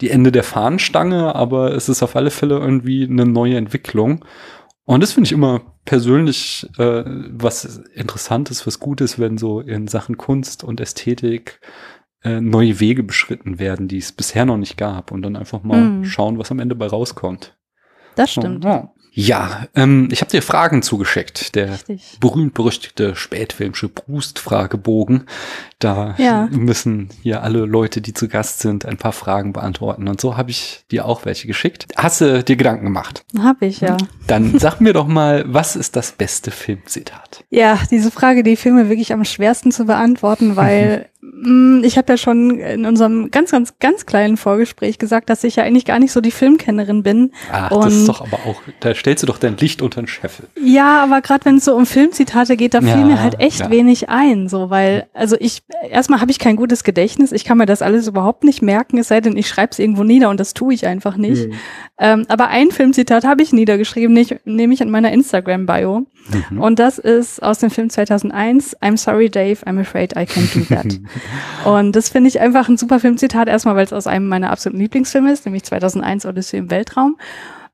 die 0.02 0.10
Ende 0.10 0.32
der 0.32 0.44
Fahnenstange, 0.44 1.36
aber 1.36 1.74
es 1.74 1.90
ist 1.90 2.02
auf 2.02 2.16
alle 2.16 2.32
Fälle 2.32 2.58
irgendwie 2.58 3.04
eine 3.04 3.26
neue 3.26 3.58
Entwicklung. 3.58 4.26
Und 4.86 5.04
das 5.04 5.14
finde 5.14 5.28
ich 5.28 5.34
immer 5.34 5.62
persönlich 5.86 6.68
äh, 6.78 7.04
was 7.06 7.84
Interessantes, 7.94 8.66
was 8.66 8.80
Gutes, 8.80 9.20
wenn 9.20 9.38
so 9.38 9.60
in 9.60 9.88
Sachen 9.88 10.18
Kunst 10.18 10.64
und 10.64 10.80
Ästhetik 10.80 11.60
äh, 12.24 12.42
neue 12.42 12.80
Wege 12.80 13.04
beschritten 13.04 13.60
werden, 13.60 13.88
die 13.88 13.98
es 13.98 14.12
bisher 14.12 14.46
noch 14.46 14.58
nicht 14.58 14.78
gab. 14.78 15.12
Und 15.12 15.22
dann 15.22 15.36
einfach 15.36 15.62
mal 15.62 15.82
mhm. 15.82 16.06
schauen, 16.06 16.40
was 16.40 16.52
am 16.52 16.60
Ende 16.60 16.74
bei 16.74 16.88
rauskommt. 16.88 17.58
Das 18.16 18.32
stimmt. 18.32 18.64
Ja. 18.64 18.92
Ja, 19.20 19.68
ähm, 19.74 20.10
ich 20.12 20.22
habe 20.22 20.30
dir 20.30 20.44
Fragen 20.44 20.84
zugeschickt. 20.84 21.56
Der 21.56 21.80
berühmt-berüchtigte 22.20 23.16
spätfilmsche 23.16 23.90
Brust-Fragebogen. 23.90 25.24
Da 25.80 26.14
ja. 26.20 26.48
müssen 26.52 27.10
hier 27.24 27.42
alle 27.42 27.66
Leute, 27.66 28.00
die 28.00 28.14
zu 28.14 28.28
Gast 28.28 28.60
sind, 28.60 28.86
ein 28.86 28.98
paar 28.98 29.14
Fragen 29.14 29.54
beantworten. 29.54 30.08
Und 30.08 30.22
so 30.22 30.38
habe 30.38 30.52
ich 30.52 30.86
dir 30.92 31.08
auch 31.08 31.26
welche 31.26 31.48
geschickt. 31.48 31.88
Hast 31.96 32.22
du 32.22 32.44
dir 32.44 32.58
Gedanken 32.58 32.86
gemacht? 32.86 33.26
Hab 33.40 33.64
ich, 33.64 33.82
ja. 33.82 33.98
Dann 34.28 34.60
sag 34.60 34.82
mir 34.82 34.94
doch 34.94 35.08
mal, 35.08 35.46
was 35.48 35.76
ist 35.76 35.96
das 35.96 36.12
beste 36.12 36.52
Filmzitat? 36.52 37.44
Ja, 37.50 37.80
diese 37.90 38.12
Frage, 38.12 38.44
die 38.44 38.58
fiel 38.58 38.74
mir 38.74 38.90
wirklich 38.90 39.14
am 39.14 39.24
schwersten 39.24 39.72
zu 39.72 39.86
beantworten, 39.86 40.56
weil 40.56 41.10
Mm, 41.20 41.84
ich 41.84 41.98
habe 41.98 42.14
ja 42.14 42.18
schon 42.18 42.60
in 42.60 42.86
unserem 42.86 43.32
ganz, 43.32 43.52
ganz, 43.52 43.80
ganz 43.80 44.06
kleinen 44.06 44.38
Vorgespräch 44.38 45.00
gesagt, 45.00 45.30
dass 45.30 45.44
ich 45.44 45.58
ja 45.58 45.64
eigentlich 45.64 45.86
gar 45.86 46.00
nicht 46.00 46.12
so 46.12 46.22
die 46.22 46.32
Filmkennerin 46.32 47.04
bin. 47.04 47.32
Ach, 47.52 47.72
und 47.72 47.86
das 47.86 47.94
ist 47.94 48.10
doch 48.10 48.22
aber 48.22 48.38
auch, 48.46 48.62
da 48.80 48.94
stellst 48.94 49.24
du 49.24 49.28
doch 49.28 49.38
dein 49.38 49.58
Licht 49.58 49.82
unter 49.82 50.02
den 50.02 50.08
Scheffel. 50.08 50.48
Ja, 50.62 51.04
aber 51.04 51.22
gerade 51.22 51.46
wenn 51.46 51.58
es 51.58 51.66
so 51.66 51.76
um 51.76 51.86
Filmzitate 51.86 52.56
geht, 52.56 52.74
da 52.74 52.80
ja, 52.80 52.94
fiel 52.94 53.06
mir 53.06 53.22
halt 53.22 53.40
echt 53.40 53.62
ja. 53.62 53.70
wenig 53.72 54.10
ein, 54.10 54.48
so, 54.48 54.70
weil, 54.70 55.08
also 55.14 55.36
ich, 55.40 55.64
erstmal 55.90 56.22
habe 56.22 56.32
ich 56.32 56.40
kein 56.40 56.56
gutes 56.56 56.84
Gedächtnis, 56.84 57.32
ich 57.32 57.46
kann 57.46 57.58
mir 57.58 57.66
das 57.66 57.82
alles 57.82 58.08
überhaupt 58.08 58.44
nicht 58.44 58.62
merken, 58.62 58.98
es 58.98 59.08
sei 59.08 59.20
denn, 59.20 59.38
ich 59.38 59.48
schreibe 59.48 59.72
es 59.72 59.80
irgendwo 59.80 60.04
nieder 60.04 60.30
und 60.30 60.40
das 60.40 60.54
tue 60.54 60.74
ich 60.74 60.86
einfach 60.86 61.18
nicht. 61.18 61.48
Mhm. 61.48 61.54
Ähm, 62.00 62.26
aber 62.30 62.50
ein 62.50 62.72
Filmzitat 62.72 63.26
habe 63.26 63.42
ich 63.42 63.52
niedergeschrieben, 63.54 64.14
nämlich 64.46 64.82
in 64.82 64.90
meiner 64.92 65.12
Instagram-Bio. 65.12 66.06
Mhm. 66.52 66.62
Und 66.62 66.80
das 66.80 67.00
ist 67.00 67.37
aus 67.42 67.60
dem 67.60 67.70
Film 67.70 67.90
2001, 67.90 68.78
I'm 68.82 68.98
sorry 68.98 69.30
Dave, 69.30 69.66
I'm 69.66 69.80
afraid 69.80 70.14
I 70.14 70.26
can't 70.26 70.54
do 70.54 70.64
that. 70.74 71.00
und 71.66 71.96
das 71.96 72.10
finde 72.10 72.30
ich 72.30 72.40
einfach 72.40 72.70
ein 72.70 72.78
super 72.78 73.00
Filmzitat, 73.00 73.48
erstmal 73.48 73.76
weil 73.76 73.86
es 73.86 73.94
aus 73.94 74.08
einem 74.08 74.28
meiner 74.28 74.52
absoluten 74.52 74.82
Lieblingsfilme 74.82 75.32
ist, 75.32 75.46
nämlich 75.46 75.64
2001 75.64 76.26
Odyssey 76.26 76.60
im 76.60 76.70
Weltraum. 76.70 77.18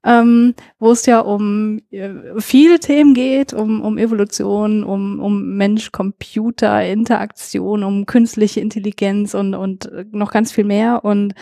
ähm, 0.06 0.54
wo 0.80 0.92
es 0.92 1.06
ja 1.06 1.20
um 1.20 1.80
äh, 1.90 2.10
viele 2.40 2.80
Themen 2.80 3.14
geht, 3.14 3.54
um, 3.54 3.82
um 3.82 3.98
Evolution, 3.98 4.84
um, 4.84 5.20
um 5.20 5.56
Mensch-Computer-Interaktion, 5.56 7.84
um 7.84 8.06
künstliche 8.06 8.60
Intelligenz 8.60 9.34
und, 9.34 9.56
und 9.56 9.90
noch 10.12 10.34
ganz 10.34 10.52
viel 10.52 10.66
mehr. 10.66 11.06
Und 11.06 11.36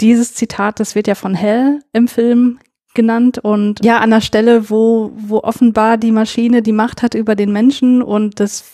dieses 0.00 0.34
Zitat, 0.34 0.80
das 0.80 0.94
wird 0.94 1.08
ja 1.08 1.14
von 1.14 1.34
Hell 1.34 1.80
im 1.92 2.08
Film 2.08 2.58
genannt 2.94 3.38
und 3.38 3.84
ja, 3.84 3.98
an 3.98 4.10
der 4.10 4.20
Stelle, 4.20 4.70
wo, 4.70 5.12
wo 5.16 5.38
offenbar 5.38 5.96
die 5.96 6.12
Maschine 6.12 6.62
die 6.62 6.72
Macht 6.72 7.02
hat 7.02 7.14
über 7.14 7.34
den 7.34 7.52
Menschen 7.52 8.02
und 8.02 8.40
das 8.40 8.64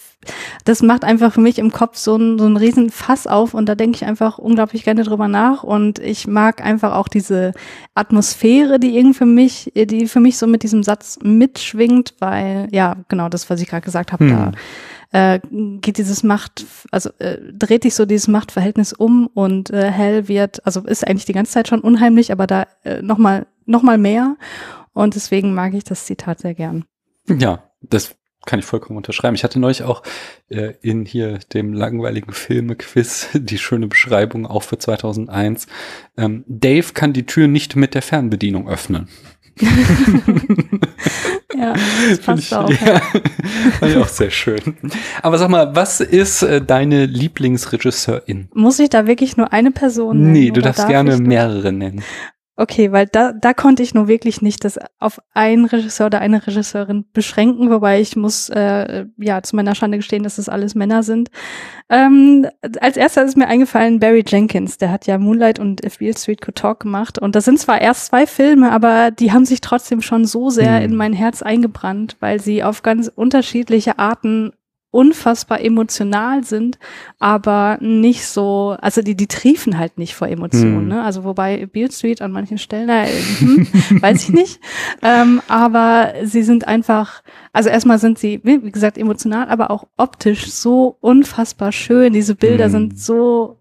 das 0.64 0.83
macht 0.83 1.05
einfach 1.05 1.33
für 1.33 1.40
mich 1.40 1.59
im 1.59 1.70
Kopf 1.70 1.96
so 1.96 2.16
ein, 2.16 2.38
so 2.38 2.46
ein 2.46 2.57
riesen 2.57 2.90
Fass 2.90 3.26
auf 3.26 3.55
und 3.55 3.68
da 3.68 3.74
denke 3.74 3.96
ich 3.96 4.05
einfach 4.05 4.38
unglaublich 4.38 4.85
gerne 4.85 5.05
drüber 5.05 5.29
nach 5.29 5.62
und 5.62 5.98
ich 5.98 6.26
mag 6.26 6.64
einfach 6.64 6.94
auch 6.94 7.09
diese 7.09 7.52
Atmosphäre, 7.94 8.79
die 8.79 8.96
irgendwie 8.96 9.18
für 9.18 9.26
mich, 9.26 9.72
die 9.74 10.07
für 10.07 10.20
mich 10.20 10.38
so 10.38 10.46
mit 10.46 10.62
diesem 10.62 10.83
Satz 10.83 11.18
mitschwingt, 11.22 12.14
weil, 12.18 12.68
ja, 12.72 12.96
genau 13.09 13.29
das, 13.29 13.48
was 13.50 13.61
ich 13.61 13.68
gerade 13.68 13.85
gesagt 13.85 14.12
habe, 14.12 14.24
hm. 14.24 14.31
da 14.31 14.52
äh, 15.12 15.40
geht 15.80 15.98
dieses 15.98 16.22
Macht, 16.22 16.66
also 16.90 17.10
äh, 17.18 17.38
dreht 17.52 17.82
sich 17.82 17.94
so 17.94 18.06
dieses 18.06 18.28
Machtverhältnis 18.28 18.92
um 18.92 19.28
und 19.28 19.70
äh, 19.70 19.90
Hell 19.90 20.28
wird, 20.28 20.64
also 20.66 20.82
ist 20.82 21.06
eigentlich 21.06 21.26
die 21.26 21.32
ganze 21.32 21.52
Zeit 21.52 21.68
schon 21.68 21.80
unheimlich, 21.80 22.32
aber 22.32 22.46
da 22.46 22.66
äh, 22.84 23.02
nochmal 23.02 23.46
noch 23.64 23.82
mal 23.82 23.98
mehr 23.98 24.36
und 24.92 25.14
deswegen 25.14 25.54
mag 25.54 25.74
ich 25.74 25.84
das 25.84 26.06
Zitat 26.06 26.40
sehr 26.40 26.54
gern. 26.54 26.84
Ja, 27.28 27.70
das 27.82 28.16
kann 28.46 28.60
ich 28.60 28.64
vollkommen 28.64 28.96
unterschreiben. 28.96 29.34
Ich 29.34 29.44
hatte 29.44 29.58
neulich 29.58 29.82
auch 29.82 30.02
äh, 30.48 30.74
in 30.80 31.04
hier 31.04 31.38
dem 31.52 31.74
langweiligen 31.74 32.32
Filme-Quiz 32.32 33.28
die 33.34 33.58
schöne 33.58 33.88
Beschreibung 33.88 34.46
auch 34.46 34.62
für 34.62 34.78
2001. 34.78 35.66
Ähm, 36.16 36.44
Dave 36.46 36.92
kann 36.94 37.12
die 37.12 37.26
Tür 37.26 37.48
nicht 37.48 37.76
mit 37.76 37.94
der 37.94 38.02
Fernbedienung 38.02 38.68
öffnen. 38.68 39.08
ja, 41.56 41.74
das 42.10 42.18
passt 42.18 42.42
ich, 42.42 42.54
auch. 42.54 42.70
Ja, 42.86 43.00
fand 43.78 43.92
ich 43.92 43.96
auch 43.96 44.08
sehr 44.08 44.30
schön. 44.30 44.76
Aber 45.22 45.38
sag 45.38 45.48
mal, 45.48 45.74
was 45.74 46.00
ist 46.00 46.42
äh, 46.42 46.60
deine 46.60 47.06
Lieblingsregisseurin? 47.06 48.48
Muss 48.52 48.78
ich 48.78 48.90
da 48.90 49.06
wirklich 49.06 49.38
nur 49.38 49.52
eine 49.52 49.70
Person 49.70 50.18
nennen? 50.18 50.32
Nee, 50.32 50.50
du 50.50 50.60
darfst 50.60 50.86
gerne 50.88 51.16
mehrere 51.16 51.72
nennen. 51.72 52.02
Okay, 52.58 52.90
weil 52.90 53.06
da, 53.06 53.32
da 53.34 53.52
konnte 53.52 53.82
ich 53.82 53.92
nur 53.92 54.08
wirklich 54.08 54.40
nicht 54.40 54.64
das 54.64 54.78
auf 54.98 55.20
einen 55.34 55.66
Regisseur 55.66 56.06
oder 56.06 56.20
eine 56.20 56.46
Regisseurin 56.46 57.04
beschränken, 57.12 57.68
wobei 57.70 58.00
ich 58.00 58.16
muss 58.16 58.48
äh, 58.48 59.04
ja 59.18 59.42
zu 59.42 59.56
meiner 59.56 59.74
Schande 59.74 59.98
gestehen, 59.98 60.22
dass 60.22 60.36
das 60.36 60.48
alles 60.48 60.74
Männer 60.74 61.02
sind. 61.02 61.28
Ähm, 61.90 62.46
als 62.80 62.96
erster 62.96 63.24
ist 63.24 63.36
mir 63.36 63.46
eingefallen 63.46 64.00
Barry 64.00 64.24
Jenkins, 64.26 64.78
der 64.78 64.90
hat 64.90 65.06
ja 65.06 65.18
Moonlight 65.18 65.58
und 65.58 65.84
If 65.84 65.98
Beale 65.98 66.16
Street 66.16 66.40
Could 66.40 66.56
Talk 66.56 66.80
gemacht 66.80 67.18
und 67.18 67.36
das 67.36 67.44
sind 67.44 67.58
zwar 67.58 67.82
erst 67.82 68.06
zwei 68.06 68.26
Filme, 68.26 68.72
aber 68.72 69.10
die 69.10 69.32
haben 69.32 69.44
sich 69.44 69.60
trotzdem 69.60 70.00
schon 70.00 70.24
so 70.24 70.48
sehr 70.48 70.78
mhm. 70.78 70.84
in 70.86 70.96
mein 70.96 71.12
Herz 71.12 71.42
eingebrannt, 71.42 72.16
weil 72.20 72.40
sie 72.40 72.64
auf 72.64 72.80
ganz 72.80 73.12
unterschiedliche 73.14 73.98
Arten 73.98 74.52
unfassbar 74.90 75.61
emotional 75.61 76.42
sind, 76.44 76.79
aber 77.18 77.79
nicht 77.81 78.25
so, 78.25 78.77
also 78.81 79.03
die, 79.03 79.14
die 79.14 79.27
triefen 79.27 79.79
halt 79.79 79.99
nicht 79.99 80.14
vor 80.14 80.29
Emotionen. 80.29 80.83
Hm. 80.83 80.88
Ne? 80.88 81.03
Also 81.03 81.25
wobei 81.25 81.66
Beale 81.66 81.92
Street 81.92 82.22
an 82.22 82.33
manchen 82.33 82.59
Stellen, 82.59 82.88
äh, 82.88 83.07
hm, 83.07 83.66
weiß 84.01 84.22
ich 84.25 84.31
nicht. 84.31 84.61
Ähm, 85.03 85.42
aber 85.49 86.14
sie 86.25 86.42
sind 86.42 86.66
einfach, 86.66 87.22
also 87.53 87.68
erstmal 87.68 87.99
sind 87.99 88.18
sie, 88.18 88.40
wie 88.42 88.70
gesagt, 88.70 88.96
emotional, 88.96 89.49
aber 89.49 89.70
auch 89.70 89.87
optisch 89.96 90.51
so 90.51 90.96
unfassbar 91.01 91.72
schön. 91.72 92.12
Diese 92.12 92.35
Bilder 92.35 92.66
hm. 92.66 92.70
sind 92.70 92.99
so 92.99 93.59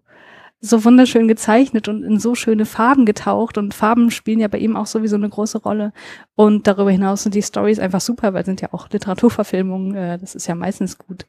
so 0.61 0.83
wunderschön 0.83 1.27
gezeichnet 1.27 1.87
und 1.87 2.03
in 2.03 2.19
so 2.19 2.35
schöne 2.35 2.65
Farben 2.65 3.05
getaucht 3.05 3.57
und 3.57 3.73
Farben 3.73 4.09
spielen 4.11 4.39
ja 4.39 4.47
bei 4.47 4.57
ihm 4.57 4.75
auch 4.75 4.87
sowieso 4.87 5.15
eine 5.15 5.29
große 5.29 5.59
Rolle 5.59 5.93
und 6.35 6.67
darüber 6.67 6.91
hinaus 6.91 7.23
sind 7.23 7.35
die 7.35 7.43
Stories 7.43 7.79
einfach 7.79 8.01
super, 8.01 8.33
weil 8.33 8.45
sind 8.45 8.61
ja 8.61 8.69
auch 8.71 8.89
Literaturverfilmungen, 8.89 9.95
äh, 9.95 10.17
das 10.17 10.35
ist 10.35 10.47
ja 10.47 10.55
meistens 10.55 10.97
gut. 10.97 11.25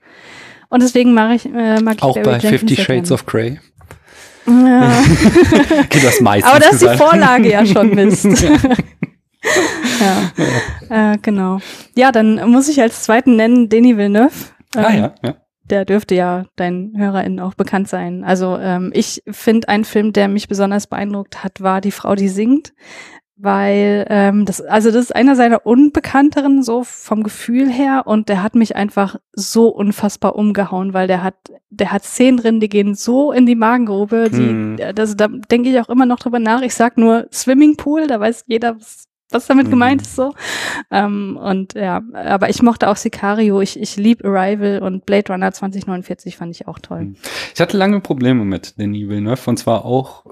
Und 0.69 0.83
deswegen 0.83 1.15
mag 1.15 1.37
ich 1.37 1.47
äh, 1.47 1.81
mag 1.81 1.97
ich 1.97 2.03
auch 2.03 2.15
bei 2.15 2.39
Jenkins 2.39 2.51
Fifty 2.51 2.77
Shades 2.77 3.13
of 3.13 3.27
Grey. 3.27 3.61
Ja. 4.47 4.93
Das 6.03 6.21
meistens 6.21 6.51
Aber 6.51 6.61
das 6.61 6.75
ist 6.75 6.83
die 6.83 6.97
Vorlage 6.97 7.51
ja 7.51 7.67
schon 7.67 7.95
Mist. 7.95 8.25
ja, 10.01 10.33
ja. 10.89 11.13
Äh, 11.13 11.19
genau. 11.21 11.59
Ja, 11.97 12.13
dann 12.13 12.49
muss 12.51 12.69
ich 12.69 12.81
als 12.81 13.03
zweiten 13.03 13.35
nennen 13.37 13.69
Denis 13.69 13.97
Villeneuve. 13.97 14.35
ah 14.77 14.93
ja, 14.93 15.15
ja 15.25 15.35
der 15.71 15.85
dürfte 15.85 16.15
ja 16.15 16.45
deinen 16.57 16.97
HörerInnen 16.97 17.41
auch 17.41 17.55
bekannt 17.55 17.89
sein. 17.89 18.25
Also 18.25 18.57
ähm, 18.59 18.91
ich 18.95 19.23
finde, 19.29 19.69
ein 19.69 19.85
Film, 19.85 20.13
der 20.13 20.29
mich 20.29 20.49
besonders 20.49 20.87
beeindruckt 20.87 21.45
hat, 21.45 21.61
war 21.61 21.81
Die 21.81 21.91
Frau, 21.93 22.15
die 22.15 22.29
singt. 22.29 22.73
Weil 23.39 24.07
ähm, 24.09 24.47
das, 24.47 24.63
also 24.63 24.91
das 24.91 25.05
ist 25.05 25.15
einer 25.15 25.37
seiner 25.37 25.67
unbekannteren, 25.67 26.63
so 26.63 26.85
vom 26.85 27.23
Gefühl 27.23 27.71
her, 27.71 28.05
und 28.07 28.31
der 28.31 28.43
hat 28.43 28.55
mich 28.55 28.77
einfach 28.77 29.17
so 29.35 29.69
unfassbar 29.69 30.37
umgehauen, 30.37 30.95
weil 30.95 31.07
der 31.07 31.23
hat, 31.23 31.35
der 31.69 31.93
hat 31.93 32.05
Szenen 32.05 32.39
drin, 32.39 32.61
die 32.61 32.71
gehen 32.71 32.95
so 32.95 33.33
in 33.33 33.45
die 33.45 33.55
Magengrube, 33.55 34.31
die, 34.31 34.39
hm. 34.39 34.77
das, 34.95 35.17
da 35.17 35.29
denke 35.29 35.69
ich 35.69 35.79
auch 35.79 35.91
immer 35.91 36.07
noch 36.07 36.19
drüber 36.19 36.39
nach. 36.39 36.63
Ich 36.63 36.75
sag 36.75 36.97
nur 36.97 37.27
Swimmingpool, 37.31 38.07
da 38.07 38.19
weiß 38.19 38.45
jeder, 38.47 38.77
was 38.77 39.07
was 39.31 39.47
damit 39.47 39.71
gemeint 39.71 40.03
mhm. 40.03 40.07
ist 40.07 40.17
so. 40.17 40.35
Ähm, 40.91 41.37
und 41.37 41.75
ja, 41.75 42.03
aber 42.13 42.49
ich 42.49 42.63
mochte 42.63 42.89
auch 42.89 42.97
Sicario, 42.97 43.61
ich, 43.61 43.81
ich 43.81 43.97
lieb 43.97 44.25
Arrival 44.25 44.83
und 44.83 45.07
Blade 45.07 45.33
Runner 45.33 45.53
2049 45.53 46.37
fand 46.37 46.55
ich 46.55 46.69
auch 46.69 46.79
toll. 46.79 47.07
Mhm. 47.07 47.17
Ich 47.55 47.61
hatte 47.61 47.77
lange 47.77 48.01
Probleme 48.01 48.45
mit 48.45 48.79
Denis 48.79 49.09
Villeneuve 49.09 49.51
und 49.51 49.59
zwar 49.59 49.85
auch 49.85 50.25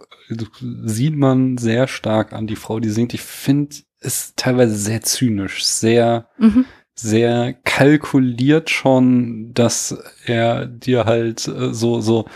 sieht 0.85 1.17
man 1.17 1.59
sehr 1.59 1.87
stark 1.87 2.33
an 2.33 2.47
die 2.47 2.57
Frau, 2.57 2.81
die 2.81 2.91
singt. 2.91 3.15
Ich 3.15 3.23
finde 3.23 3.77
es 4.01 4.35
teilweise 4.37 4.77
sehr 4.77 5.03
zynisch, 5.03 5.65
sehr, 5.65 6.29
mhm. 6.39 6.65
sehr 6.95 7.55
kalkuliert 7.65 8.71
schon, 8.71 9.53
dass 9.55 9.97
er 10.27 10.67
dir 10.67 11.05
halt 11.05 11.49
äh, 11.49 11.73
so, 11.75 12.01
so 12.01 12.27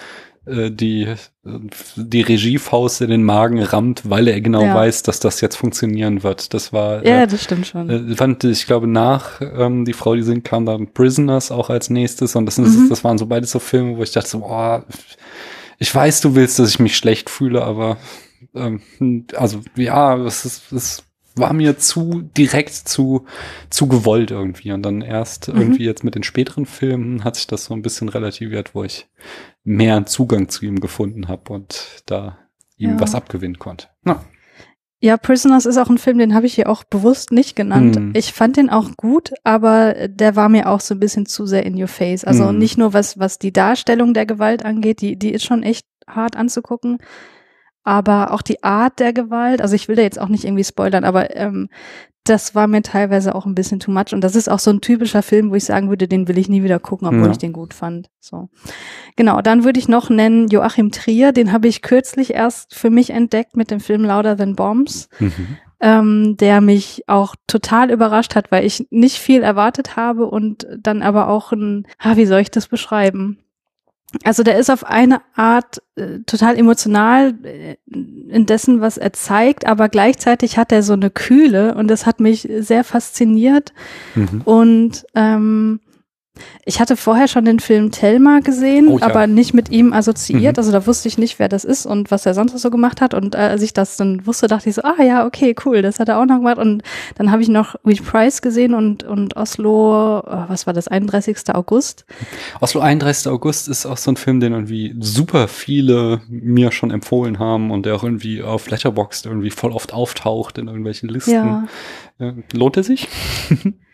äh, 0.48 0.70
die, 0.70 1.14
die 1.96 2.22
Regiefaust 2.22 3.00
in 3.00 3.10
den 3.10 3.22
Magen 3.22 3.62
rammt, 3.62 4.08
weil 4.08 4.28
er 4.28 4.40
genau 4.40 4.62
ja. 4.62 4.74
weiß, 4.74 5.02
dass 5.02 5.20
das 5.20 5.40
jetzt 5.40 5.56
funktionieren 5.56 6.22
wird. 6.22 6.54
Das 6.54 6.72
war. 6.72 7.04
Ja, 7.04 7.22
äh, 7.22 7.26
das 7.26 7.44
stimmt 7.44 7.66
schon. 7.66 7.88
Äh, 7.88 8.16
fand 8.16 8.44
ich 8.44 8.66
glaube 8.66 8.86
nach 8.86 9.40
ähm, 9.40 9.84
die 9.84 9.92
Frau, 9.92 10.14
die 10.14 10.22
sind, 10.22 10.44
kam 10.44 10.66
dann 10.66 10.92
Prisoners 10.92 11.50
auch 11.50 11.70
als 11.70 11.90
nächstes 11.90 12.34
und 12.36 12.46
das, 12.46 12.56
sind, 12.56 12.68
mhm. 12.68 12.88
das 12.88 13.04
waren 13.04 13.18
so 13.18 13.26
beides 13.26 13.50
so 13.50 13.58
Filme, 13.58 13.96
wo 13.96 14.02
ich 14.02 14.12
dachte 14.12 14.28
so, 14.28 14.40
boah, 14.40 14.84
ich 15.78 15.94
weiß, 15.94 16.20
du 16.22 16.34
willst, 16.34 16.58
dass 16.58 16.70
ich 16.70 16.78
mich 16.78 16.96
schlecht 16.96 17.30
fühle, 17.30 17.62
aber 17.62 17.98
ähm, 18.54 18.80
also 19.36 19.60
ja, 19.76 20.16
es 20.24 20.44
ist, 20.44 20.72
es 20.72 21.04
war 21.38 21.52
mir 21.52 21.78
zu 21.78 22.28
direkt 22.36 22.74
zu 22.74 23.26
zu 23.70 23.86
gewollt 23.86 24.30
irgendwie 24.30 24.72
und 24.72 24.82
dann 24.82 25.02
erst 25.02 25.48
mhm. 25.48 25.60
irgendwie 25.60 25.84
jetzt 25.84 26.04
mit 26.04 26.14
den 26.14 26.22
späteren 26.22 26.66
Filmen 26.66 27.24
hat 27.24 27.36
sich 27.36 27.46
das 27.46 27.64
so 27.64 27.74
ein 27.74 27.82
bisschen 27.82 28.08
relativiert, 28.08 28.74
wo 28.74 28.84
ich 28.84 29.06
mehr 29.64 30.06
Zugang 30.06 30.48
zu 30.48 30.64
ihm 30.64 30.80
gefunden 30.80 31.28
habe 31.28 31.52
und 31.52 32.02
da 32.06 32.38
ihm 32.76 32.90
ja. 32.90 33.00
was 33.00 33.14
abgewinnen 33.14 33.58
konnte. 33.58 33.88
Na. 34.02 34.24
Ja, 35.00 35.16
Prisoners 35.16 35.64
ist 35.64 35.78
auch 35.78 35.88
ein 35.88 35.98
Film, 35.98 36.18
den 36.18 36.34
habe 36.34 36.46
ich 36.46 36.54
hier 36.54 36.68
auch 36.68 36.82
bewusst 36.82 37.30
nicht 37.30 37.54
genannt. 37.54 37.96
Hm. 37.96 38.12
Ich 38.16 38.32
fand 38.32 38.56
den 38.56 38.68
auch 38.68 38.96
gut, 38.96 39.30
aber 39.44 40.08
der 40.08 40.34
war 40.34 40.48
mir 40.48 40.68
auch 40.68 40.80
so 40.80 40.94
ein 40.94 41.00
bisschen 41.00 41.24
zu 41.24 41.46
sehr 41.46 41.64
in 41.64 41.80
your 41.80 41.86
face. 41.86 42.24
Also 42.24 42.48
hm. 42.48 42.58
nicht 42.58 42.78
nur 42.78 42.92
was, 42.94 43.16
was 43.16 43.38
die 43.38 43.52
Darstellung 43.52 44.12
der 44.12 44.26
Gewalt 44.26 44.64
angeht, 44.64 45.00
die, 45.00 45.16
die 45.16 45.30
ist 45.30 45.44
schon 45.44 45.62
echt 45.62 45.86
hart 46.08 46.36
anzugucken, 46.36 46.98
aber 47.88 48.32
auch 48.32 48.42
die 48.42 48.62
Art 48.62 48.98
der 48.98 49.14
Gewalt, 49.14 49.62
also 49.62 49.74
ich 49.74 49.88
will 49.88 49.96
da 49.96 50.02
jetzt 50.02 50.20
auch 50.20 50.28
nicht 50.28 50.44
irgendwie 50.44 50.62
spoilern, 50.62 51.04
aber 51.04 51.34
ähm, 51.34 51.70
das 52.22 52.54
war 52.54 52.66
mir 52.66 52.82
teilweise 52.82 53.34
auch 53.34 53.46
ein 53.46 53.54
bisschen 53.54 53.80
too 53.80 53.90
much. 53.90 54.12
Und 54.12 54.20
das 54.20 54.36
ist 54.36 54.50
auch 54.50 54.58
so 54.58 54.70
ein 54.70 54.82
typischer 54.82 55.22
Film, 55.22 55.50
wo 55.50 55.54
ich 55.54 55.64
sagen 55.64 55.88
würde, 55.88 56.06
den 56.06 56.28
will 56.28 56.36
ich 56.36 56.50
nie 56.50 56.62
wieder 56.62 56.78
gucken, 56.78 57.08
obwohl 57.08 57.24
ja. 57.24 57.30
ich 57.30 57.38
den 57.38 57.54
gut 57.54 57.72
fand. 57.72 58.10
So. 58.20 58.50
Genau, 59.16 59.40
dann 59.40 59.64
würde 59.64 59.80
ich 59.80 59.88
noch 59.88 60.10
nennen 60.10 60.48
Joachim 60.48 60.90
Trier, 60.90 61.32
den 61.32 61.50
habe 61.50 61.66
ich 61.66 61.80
kürzlich 61.80 62.34
erst 62.34 62.74
für 62.74 62.90
mich 62.90 63.08
entdeckt 63.08 63.56
mit 63.56 63.70
dem 63.70 63.80
Film 63.80 64.04
Louder 64.04 64.36
Than 64.36 64.54
Bombs. 64.54 65.08
Mhm. 65.18 65.56
Ähm, 65.80 66.36
der 66.36 66.60
mich 66.60 67.04
auch 67.06 67.36
total 67.46 67.92
überrascht 67.92 68.34
hat, 68.34 68.50
weil 68.50 68.66
ich 68.66 68.88
nicht 68.90 69.18
viel 69.18 69.42
erwartet 69.42 69.94
habe 69.94 70.26
und 70.26 70.66
dann 70.76 71.02
aber 71.02 71.28
auch 71.28 71.52
ein, 71.52 71.86
ah, 72.00 72.16
wie 72.16 72.26
soll 72.26 72.40
ich 72.40 72.50
das 72.50 72.66
beschreiben? 72.66 73.38
Also 74.24 74.42
der 74.42 74.58
ist 74.58 74.70
auf 74.70 74.84
eine 74.84 75.20
Art 75.34 75.82
äh, 75.96 76.20
total 76.26 76.56
emotional 76.56 77.34
äh, 77.44 77.76
in 77.86 78.46
dessen, 78.46 78.80
was 78.80 78.96
er 78.96 79.12
zeigt, 79.12 79.66
aber 79.66 79.88
gleichzeitig 79.88 80.56
hat 80.56 80.72
er 80.72 80.82
so 80.82 80.94
eine 80.94 81.10
Kühle 81.10 81.74
und 81.74 81.88
das 81.88 82.06
hat 82.06 82.18
mich 82.18 82.48
sehr 82.60 82.84
fasziniert. 82.84 83.72
Mhm. 84.14 84.40
Und 84.44 85.06
ähm, 85.14 85.80
Ich 86.64 86.80
hatte 86.80 86.96
vorher 86.96 87.28
schon 87.28 87.44
den 87.44 87.60
Film 87.60 87.90
Thelma 87.90 88.40
gesehen, 88.40 88.88
Oh 88.88 88.98
ja. 88.98 89.06
aber 89.06 89.26
nicht 89.26 89.54
mit 89.54 89.70
ihm 89.70 89.92
assoziiert. 89.92 90.56
Mhm. 90.56 90.60
Also 90.60 90.72
da 90.72 90.86
wusste 90.86 91.08
ich 91.08 91.18
nicht, 91.18 91.38
wer 91.38 91.48
das 91.48 91.64
ist 91.64 91.86
und 91.86 92.10
was 92.10 92.26
er 92.26 92.34
sonst 92.34 92.58
so 92.58 92.70
gemacht 92.70 93.00
hat. 93.00 93.14
Und 93.14 93.34
äh, 93.34 93.38
als 93.38 93.62
ich 93.62 93.72
das 93.72 93.96
dann 93.96 94.26
wusste, 94.26 94.46
dachte 94.46 94.68
ich 94.68 94.74
so, 94.74 94.82
ah 94.82 95.02
ja, 95.02 95.26
okay, 95.26 95.54
cool, 95.64 95.82
das 95.82 95.98
hat 96.00 96.08
er 96.08 96.20
auch 96.20 96.26
noch 96.26 96.36
gemacht. 96.38 96.58
Und 96.58 96.82
dann 97.16 97.30
habe 97.30 97.42
ich 97.42 97.48
noch 97.48 97.74
Reed 97.86 98.04
Price 98.04 98.42
gesehen 98.42 98.74
und, 98.74 99.04
und 99.04 99.36
Oslo, 99.36 100.20
äh, 100.20 100.48
was 100.48 100.66
war 100.66 100.74
das, 100.74 100.88
31. 100.88 101.54
August. 101.54 102.04
Oslo 102.60 102.80
31. 102.80 103.30
August 103.32 103.68
ist 103.68 103.86
auch 103.86 103.96
so 103.96 104.10
ein 104.10 104.16
Film, 104.16 104.40
den 104.40 104.52
irgendwie 104.52 104.94
super 105.00 105.48
viele 105.48 106.20
mir 106.28 106.72
schon 106.72 106.90
empfohlen 106.90 107.38
haben 107.38 107.70
und 107.70 107.86
der 107.86 107.96
auch 107.96 108.04
irgendwie 108.04 108.42
auf 108.42 108.68
Letterboxd 108.70 109.26
irgendwie 109.26 109.50
voll 109.50 109.72
oft 109.72 109.92
auftaucht 109.92 110.58
in 110.58 110.66
irgendwelchen 110.66 111.08
Listen. 111.08 111.32
Ja. 111.32 111.68
Äh, 112.18 112.32
lohnt 112.52 112.76
er 112.76 112.82
sich? 112.82 113.08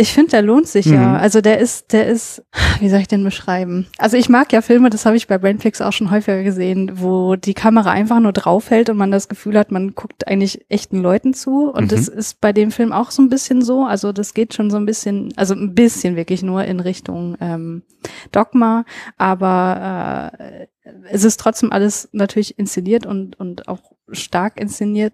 Ich 0.00 0.14
finde, 0.14 0.30
der 0.30 0.40
lohnt 0.40 0.66
sich 0.66 0.86
ja. 0.86 1.08
Mhm. 1.10 1.14
Also 1.16 1.42
der 1.42 1.58
ist, 1.58 1.92
der 1.92 2.06
ist, 2.06 2.42
wie 2.80 2.88
soll 2.88 3.00
ich 3.00 3.08
den 3.08 3.22
beschreiben? 3.22 3.86
Also 3.98 4.16
ich 4.16 4.30
mag 4.30 4.50
ja 4.50 4.62
Filme, 4.62 4.88
das 4.88 5.04
habe 5.04 5.16
ich 5.16 5.26
bei 5.26 5.36
Brainflix 5.36 5.82
auch 5.82 5.92
schon 5.92 6.10
häufiger 6.10 6.42
gesehen, 6.42 6.92
wo 6.94 7.36
die 7.36 7.52
Kamera 7.52 7.90
einfach 7.90 8.18
nur 8.18 8.32
draufhält 8.32 8.88
und 8.88 8.96
man 8.96 9.10
das 9.10 9.28
Gefühl 9.28 9.58
hat, 9.58 9.70
man 9.70 9.94
guckt 9.94 10.26
eigentlich 10.26 10.64
echten 10.70 11.02
Leuten 11.02 11.34
zu. 11.34 11.70
Und 11.70 11.84
Mhm. 11.84 11.88
das 11.88 12.08
ist 12.08 12.40
bei 12.40 12.54
dem 12.54 12.70
Film 12.70 12.92
auch 12.92 13.10
so 13.10 13.20
ein 13.20 13.28
bisschen 13.28 13.60
so. 13.60 13.84
Also 13.84 14.12
das 14.12 14.32
geht 14.32 14.54
schon 14.54 14.70
so 14.70 14.78
ein 14.78 14.86
bisschen, 14.86 15.34
also 15.36 15.52
ein 15.54 15.74
bisschen 15.74 16.16
wirklich 16.16 16.42
nur 16.42 16.64
in 16.64 16.80
Richtung 16.80 17.36
ähm, 17.38 17.82
Dogma, 18.32 18.86
aber 19.18 20.32
äh, 20.40 20.66
es 21.10 21.24
ist 21.24 21.38
trotzdem 21.38 21.72
alles 21.72 22.08
natürlich 22.12 22.58
inszeniert 22.58 23.04
und, 23.04 23.38
und 23.38 23.68
auch 23.68 23.82
stark 24.12 24.58
inszeniert. 24.58 25.12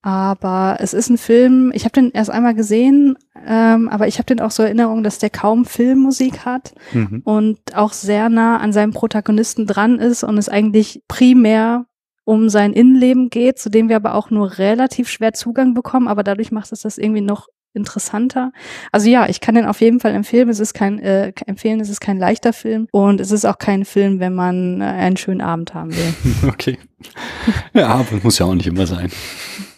Aber 0.00 0.76
es 0.78 0.94
ist 0.94 1.10
ein 1.10 1.18
Film, 1.18 1.72
ich 1.74 1.84
habe 1.84 1.92
den 1.92 2.12
erst 2.12 2.30
einmal 2.30 2.54
gesehen, 2.54 3.18
ähm, 3.46 3.88
aber 3.88 4.08
ich 4.08 4.18
habe 4.18 4.26
den 4.26 4.40
auch 4.40 4.50
so 4.50 4.62
in 4.62 4.68
Erinnerung, 4.68 5.02
dass 5.02 5.18
der 5.18 5.30
kaum 5.30 5.64
Filmmusik 5.64 6.44
hat 6.44 6.74
Mhm. 6.92 7.22
und 7.24 7.58
auch 7.74 7.92
sehr 7.92 8.28
nah 8.28 8.58
an 8.58 8.72
seinem 8.72 8.92
Protagonisten 8.92 9.66
dran 9.66 9.98
ist 9.98 10.24
und 10.24 10.38
es 10.38 10.48
eigentlich 10.48 11.02
primär 11.08 11.84
um 12.24 12.48
sein 12.50 12.74
Innenleben 12.74 13.30
geht, 13.30 13.58
zu 13.58 13.70
dem 13.70 13.88
wir 13.88 13.96
aber 13.96 14.14
auch 14.14 14.30
nur 14.30 14.58
relativ 14.58 15.08
schwer 15.08 15.32
Zugang 15.32 15.72
bekommen, 15.72 16.08
aber 16.08 16.22
dadurch 16.22 16.52
macht 16.52 16.72
es 16.72 16.82
das 16.82 16.98
irgendwie 16.98 17.22
noch 17.22 17.48
interessanter. 17.78 18.52
Also 18.92 19.08
ja, 19.08 19.26
ich 19.28 19.40
kann 19.40 19.54
den 19.54 19.64
auf 19.64 19.80
jeden 19.80 20.00
Fall 20.00 20.14
empfehlen. 20.14 20.50
Es 20.50 20.60
ist 20.60 20.74
kein 20.74 20.98
äh, 20.98 21.32
empfehlen, 21.46 21.80
es 21.80 21.88
ist 21.88 22.00
kein 22.00 22.18
leichter 22.18 22.52
Film 22.52 22.88
und 22.90 23.20
es 23.20 23.30
ist 23.32 23.46
auch 23.46 23.58
kein 23.58 23.86
Film, 23.86 24.20
wenn 24.20 24.34
man 24.34 24.82
äh, 24.82 24.84
einen 24.84 25.16
schönen 25.16 25.40
Abend 25.40 25.74
haben 25.74 25.96
will. 25.96 26.14
Okay. 26.48 26.78
Ja, 27.72 27.88
aber 27.88 28.18
muss 28.22 28.38
ja 28.38 28.46
auch 28.46 28.54
nicht 28.54 28.66
immer 28.66 28.86
sein. 28.86 29.10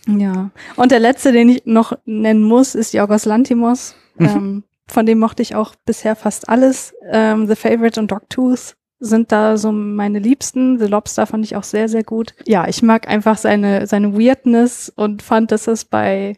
Ja. 0.07 0.51
Und 0.77 0.91
der 0.91 1.01
letzte, 1.01 1.33
den 1.33 1.51
ich 1.51 1.67
noch 1.67 1.93
nennen 2.07 2.43
muss, 2.43 2.75
ist 2.75 2.95
Yorgos 2.95 3.27
Lantimos. 3.27 3.95
ähm, 4.19 4.65
von 4.89 5.07
dem 5.07 5.19
mochte 5.19 5.43
ich 5.43 5.55
auch 5.55 5.75
bisher 5.85 6.17
fast 6.17 6.49
alles. 6.49 6.95
Ähm, 7.11 7.47
The 7.47 7.55
Favorite 7.55 8.01
und 8.01 8.11
Dogtooth 8.11 8.75
sind 8.99 9.33
da 9.33 9.57
so 9.57 9.73
meine 9.73 10.19
Liebsten. 10.19 10.79
The 10.79 10.87
Lobster 10.87 11.27
fand 11.27 11.45
ich 11.45 11.57
auch 11.57 11.63
sehr, 11.63 11.89
sehr 11.89 12.05
gut. 12.05 12.35
Ja, 12.47 12.69
ich 12.69 12.83
mag 12.83 13.09
einfach 13.09 13.39
seine, 13.39 13.87
seine 13.87 14.19
Weirdness 14.19 14.93
und 14.95 15.23
fand, 15.23 15.53
dass 15.53 15.67
es 15.67 15.85
bei 15.85 16.37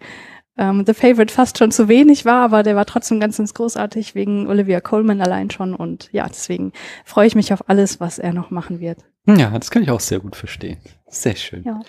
ähm, 0.63 0.85
The 0.87 0.95
Favorite 0.95 1.33
fast 1.35 1.59
schon 1.59 1.71
zu 1.73 1.89
wenig 1.89 2.25
war, 2.25 2.43
aber 2.45 2.63
der 2.63 2.77
war 2.77 2.87
trotzdem 2.87 3.19
ganz, 3.21 3.37
ganz 3.39 3.53
großartig 3.55 4.15
wegen 4.15 4.47
Olivia 4.47 4.81
Colman 4.81 5.21
allein 5.21 5.51
schon. 5.51 5.75
Und 5.75 6.09
ja, 6.13 6.27
deswegen 6.29 6.73
freue 7.05 7.27
ich 7.27 7.35
mich 7.35 7.53
auf 7.53 7.69
alles, 7.69 8.01
was 8.01 8.19
er 8.19 8.33
noch 8.33 8.51
machen 8.51 8.81
wird. 8.81 8.99
Ja, 9.27 9.51
das 9.51 9.71
kann 9.71 9.83
ich 9.83 9.91
auch 9.91 10.01
sehr 10.01 10.21
gut 10.21 10.37
verstehen. 10.37 10.79
Sehr 11.09 11.37
schön. 11.37 11.63
Ja. 11.65 11.81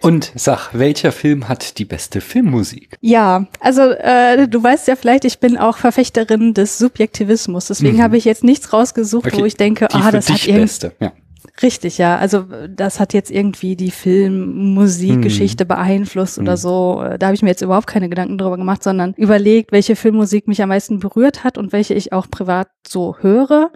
Und 0.00 0.32
sag, 0.34 0.70
welcher 0.72 1.12
Film 1.12 1.48
hat 1.48 1.78
die 1.78 1.84
beste 1.84 2.20
Filmmusik? 2.20 2.96
Ja, 3.00 3.46
also 3.60 3.82
äh, 3.82 4.48
du 4.48 4.60
weißt 4.60 4.88
ja 4.88 4.96
vielleicht, 4.96 5.24
ich 5.24 5.38
bin 5.38 5.56
auch 5.56 5.76
Verfechterin 5.76 6.54
des 6.54 6.76
Subjektivismus. 6.78 7.66
Deswegen 7.68 7.98
Mhm. 7.98 8.02
habe 8.02 8.16
ich 8.16 8.24
jetzt 8.24 8.42
nichts 8.42 8.72
rausgesucht, 8.72 9.26
Okay, 9.28 9.40
wo 9.40 9.44
ich 9.44 9.56
denke, 9.56 9.86
Die 9.92 9.96
ah, 9.96 10.10
das 10.10 10.28
hat 10.28 10.44
irgendwie 10.44 10.60
beste. 10.62 10.92
Ja. 10.98 11.12
Richtig, 11.60 11.98
ja. 11.98 12.16
Also 12.16 12.44
das 12.68 13.00
hat 13.00 13.12
jetzt 13.14 13.30
irgendwie 13.30 13.76
die 13.76 13.90
Filmmusikgeschichte 13.90 15.66
beeinflusst 15.66 16.38
oder 16.38 16.52
Mhm. 16.52 16.56
so. 16.56 17.04
Da 17.18 17.26
habe 17.26 17.34
ich 17.34 17.42
mir 17.42 17.48
jetzt 17.50 17.62
überhaupt 17.62 17.86
keine 17.86 18.08
Gedanken 18.08 18.38
drüber 18.38 18.56
gemacht, 18.56 18.82
sondern 18.82 19.12
überlegt, 19.16 19.72
welche 19.72 19.96
Filmmusik 19.96 20.48
mich 20.48 20.62
am 20.62 20.68
meisten 20.70 20.98
berührt 21.00 21.44
hat 21.44 21.58
und 21.58 21.72
welche 21.72 21.94
ich 21.94 22.12
auch 22.12 22.28
privat 22.30 22.68
so 22.86 23.16
höre. 23.20 23.70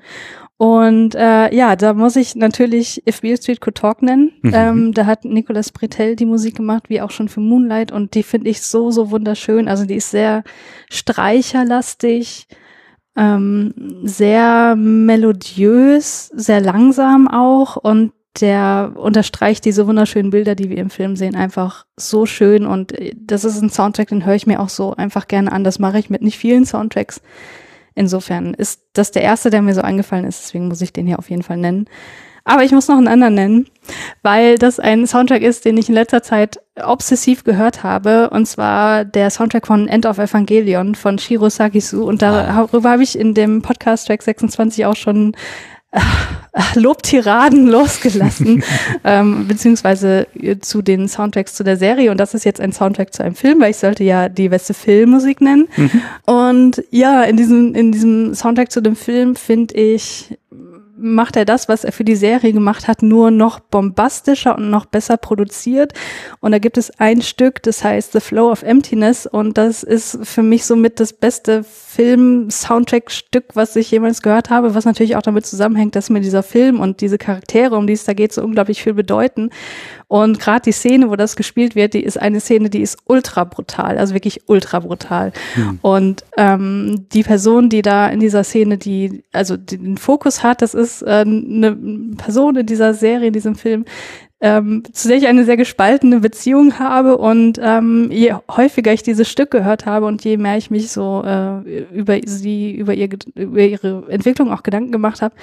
Und 0.59 1.14
äh, 1.14 1.55
ja, 1.55 1.77
da 1.77 1.93
muss 1.93 2.16
ich 2.16 2.35
natürlich 2.35 3.07
If 3.07 3.20
Beale 3.20 3.37
Street 3.37 3.61
Could 3.61 3.77
Talk 3.77 4.01
nennen. 4.01 4.33
Mhm. 4.41 4.53
Ähm, 4.55 4.93
da 4.95 5.05
hat 5.05 5.27
Nicolas 5.27 5.70
Bretel 5.70 6.16
die 6.16 6.24
Musik 6.24 6.57
gemacht, 6.57 6.85
wie 6.89 7.03
auch 7.03 7.11
schon 7.11 7.29
für 7.29 7.41
Moonlight. 7.41 7.93
Und 7.93 8.14
die 8.14 8.22
finde 8.22 8.49
ich 8.49 8.62
so, 8.62 8.91
so 8.91 9.11
wunderschön. 9.11 9.68
Also 9.68 9.85
die 9.85 9.97
ist 9.97 10.11
sehr 10.11 10.45
streicherlastig, 10.91 12.47
ähm, 13.16 13.74
sehr 14.04 14.76
melodiös, 14.76 16.28
sehr 16.34 16.60
langsam 16.60 17.28
auch. 17.28 17.76
Und 17.76 18.12
der 18.40 18.92
unterstreicht 18.96 19.64
diese 19.64 19.86
wunderschönen 19.86 20.30
Bilder, 20.30 20.54
die 20.54 20.68
wir 20.68 20.76
im 20.76 20.90
Film 20.90 21.16
sehen, 21.16 21.34
einfach 21.34 21.86
so 21.96 22.26
schön. 22.26 22.66
Und 22.66 22.92
äh, 22.92 23.14
das 23.16 23.44
ist 23.44 23.60
ein 23.60 23.70
Soundtrack, 23.70 24.08
den 24.08 24.26
höre 24.26 24.34
ich 24.34 24.46
mir 24.46 24.60
auch 24.60 24.68
so 24.68 24.94
einfach 24.94 25.28
gerne 25.28 25.52
an. 25.52 25.64
Das 25.64 25.78
mache 25.78 25.98
ich 25.98 26.10
mit 26.10 26.22
nicht 26.22 26.38
vielen 26.38 26.66
Soundtracks. 26.66 27.20
Insofern 27.94 28.52
ist 28.52 28.82
das 28.92 29.10
der 29.10 29.22
erste, 29.22 29.48
der 29.48 29.62
mir 29.62 29.74
so 29.74 29.80
eingefallen 29.80 30.26
ist. 30.26 30.44
Deswegen 30.44 30.68
muss 30.68 30.82
ich 30.82 30.92
den 30.92 31.06
hier 31.06 31.18
auf 31.18 31.30
jeden 31.30 31.42
Fall 31.42 31.56
nennen. 31.56 31.86
Aber 32.49 32.62
ich 32.62 32.70
muss 32.70 32.86
noch 32.86 32.97
einen 32.97 33.09
anderen 33.09 33.34
nennen, 33.34 33.66
weil 34.22 34.57
das 34.57 34.78
ein 34.78 35.09
Soundtrack 35.09 35.42
ist, 35.42 35.64
den 35.64 35.76
ich 35.76 35.88
in 35.88 35.97
letzter 35.97 36.22
Zeit 36.22 36.61
obsessiv 36.80 37.42
gehört 37.42 37.82
habe. 37.82 38.30
Und 38.30 38.47
zwar 38.47 39.05
der 39.05 39.30
Soundtrack 39.30 39.66
von 39.66 39.88
End 39.88 40.07
of 40.07 40.18
Evangelion 40.18 40.94
von 40.94 41.18
Shiro 41.18 41.51
Sakisu. 41.51 42.05
Und 42.05 42.22
darüber 42.22 42.90
habe 42.90 43.03
ich 43.03 43.18
in 43.18 43.34
dem 43.34 43.62
Podcast 43.62 44.07
Track 44.07 44.22
26 44.22 44.86
auch 44.86 44.94
schon 44.94 45.34
äh, 45.90 46.01
Lobtiraden 46.76 47.66
losgelassen, 47.68 48.62
ähm, 49.05 49.49
beziehungsweise 49.49 50.28
äh, 50.40 50.61
zu 50.61 50.82
den 50.82 51.09
Soundtracks 51.09 51.55
zu 51.55 51.64
der 51.64 51.76
Serie. 51.76 52.12
Und 52.12 52.18
das 52.18 52.32
ist 52.32 52.44
jetzt 52.44 52.61
ein 52.61 52.70
Soundtrack 52.70 53.12
zu 53.12 53.24
einem 53.24 53.34
Film, 53.34 53.61
weil 53.61 53.72
ich 53.72 53.78
sollte 53.78 54.05
ja 54.05 54.28
die 54.28 54.51
beste 54.51 54.72
Filmmusik 54.72 55.40
nennen. 55.40 55.66
Und 56.26 56.80
ja, 56.90 57.24
in 57.24 57.36
diesem, 57.36 57.74
in 57.74 57.90
diesem 57.90 58.36
Soundtrack 58.36 58.70
zu 58.70 58.80
dem 58.80 58.94
Film 58.94 59.34
finde 59.34 59.74
ich, 59.74 60.38
macht 60.97 61.36
er 61.36 61.44
das, 61.44 61.68
was 61.68 61.84
er 61.84 61.92
für 61.92 62.05
die 62.05 62.16
Serie 62.16 62.53
gemacht 62.53 62.88
hat, 62.88 63.03
nur 63.03 63.30
noch 63.30 63.61
bombastischer 63.61 64.57
und 64.57 64.70
noch 64.70 64.86
besser 64.86 65.16
produziert. 65.16 65.92
Und 66.40 66.53
da 66.53 66.59
gibt 66.59 66.78
es 66.78 66.90
ein 66.99 67.22
Stück, 67.22 67.62
das 67.62 67.84
heißt 67.84 68.12
The 68.12 68.20
Flow 68.20 68.51
of 68.51 68.62
Emptiness. 68.62 69.26
Und 69.26 69.59
das 69.59 69.82
ist 69.82 70.18
für 70.22 70.42
mich 70.42 70.64
somit 70.64 71.01
das 71.01 71.12
beste 71.12 71.64
Film-Soundtrack-Stück, 71.97 73.47
was 73.55 73.74
ich 73.74 73.90
jemals 73.90 74.20
gehört 74.20 74.51
habe, 74.51 74.74
was 74.74 74.84
natürlich 74.84 75.16
auch 75.16 75.22
damit 75.22 75.47
zusammenhängt, 75.47 75.97
dass 75.97 76.11
mir 76.11 76.20
dieser 76.20 76.42
Film 76.42 76.78
und 76.78 77.01
diese 77.01 77.16
Charaktere, 77.16 77.74
um 77.74 77.86
die 77.86 77.94
es 77.94 78.05
da 78.05 78.12
geht, 78.12 78.34
so 78.34 78.42
unglaublich 78.42 78.82
viel 78.82 78.92
bedeuten. 78.92 79.49
Und 80.07 80.38
gerade 80.38 80.61
die 80.61 80.72
Szene, 80.72 81.11
wo 81.11 81.16
das 81.16 81.36
gespielt 81.36 81.74
wird, 81.74 81.94
die 81.94 82.05
ist 82.05 82.20
eine 82.20 82.40
Szene, 82.40 82.68
die 82.68 82.82
ist 82.82 82.99
ultra 83.07 83.44
brutal, 83.44 83.97
also 83.97 84.12
wirklich 84.12 84.42
ultra 84.47 84.80
brutal. 84.80 85.32
Und 85.80 86.24
ähm, 86.36 87.07
die 87.12 87.22
Person, 87.22 87.70
die 87.70 87.80
da 87.80 88.09
in 88.09 88.20
dieser 88.20 88.44
Szene, 88.44 88.76
die 88.76 89.24
also 89.32 89.57
den 89.57 89.97
Fokus 89.97 90.42
hat, 90.42 90.61
das 90.61 90.74
ist 90.74 91.01
äh, 91.03 91.24
eine 91.26 91.76
Person 92.18 92.57
in 92.57 92.66
dieser 92.66 92.92
Serie, 92.92 93.28
in 93.28 93.32
diesem 93.32 93.55
Film, 93.55 93.86
ähm, 94.41 94.82
zu 94.93 95.09
der 95.09 95.16
ich 95.16 95.26
eine 95.26 95.45
sehr 95.47 95.57
gespaltene 95.57 96.20
Beziehung 96.20 96.78
habe 96.78 97.16
und 97.16 97.59
ähm, 97.62 98.11
je 98.11 98.34
häufiger 98.51 98.93
ich 98.93 99.03
dieses 99.03 99.30
Stück 99.30 99.51
gehört 99.51 99.87
habe 99.87 100.05
und 100.05 100.22
je 100.24 100.37
mehr 100.37 100.59
ich 100.59 100.70
mich 100.70 100.91
so 100.91 101.22
äh, 101.24 101.84
über 101.95 102.18
sie, 102.26 102.72
über, 102.72 102.93
ihr, 102.93 103.09
über 103.34 103.61
ihre 103.61 104.05
Entwicklung 104.11 104.53
auch 104.53 104.62
Gedanken 104.62 104.93
gemacht 104.93 105.22
habe, 105.22 105.34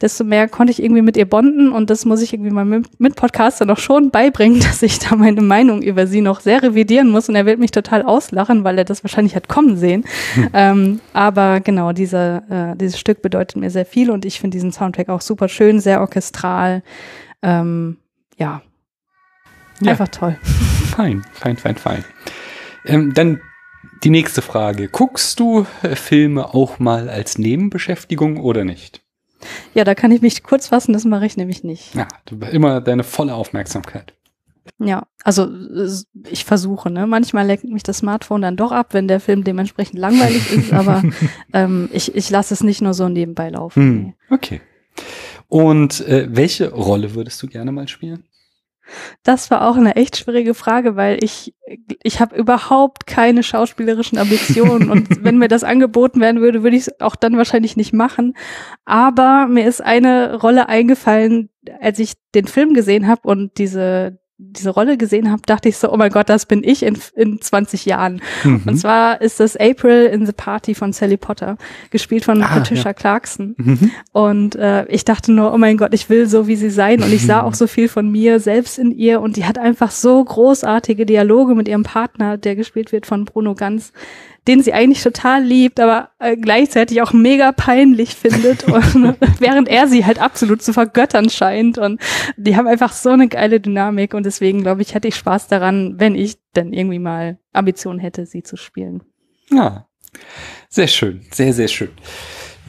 desto 0.00 0.24
mehr 0.24 0.48
konnte 0.48 0.72
ich 0.72 0.82
irgendwie 0.82 1.02
mit 1.02 1.16
ihr 1.16 1.26
bonden 1.26 1.70
und 1.70 1.90
das 1.90 2.04
muss 2.04 2.22
ich 2.22 2.32
irgendwie 2.32 2.50
meinem 2.50 2.82
Mitpodcaster 2.98 3.66
noch 3.66 3.78
schon 3.78 4.10
beibringen, 4.10 4.58
dass 4.68 4.82
ich 4.82 4.98
da 4.98 5.14
meine 5.14 5.42
Meinung 5.42 5.80
über 5.80 6.08
sie 6.08 6.20
noch 6.20 6.40
sehr 6.40 6.60
revidieren 6.60 7.08
muss 7.08 7.28
und 7.28 7.36
er 7.36 7.46
wird 7.46 7.60
mich 7.60 7.70
total 7.70 8.02
auslachen, 8.02 8.64
weil 8.64 8.78
er 8.78 8.84
das 8.84 9.04
wahrscheinlich 9.04 9.36
hat 9.36 9.48
kommen 9.48 9.76
sehen. 9.76 10.04
Ähm, 10.52 11.00
aber 11.12 11.60
genau, 11.60 11.92
dieser, 11.92 12.72
äh, 12.72 12.76
dieses 12.76 12.98
Stück 12.98 13.22
bedeutet 13.22 13.56
mir 13.56 13.70
sehr 13.70 13.84
viel 13.84 14.10
und 14.10 14.24
ich 14.24 14.40
finde 14.40 14.56
diesen 14.56 14.72
Soundtrack 14.72 15.08
auch 15.08 15.20
super 15.20 15.48
schön, 15.48 15.80
sehr 15.80 16.00
orchestral. 16.00 16.82
Ähm, 17.42 17.98
ja. 18.40 18.62
Ja. 19.80 19.92
Einfach 19.92 20.08
toll. 20.08 20.36
Fein, 20.90 21.22
fein, 21.32 21.56
fein, 21.56 21.76
fein. 21.76 22.04
Ähm, 22.84 23.14
dann 23.14 23.40
die 24.02 24.10
nächste 24.10 24.42
Frage. 24.42 24.88
Guckst 24.88 25.38
du 25.38 25.66
äh, 25.82 25.94
Filme 25.94 26.52
auch 26.52 26.78
mal 26.78 27.08
als 27.08 27.38
Nebenbeschäftigung 27.38 28.40
oder 28.40 28.64
nicht? 28.64 29.02
Ja, 29.72 29.84
da 29.84 29.94
kann 29.94 30.10
ich 30.10 30.20
mich 30.20 30.42
kurz 30.42 30.66
fassen, 30.68 30.92
das 30.92 31.04
mache 31.04 31.26
ich 31.26 31.36
nämlich 31.36 31.64
nicht. 31.64 31.94
Ja, 31.94 32.08
immer 32.50 32.80
deine 32.80 33.04
volle 33.04 33.34
Aufmerksamkeit. 33.34 34.14
Ja, 34.78 35.06
also 35.24 35.48
ich 36.28 36.44
versuche, 36.44 36.90
ne? 36.90 37.06
Manchmal 37.06 37.46
lenkt 37.46 37.64
mich 37.64 37.82
das 37.82 37.98
Smartphone 37.98 38.42
dann 38.42 38.56
doch 38.56 38.72
ab, 38.72 38.88
wenn 38.92 39.08
der 39.08 39.20
Film 39.20 39.44
dementsprechend 39.44 39.98
langweilig 39.98 40.50
ist, 40.52 40.72
aber 40.72 41.02
ähm, 41.52 41.88
ich, 41.92 42.14
ich 42.14 42.30
lasse 42.30 42.52
es 42.54 42.62
nicht 42.62 42.82
nur 42.82 42.94
so 42.94 43.08
nebenbei 43.08 43.50
laufen. 43.50 43.82
Hm, 43.82 44.14
okay. 44.30 44.60
Und 45.48 46.06
äh, 46.06 46.28
welche 46.30 46.72
Rolle 46.72 47.14
würdest 47.14 47.42
du 47.42 47.46
gerne 47.46 47.72
mal 47.72 47.88
spielen? 47.88 48.24
Das 49.22 49.50
war 49.50 49.68
auch 49.68 49.76
eine 49.76 49.96
echt 49.96 50.16
schwierige 50.16 50.54
Frage, 50.54 50.96
weil 50.96 51.22
ich 51.22 51.54
ich 52.02 52.20
habe 52.20 52.36
überhaupt 52.36 53.06
keine 53.06 53.42
schauspielerischen 53.42 54.18
Ambitionen 54.18 54.90
und 54.90 55.08
wenn 55.24 55.38
mir 55.38 55.48
das 55.48 55.64
angeboten 55.64 56.20
werden 56.20 56.40
würde, 56.40 56.62
würde 56.62 56.76
ich 56.76 56.88
es 56.88 57.00
auch 57.00 57.16
dann 57.16 57.36
wahrscheinlich 57.36 57.76
nicht 57.76 57.92
machen. 57.92 58.34
Aber 58.84 59.46
mir 59.46 59.66
ist 59.66 59.82
eine 59.82 60.36
Rolle 60.36 60.68
eingefallen, 60.68 61.50
als 61.80 61.98
ich 61.98 62.14
den 62.34 62.46
Film 62.46 62.74
gesehen 62.74 63.06
habe 63.06 63.22
und 63.24 63.58
diese 63.58 64.19
diese 64.40 64.70
Rolle 64.70 64.96
gesehen 64.96 65.30
habe, 65.30 65.42
dachte 65.44 65.68
ich 65.68 65.76
so, 65.76 65.92
oh 65.92 65.96
mein 65.96 66.10
Gott, 66.10 66.28
das 66.28 66.46
bin 66.46 66.64
ich 66.64 66.82
in, 66.82 66.98
in 67.14 67.40
20 67.40 67.84
Jahren. 67.84 68.20
Mhm. 68.42 68.62
Und 68.66 68.76
zwar 68.78 69.20
ist 69.20 69.38
das 69.38 69.56
April 69.56 70.06
in 70.06 70.26
the 70.26 70.32
Party 70.32 70.74
von 70.74 70.92
Sally 70.92 71.16
Potter, 71.16 71.56
gespielt 71.90 72.24
von 72.24 72.42
ah, 72.42 72.48
Patricia 72.48 72.86
ja. 72.86 72.94
Clarkson. 72.94 73.54
Mhm. 73.58 73.90
Und 74.12 74.56
äh, 74.56 74.86
ich 74.86 75.04
dachte 75.04 75.32
nur, 75.32 75.52
oh 75.52 75.58
mein 75.58 75.76
Gott, 75.76 75.94
ich 75.94 76.08
will 76.08 76.26
so 76.26 76.46
wie 76.46 76.56
sie 76.56 76.70
sein. 76.70 77.02
Und 77.02 77.12
ich 77.12 77.26
sah 77.26 77.42
auch 77.42 77.54
so 77.54 77.66
viel 77.66 77.88
von 77.88 78.10
mir 78.10 78.40
selbst 78.40 78.78
in 78.78 78.90
ihr. 78.90 79.20
Und 79.20 79.36
die 79.36 79.44
hat 79.44 79.58
einfach 79.58 79.90
so 79.90 80.24
großartige 80.24 81.06
Dialoge 81.06 81.54
mit 81.54 81.68
ihrem 81.68 81.82
Partner, 81.82 82.36
der 82.38 82.56
gespielt 82.56 82.92
wird 82.92 83.06
von 83.06 83.24
Bruno 83.24 83.54
Ganz 83.54 83.92
den 84.48 84.62
sie 84.62 84.72
eigentlich 84.72 85.02
total 85.02 85.42
liebt, 85.42 85.80
aber 85.80 86.10
äh, 86.18 86.36
gleichzeitig 86.36 87.02
auch 87.02 87.12
mega 87.12 87.52
peinlich 87.52 88.14
findet 88.14 88.64
und 88.64 89.16
während 89.38 89.68
er 89.68 89.86
sie 89.86 90.04
halt 90.06 90.18
absolut 90.18 90.62
zu 90.62 90.72
vergöttern 90.72 91.28
scheint 91.28 91.78
und 91.78 92.00
die 92.36 92.56
haben 92.56 92.66
einfach 92.66 92.92
so 92.92 93.10
eine 93.10 93.28
geile 93.28 93.60
Dynamik 93.60 94.14
und 94.14 94.24
deswegen 94.24 94.62
glaube 94.62 94.82
ich, 94.82 94.94
hätte 94.94 95.08
ich 95.08 95.16
Spaß 95.16 95.48
daran, 95.48 95.94
wenn 95.98 96.14
ich 96.14 96.38
dann 96.52 96.72
irgendwie 96.72 96.98
mal 96.98 97.38
Ambitionen 97.52 97.98
hätte, 97.98 98.26
sie 98.26 98.42
zu 98.42 98.56
spielen. 98.56 99.02
Ja, 99.50 99.86
sehr 100.68 100.88
schön, 100.88 101.22
sehr, 101.30 101.52
sehr 101.52 101.68
schön. 101.68 101.90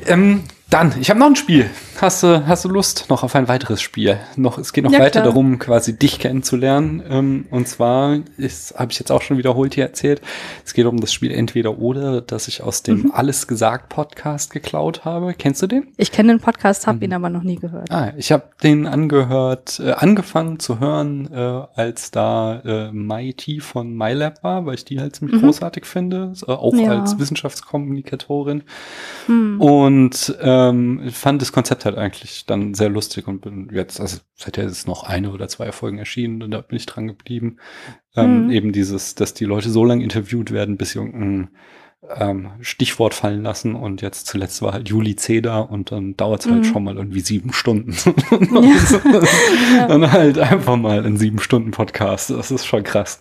Ähm, 0.08 0.44
dann, 0.70 0.94
ich 1.00 1.10
habe 1.10 1.20
noch 1.20 1.28
ein 1.28 1.36
Spiel. 1.36 1.70
Hast 2.02 2.24
du, 2.24 2.48
hast 2.48 2.66
du 2.66 2.70
Lust 2.70 3.06
noch 3.10 3.22
auf 3.22 3.36
ein 3.36 3.48
weiteres 3.48 3.80
Spiel? 3.80 4.18
Noch, 4.36 4.58
es 4.58 4.74
geht 4.74 4.84
noch 4.84 4.92
ja, 4.92 4.98
weiter 4.98 5.22
klar. 5.22 5.26
darum, 5.26 5.60
quasi 5.60 5.96
dich 5.96 6.18
kennenzulernen. 6.18 7.04
Ähm, 7.08 7.46
und 7.52 7.68
zwar 7.68 8.18
habe 8.76 8.92
ich 8.92 8.98
jetzt 8.98 9.12
auch 9.12 9.22
schon 9.22 9.38
wiederholt 9.38 9.76
hier 9.76 9.84
erzählt. 9.84 10.20
Es 10.66 10.74
geht 10.74 10.88
um 10.88 11.00
das 11.00 11.14
Spiel 11.14 11.30
Entweder 11.30 11.78
oder, 11.78 12.22
das 12.22 12.48
ich 12.48 12.64
aus 12.64 12.82
dem 12.82 13.04
mhm. 13.04 13.12
Alles 13.14 13.46
gesagt 13.46 13.90
Podcast 13.90 14.52
geklaut 14.52 15.06
habe. 15.06 15.36
Kennst 15.36 15.62
du 15.62 15.68
den? 15.68 15.90
Ich 15.98 16.12
kenne 16.12 16.34
den 16.34 16.42
Podcast, 16.42 16.88
habe 16.88 16.98
mhm. 16.98 17.04
ihn 17.04 17.14
aber 17.14 17.30
noch 17.30 17.44
nie 17.44 17.58
gehört. 17.58 17.92
Ah, 17.92 18.14
ich 18.18 18.32
habe 18.32 18.46
den 18.64 18.88
angehört, 18.88 19.80
äh, 19.80 19.92
angefangen 19.92 20.58
zu 20.58 20.80
hören, 20.80 21.32
äh, 21.32 21.62
als 21.76 22.10
da 22.10 22.62
äh, 22.66 22.92
MIT 22.92 23.62
von 23.62 23.96
MyLab 23.96 24.44
war, 24.44 24.66
weil 24.66 24.74
ich 24.74 24.86
die 24.86 25.00
halt 25.00 25.18
ziemlich 25.18 25.40
mhm. 25.40 25.46
großartig 25.46 25.86
finde, 25.86 26.34
äh, 26.48 26.52
auch 26.52 26.74
ja. 26.74 27.00
als 27.00 27.20
Wissenschaftskommunikatorin. 27.20 28.64
Mhm. 29.28 29.62
Und 29.62 30.36
äh, 30.42 30.52
ähm, 30.52 31.10
fand 31.12 31.44
das 31.44 31.52
Konzept 31.52 31.86
halt 31.86 31.91
eigentlich 31.98 32.46
dann 32.46 32.74
sehr 32.74 32.90
lustig 32.90 33.28
und 33.28 33.42
bin 33.42 33.70
jetzt, 33.74 34.00
also 34.00 34.20
seither 34.36 34.66
ist 34.66 34.88
noch 34.88 35.04
eine 35.04 35.32
oder 35.32 35.48
zwei 35.48 35.72
Folgen 35.72 35.98
erschienen 35.98 36.44
und 36.44 36.52
da 36.52 36.62
bin 36.62 36.78
ich 36.78 36.86
dran 36.86 37.08
geblieben. 37.08 37.58
Ähm, 38.16 38.46
mhm. 38.46 38.52
Eben 38.52 38.72
dieses, 38.72 39.16
dass 39.16 39.34
die 39.34 39.46
Leute 39.46 39.70
so 39.70 39.86
lange 39.86 40.04
interviewt 40.04 40.52
werden, 40.52 40.78
bis 40.78 40.96
irgendein 40.96 41.50
ähm, 42.18 42.50
Stichwort 42.62 43.14
fallen 43.14 43.44
lassen 43.44 43.76
und 43.76 44.02
jetzt 44.02 44.28
zuletzt 44.28 44.62
war 44.62 44.74
halt 44.74 44.90
Juli 44.90 45.16
Ceder 45.16 45.70
und 45.70 45.92
dann 45.92 46.18
dauert 46.18 46.42
es 46.42 46.52
halt 46.52 46.60
mhm. 46.60 46.64
schon 46.66 46.84
mal 46.84 46.96
irgendwie 46.96 47.22
sieben 47.22 47.54
Stunden. 47.54 47.96
ja. 49.76 49.88
dann 49.88 50.12
halt 50.12 50.40
einfach 50.40 50.76
mal 50.78 51.06
ein 51.06 51.18
sieben 51.18 51.40
Stunden 51.40 51.72
Podcast. 51.72 52.30
Das 52.30 52.52
ist 52.52 52.66
schon 52.66 52.84
krass. 52.84 53.20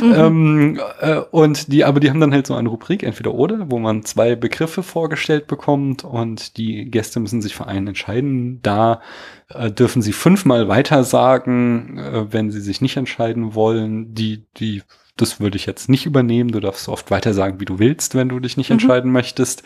Mhm. 0.00 0.14
Ähm, 0.14 0.80
äh, 1.00 1.20
und 1.30 1.72
die, 1.72 1.84
aber 1.84 2.00
die 2.00 2.10
haben 2.10 2.20
dann 2.20 2.32
halt 2.32 2.46
so 2.46 2.54
eine 2.54 2.68
Rubrik, 2.68 3.02
entweder 3.02 3.34
oder, 3.34 3.70
wo 3.70 3.78
man 3.78 4.04
zwei 4.04 4.36
Begriffe 4.36 4.82
vorgestellt 4.82 5.46
bekommt 5.46 6.04
und 6.04 6.56
die 6.56 6.90
Gäste 6.90 7.20
müssen 7.20 7.42
sich 7.42 7.54
für 7.54 7.66
einen 7.66 7.88
entscheiden. 7.88 8.60
Da 8.62 9.00
äh, 9.48 9.70
dürfen 9.70 10.02
sie 10.02 10.12
fünfmal 10.12 10.68
weiter 10.68 11.04
sagen, 11.04 11.98
äh, 11.98 12.32
wenn 12.32 12.50
sie 12.50 12.60
sich 12.60 12.80
nicht 12.80 12.96
entscheiden 12.96 13.54
wollen. 13.54 14.14
Die, 14.14 14.44
die 14.56 14.82
das 15.16 15.38
würde 15.40 15.56
ich 15.56 15.66
jetzt 15.66 15.88
nicht 15.88 16.06
übernehmen. 16.06 16.50
Du 16.50 16.60
darfst 16.60 16.84
so 16.84 16.92
oft 16.92 17.10
weiter 17.10 17.34
sagen, 17.34 17.60
wie 17.60 17.64
du 17.64 17.78
willst, 17.78 18.14
wenn 18.14 18.28
du 18.28 18.40
dich 18.40 18.56
nicht 18.56 18.70
mhm. 18.70 18.74
entscheiden 18.74 19.12
möchtest. 19.12 19.62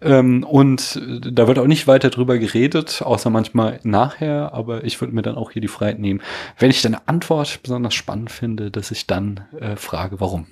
Ähm, 0.00 0.42
und 0.44 0.96
äh, 0.96 1.32
da 1.32 1.46
wird 1.46 1.58
auch 1.58 1.66
nicht 1.66 1.86
weiter 1.86 2.10
drüber 2.10 2.38
geredet, 2.38 3.02
außer 3.02 3.28
manchmal 3.30 3.80
nachher. 3.82 4.54
Aber 4.54 4.84
ich 4.84 5.00
würde 5.00 5.14
mir 5.14 5.22
dann 5.22 5.36
auch 5.36 5.50
hier 5.50 5.62
die 5.62 5.68
Freiheit 5.68 5.98
nehmen, 5.98 6.22
wenn 6.58 6.70
ich 6.70 6.82
deine 6.82 7.06
Antwort 7.08 7.60
besonders 7.62 7.94
spannend 7.94 8.30
finde, 8.30 8.70
dass 8.70 8.90
ich 8.90 9.06
dann 9.06 9.46
äh, 9.60 9.76
frage, 9.76 10.20
warum. 10.20 10.46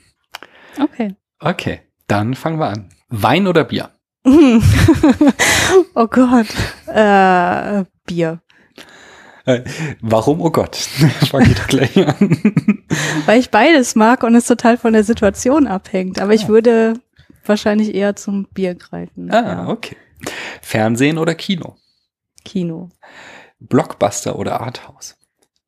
Okay. 0.80 1.14
Okay, 1.40 1.80
dann 2.07 2.34
fangen 2.34 2.59
wir 2.59 2.68
an. 2.68 2.90
Wein 3.09 3.47
oder 3.47 3.64
Bier? 3.64 3.90
oh 4.24 6.07
Gott. 6.07 6.47
Äh, 6.86 7.84
Bier. 8.07 8.40
Äh, 9.47 9.62
warum? 10.01 10.40
Oh 10.40 10.51
Gott. 10.51 10.76
Fange 11.30 11.49
ich 11.51 11.55
doch 11.55 11.66
gleich 11.66 11.97
an. 11.97 12.16
Weil 13.26 13.40
ich 13.40 13.51
beides 13.51 13.95
mag 13.95 14.22
und 14.22 14.34
es 14.34 14.47
total 14.47 14.76
von 14.76 14.92
der 14.92 15.05
Situation 15.05 15.66
abhängt. 15.66 16.20
Aber 16.20 16.32
ich 16.32 16.45
ah. 16.45 16.49
würde 16.49 16.95
wahrscheinlich 17.45 17.95
eher 17.95 18.16
zum 18.16 18.47
Bier 18.53 18.74
greifen. 18.74 19.30
Ah, 19.30 19.42
ja. 19.42 19.68
okay. 19.68 19.97
Fernsehen 20.62 21.18
oder 21.18 21.34
Kino? 21.34 21.76
Kino. 22.45 22.90
Blockbuster 23.61 24.38
oder 24.38 24.61
Arthouse? 24.61 25.16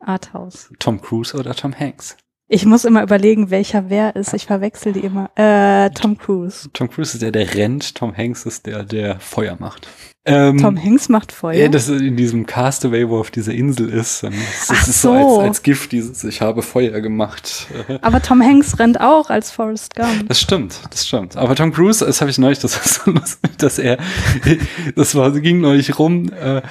Arthouse. 0.00 0.70
Tom 0.78 1.00
Cruise 1.00 1.36
oder 1.36 1.54
Tom 1.54 1.78
Hanks? 1.78 2.16
Ich 2.48 2.64
muss 2.64 2.84
immer 2.84 3.02
überlegen, 3.02 3.50
welcher 3.50 3.90
wer 3.90 4.14
ist. 4.14 4.32
Ich 4.32 4.46
verwechsel 4.46 4.92
die 4.92 5.00
immer. 5.00 5.30
Äh, 5.34 5.90
Tom 5.90 6.16
Cruise. 6.16 6.68
Tom 6.72 6.88
Cruise 6.88 7.14
ist 7.14 7.22
der, 7.22 7.32
der 7.32 7.54
rennt. 7.54 7.96
Tom 7.96 8.16
Hanks 8.16 8.46
ist 8.46 8.66
der, 8.66 8.84
der 8.84 9.18
Feuer 9.18 9.56
macht. 9.58 9.88
Ähm, 10.28 10.58
Tom 10.58 10.76
Hanks 10.76 11.08
macht 11.08 11.30
Feuer. 11.30 11.54
Ja, 11.54 11.68
das 11.68 11.88
ist 11.88 12.00
in 12.00 12.16
diesem 12.16 12.46
Castaway, 12.46 13.08
wo 13.08 13.18
auf 13.18 13.30
dieser 13.30 13.52
Insel 13.52 13.88
ist. 13.88 14.24
Das 14.24 14.32
Ach 14.68 14.88
ist 14.88 15.00
so, 15.00 15.12
so 15.12 15.38
als, 15.38 15.48
als 15.48 15.62
Gift, 15.62 15.92
dieses 15.92 16.24
Ich 16.24 16.40
habe 16.40 16.62
Feuer 16.62 17.00
gemacht. 17.00 17.68
Aber 18.02 18.20
Tom 18.20 18.42
Hanks 18.42 18.80
rennt 18.80 19.00
auch 19.00 19.30
als 19.30 19.52
Forrest 19.52 19.94
Gump. 19.94 20.28
Das 20.28 20.40
stimmt, 20.40 20.80
das 20.90 21.06
stimmt. 21.06 21.36
Aber 21.36 21.54
Tom 21.54 21.72
Cruise, 21.72 22.04
das 22.04 22.20
habe 22.20 22.30
ich 22.30 22.38
neulich, 22.38 22.58
das 22.58 22.76
war 22.76 23.04
so 23.04 23.10
lustig, 23.12 23.56
dass 23.58 23.78
er, 23.78 23.98
das 24.96 25.14
war, 25.14 25.30
ging 25.30 25.60
neulich 25.60 25.96
rum, 25.96 26.32
äh, 26.32 26.62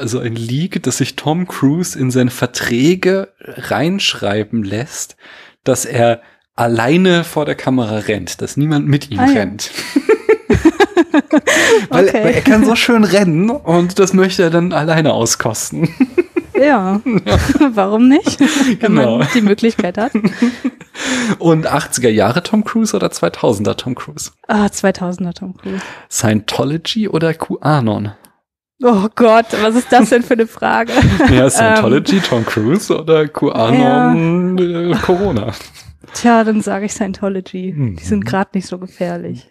also 0.00 0.18
ein 0.18 0.34
Leak, 0.34 0.82
dass 0.82 0.96
sich 0.96 1.14
Tom 1.14 1.46
Cruise 1.46 1.96
in 1.96 2.10
seine 2.10 2.30
Verträge 2.30 3.28
reinschreiben 3.40 4.64
lässt, 4.64 5.16
dass 5.62 5.84
er 5.84 6.20
alleine 6.56 7.22
vor 7.22 7.44
der 7.44 7.54
Kamera 7.54 7.98
rennt, 7.98 8.40
dass 8.40 8.56
niemand 8.56 8.88
mit 8.88 9.10
ihm 9.10 9.20
ah, 9.20 9.26
rennt. 9.26 9.70
Ja. 9.94 10.02
weil, 11.88 12.08
okay. 12.08 12.24
weil, 12.24 12.34
er 12.34 12.40
kann 12.42 12.64
so 12.64 12.76
schön 12.76 13.04
rennen 13.04 13.50
und 13.50 13.98
das 13.98 14.12
möchte 14.12 14.42
er 14.42 14.50
dann 14.50 14.72
alleine 14.72 15.12
auskosten. 15.12 15.88
Ja, 16.54 17.00
ja. 17.04 17.38
warum 17.74 18.08
nicht? 18.08 18.40
Wenn 18.40 18.78
genau. 18.78 19.18
man 19.18 19.28
die 19.34 19.40
Möglichkeit 19.42 19.98
hat. 19.98 20.12
Und 21.38 21.68
80er 21.68 22.08
Jahre 22.08 22.42
Tom 22.42 22.64
Cruise 22.64 22.94
oder 22.94 23.08
2000er 23.08 23.76
Tom 23.76 23.94
Cruise? 23.94 24.30
Ah, 24.46 24.66
2000er 24.66 25.34
Tom 25.34 25.56
Cruise. 25.56 25.82
Scientology 26.08 27.08
oder 27.08 27.34
QAnon? 27.34 28.12
Oh 28.82 29.08
Gott, 29.14 29.46
was 29.62 29.76
ist 29.76 29.90
das 29.90 30.10
denn 30.10 30.22
für 30.22 30.34
eine 30.34 30.46
Frage? 30.46 30.92
Ja, 31.32 31.48
Scientology, 31.48 32.16
ähm, 32.16 32.22
Tom 32.22 32.46
Cruise 32.46 32.96
oder 32.96 33.26
QAnon, 33.28 34.58
ja. 34.58 34.92
Äh, 34.92 34.94
Corona? 35.00 35.52
Tja, 36.14 36.44
dann 36.44 36.62
sage 36.62 36.86
ich 36.86 36.92
Scientology. 36.92 37.72
Mhm. 37.72 37.96
Die 37.96 38.04
sind 38.04 38.24
gerade 38.24 38.50
nicht 38.54 38.66
so 38.66 38.78
gefährlich. 38.78 39.50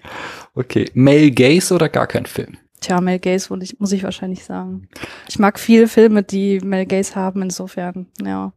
Okay. 0.55 0.89
Male 0.93 1.31
Gaze 1.31 1.73
oder 1.73 1.89
gar 1.89 2.07
kein 2.07 2.25
Film? 2.25 2.57
Tja, 2.81 2.99
Male 2.99 3.19
Gaze 3.19 3.55
ich, 3.61 3.79
muss 3.79 3.91
ich 3.91 4.03
wahrscheinlich 4.03 4.43
sagen. 4.43 4.87
Ich 5.29 5.39
mag 5.39 5.59
viele 5.59 5.87
Filme, 5.87 6.23
die 6.23 6.59
Male 6.59 6.85
Gaze 6.85 7.15
haben, 7.15 7.41
insofern, 7.41 8.07
ja. 8.21 8.53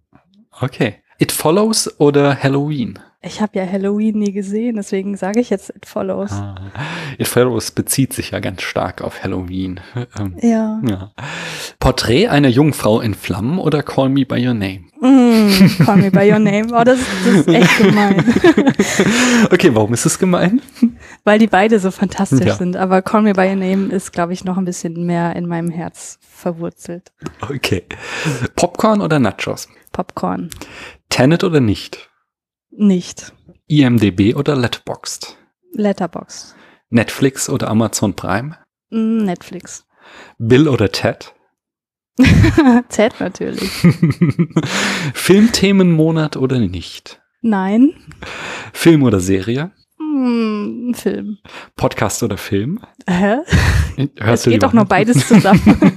Okay. 0.60 0.96
It 1.18 1.32
Follows 1.32 2.00
oder 2.00 2.42
Halloween? 2.42 2.98
Ich 3.26 3.40
habe 3.40 3.58
ja 3.58 3.66
Halloween 3.66 4.18
nie 4.20 4.32
gesehen, 4.32 4.76
deswegen 4.76 5.16
sage 5.16 5.40
ich 5.40 5.50
jetzt 5.50 5.70
It 5.70 5.84
Follows. 5.84 6.30
Ah, 6.32 6.54
It 7.18 7.26
Follows 7.26 7.72
bezieht 7.72 8.12
sich 8.12 8.30
ja 8.30 8.40
ganz 8.40 8.62
stark 8.62 9.02
auf 9.02 9.22
Halloween. 9.22 9.80
Ähm, 10.18 10.36
ja. 10.40 10.80
ja. 10.86 11.10
Porträt 11.78 12.28
einer 12.28 12.48
Jungfrau 12.48 13.00
in 13.00 13.14
Flammen 13.14 13.58
oder 13.58 13.82
Call 13.82 14.08
Me 14.08 14.24
By 14.24 14.46
Your 14.46 14.54
Name? 14.54 14.84
Mm, 15.00 15.84
call 15.84 15.96
Me 15.96 16.10
By 16.10 16.30
Your 16.30 16.38
Name. 16.38 16.66
Oh, 16.72 16.84
das, 16.84 17.00
das 17.24 17.34
ist 17.34 17.48
echt 17.48 17.78
gemein. 17.78 18.24
okay, 19.50 19.74
warum 19.74 19.92
ist 19.92 20.06
es 20.06 20.18
gemein? 20.18 20.62
Weil 21.24 21.38
die 21.38 21.48
beide 21.48 21.80
so 21.80 21.90
fantastisch 21.90 22.46
ja. 22.46 22.54
sind. 22.54 22.76
Aber 22.76 23.02
Call 23.02 23.22
Me 23.22 23.32
By 23.32 23.48
Your 23.48 23.56
Name 23.56 23.92
ist, 23.92 24.12
glaube 24.12 24.32
ich, 24.32 24.44
noch 24.44 24.56
ein 24.56 24.64
bisschen 24.64 25.04
mehr 25.04 25.34
in 25.34 25.46
meinem 25.46 25.70
Herz 25.70 26.18
verwurzelt. 26.20 27.12
Okay. 27.42 27.82
Popcorn 28.54 29.00
oder 29.00 29.18
Nachos? 29.18 29.68
Popcorn. 29.92 30.50
Tenet 31.08 31.42
oder 31.44 31.60
nicht? 31.60 32.05
Nicht. 32.78 33.32
IMDB 33.68 34.34
oder 34.34 34.54
Letterboxd? 34.54 35.36
Letterboxd. 35.72 36.54
Netflix 36.90 37.48
oder 37.48 37.68
Amazon 37.68 38.14
Prime? 38.14 38.56
Mm, 38.90 39.24
Netflix. 39.24 39.86
Bill 40.38 40.68
oder 40.68 40.92
Ted? 40.92 41.34
Ted 42.88 43.14
natürlich. 43.18 43.70
Filmthemenmonat 45.14 46.36
oder 46.36 46.58
nicht? 46.58 47.20
Nein. 47.40 47.94
Film 48.72 49.02
oder 49.02 49.20
Serie? 49.20 49.72
Mm, 49.98 50.92
Film. 50.92 51.38
Podcast 51.76 52.22
oder 52.22 52.36
Film? 52.36 52.80
Hä? 53.08 53.38
Hörst 54.18 54.46
es 54.46 54.52
geht 54.52 54.62
doch 54.62 54.74
nur 54.74 54.84
beides 54.84 55.26
zusammen. 55.26 55.62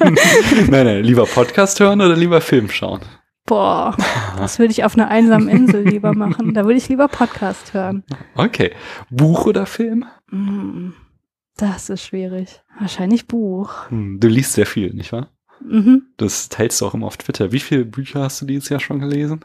nein, 0.69 0.85
nein, 0.85 1.03
lieber 1.03 1.25
Podcast 1.25 1.79
hören 1.81 1.99
oder 1.99 2.15
lieber 2.15 2.39
Film 2.39 2.69
schauen? 2.69 3.01
Boah, 3.49 3.95
das 4.37 4.59
würde 4.59 4.71
ich 4.71 4.83
auf 4.83 4.93
einer 4.95 5.07
einsamen 5.07 5.49
Insel 5.49 5.83
lieber 5.87 6.13
machen. 6.13 6.53
Da 6.53 6.65
würde 6.65 6.75
ich 6.77 6.87
lieber 6.87 7.07
Podcast 7.07 7.73
hören. 7.73 8.03
Okay. 8.35 8.71
Buch 9.09 9.47
oder 9.47 9.65
Film? 9.65 10.05
Mm, 10.29 10.91
Das 11.57 11.89
ist 11.89 12.03
schwierig. 12.05 12.61
Wahrscheinlich 12.79 13.27
Buch. 13.27 13.89
Hm, 13.89 14.19
Du 14.19 14.27
liest 14.27 14.53
sehr 14.53 14.67
viel, 14.67 14.93
nicht 14.93 15.11
wahr? 15.11 15.29
Mhm. 15.67 16.03
Das 16.17 16.49
teilst 16.49 16.79
du 16.79 16.85
auch 16.85 16.93
immer 16.93 17.07
auf 17.07 17.17
Twitter. 17.17 17.51
Wie 17.51 17.59
viele 17.59 17.85
Bücher 17.85 18.21
hast 18.21 18.39
du 18.41 18.45
dieses 18.45 18.69
Jahr 18.69 18.79
schon 18.79 18.99
gelesen? 18.99 19.43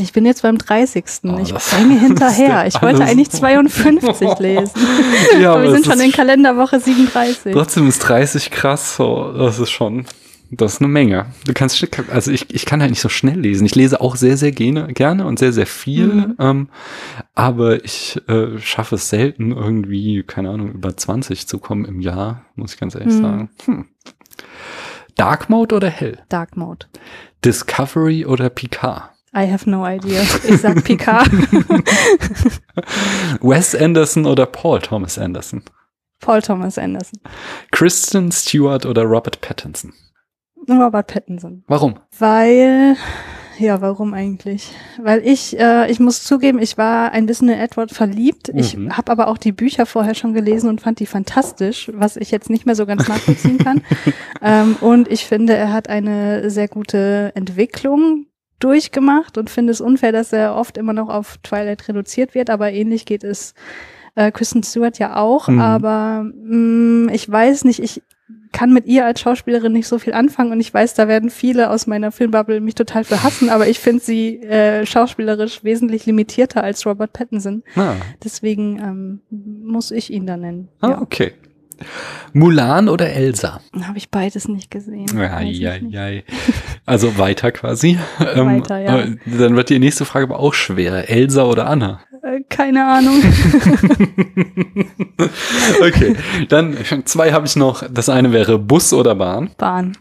Ich 0.00 0.12
bin 0.14 0.24
jetzt 0.24 0.40
beim 0.42 0.56
30. 0.56 1.04
Oh, 1.24 1.38
ich 1.38 1.52
hänge 1.72 2.00
hinterher. 2.00 2.66
Ich 2.66 2.80
wollte 2.80 3.04
eigentlich 3.04 3.30
52 3.30 4.28
lesen. 4.38 4.72
Ja, 5.40 5.52
aber 5.52 5.64
wir 5.64 5.70
sind 5.72 5.84
schon 5.84 6.00
in 6.00 6.10
Kalenderwoche 6.10 6.80
37. 6.80 7.52
Trotzdem 7.52 7.86
ist 7.86 7.98
30 7.98 8.50
krass, 8.50 8.96
so, 8.96 9.32
das 9.36 9.58
ist 9.58 9.70
schon, 9.70 10.06
das 10.50 10.74
ist 10.74 10.80
eine 10.80 10.88
Menge. 10.88 11.26
Du 11.46 11.52
kannst, 11.52 11.84
also 12.10 12.30
ich, 12.30 12.52
ich 12.54 12.66
kann 12.66 12.80
halt 12.80 12.90
nicht 12.90 13.00
so 13.00 13.08
schnell 13.08 13.40
lesen. 13.40 13.66
Ich 13.66 13.74
lese 13.74 14.00
auch 14.00 14.16
sehr, 14.16 14.36
sehr 14.36 14.52
gerne, 14.52 14.92
gerne 14.92 15.26
und 15.26 15.38
sehr, 15.38 15.52
sehr 15.52 15.66
viel, 15.66 16.06
Mhm. 16.06 16.34
ähm, 16.38 16.68
aber 17.34 17.84
ich 17.84 18.20
äh, 18.28 18.58
schaffe 18.58 18.96
es 18.96 19.08
selten 19.08 19.52
irgendwie, 19.52 20.22
keine 20.22 20.50
Ahnung, 20.50 20.72
über 20.72 20.96
20 20.96 21.46
zu 21.46 21.58
kommen 21.58 21.84
im 21.84 22.00
Jahr, 22.00 22.44
muss 22.54 22.74
ich 22.74 22.80
ganz 22.80 22.94
ehrlich 22.94 23.14
Mhm. 23.14 23.22
sagen. 23.22 23.50
Hm. 23.64 23.86
Dark 25.16 25.48
Mode 25.48 25.74
oder 25.74 25.88
hell? 25.88 26.18
Dark 26.28 26.56
Mode. 26.56 26.86
Discovery 27.44 28.26
oder 28.26 28.50
Picard? 28.50 29.10
I 29.34 29.50
have 29.50 29.68
no 29.68 29.86
idea. 29.86 30.22
Ich 30.48 30.60
sag 30.60 30.82
Picard. 30.84 31.30
Wes 33.40 33.74
Anderson 33.74 34.26
oder 34.26 34.46
Paul 34.46 34.80
Thomas 34.80 35.18
Anderson? 35.18 35.62
Paul 36.20 36.42
Thomas 36.42 36.78
Anderson. 36.78 37.20
Kristen 37.70 38.32
Stewart 38.32 38.86
oder 38.86 39.02
Robert 39.02 39.40
Pattinson? 39.40 39.92
Robert 40.68 41.06
Pattinson. 41.06 41.62
Warum? 41.66 41.94
Weil, 42.18 42.96
ja, 43.58 43.80
warum 43.80 44.12
eigentlich? 44.14 44.70
Weil 45.02 45.26
ich, 45.26 45.58
äh, 45.58 45.90
ich 45.90 46.00
muss 46.00 46.24
zugeben, 46.24 46.58
ich 46.58 46.76
war 46.76 47.12
ein 47.12 47.26
bisschen 47.26 47.48
in 47.48 47.58
Edward 47.58 47.90
verliebt. 47.92 48.50
Ich 48.54 48.76
Mhm. 48.76 48.96
habe 48.96 49.12
aber 49.12 49.28
auch 49.28 49.38
die 49.38 49.52
Bücher 49.52 49.86
vorher 49.86 50.14
schon 50.14 50.34
gelesen 50.34 50.68
und 50.68 50.80
fand 50.80 51.00
die 51.00 51.06
fantastisch, 51.06 51.90
was 51.94 52.16
ich 52.16 52.30
jetzt 52.30 52.50
nicht 52.50 52.66
mehr 52.66 52.74
so 52.74 52.86
ganz 52.86 53.06
nachvollziehen 53.08 53.58
kann. 53.58 53.82
ähm, 54.42 54.76
und 54.80 55.10
ich 55.10 55.24
finde, 55.26 55.54
er 55.54 55.72
hat 55.72 55.88
eine 55.88 56.50
sehr 56.50 56.68
gute 56.68 57.32
Entwicklung 57.34 58.26
durchgemacht 58.58 59.36
und 59.38 59.50
finde 59.50 59.72
es 59.72 59.80
unfair, 59.80 60.12
dass 60.12 60.32
er 60.32 60.54
oft 60.56 60.78
immer 60.78 60.92
noch 60.94 61.08
auf 61.10 61.36
Twilight 61.42 61.86
reduziert 61.88 62.34
wird, 62.34 62.48
aber 62.50 62.72
ähnlich 62.72 63.04
geht 63.04 63.22
es 63.22 63.54
äh, 64.14 64.32
Kristen 64.32 64.62
Stewart 64.62 64.98
ja 64.98 65.16
auch, 65.16 65.48
Mhm. 65.48 65.60
aber 65.60 66.24
mh, 66.34 67.12
ich 67.12 67.30
weiß 67.30 67.64
nicht, 67.64 67.80
ich 67.82 68.02
kann 68.56 68.72
mit 68.72 68.86
ihr 68.86 69.04
als 69.04 69.20
Schauspielerin 69.20 69.72
nicht 69.74 69.86
so 69.86 69.98
viel 69.98 70.14
anfangen 70.14 70.50
und 70.50 70.60
ich 70.60 70.72
weiß, 70.72 70.94
da 70.94 71.08
werden 71.08 71.28
viele 71.28 71.68
aus 71.68 71.86
meiner 71.86 72.10
Filmbubble 72.10 72.62
mich 72.62 72.74
total 72.74 73.04
für 73.04 73.22
hassen, 73.22 73.50
aber 73.50 73.68
ich 73.68 73.78
finde 73.78 74.02
sie 74.02 74.40
äh, 74.40 74.86
schauspielerisch 74.86 75.62
wesentlich 75.62 76.06
limitierter 76.06 76.64
als 76.64 76.86
Robert 76.86 77.12
Pattinson. 77.12 77.62
Ah, 77.74 77.96
Deswegen 78.24 78.78
ähm, 78.78 79.20
muss 79.30 79.90
ich 79.90 80.10
ihn 80.10 80.26
da 80.26 80.38
nennen. 80.38 80.68
ah 80.80 80.88
Ja. 80.88 81.02
okay. 81.02 81.34
Mulan 82.32 82.88
oder 82.88 83.10
Elsa? 83.10 83.60
Habe 83.82 83.98
ich 83.98 84.10
beides 84.10 84.48
nicht 84.48 84.70
gesehen. 84.70 85.06
Nicht. 85.06 85.60
ja. 85.60 86.10
Also 86.84 87.18
weiter 87.18 87.52
quasi. 87.52 87.98
Weiter, 88.18 88.78
ja. 88.78 89.00
äh, 89.00 89.16
Dann 89.26 89.56
wird 89.56 89.70
die 89.70 89.78
nächste 89.78 90.04
Frage 90.04 90.26
aber 90.26 90.38
auch 90.38 90.54
schwerer. 90.54 91.08
Elsa 91.08 91.44
oder 91.44 91.66
Anna? 91.66 92.00
Äh, 92.22 92.40
keine 92.48 92.86
Ahnung. 92.86 93.22
okay, 95.80 96.16
dann 96.48 96.76
zwei 97.04 97.32
habe 97.32 97.46
ich 97.46 97.56
noch. 97.56 97.84
Das 97.90 98.08
eine 98.08 98.32
wäre 98.32 98.58
Bus 98.58 98.92
oder 98.92 99.14
Bahn. 99.14 99.50
Bahn. 99.58 99.96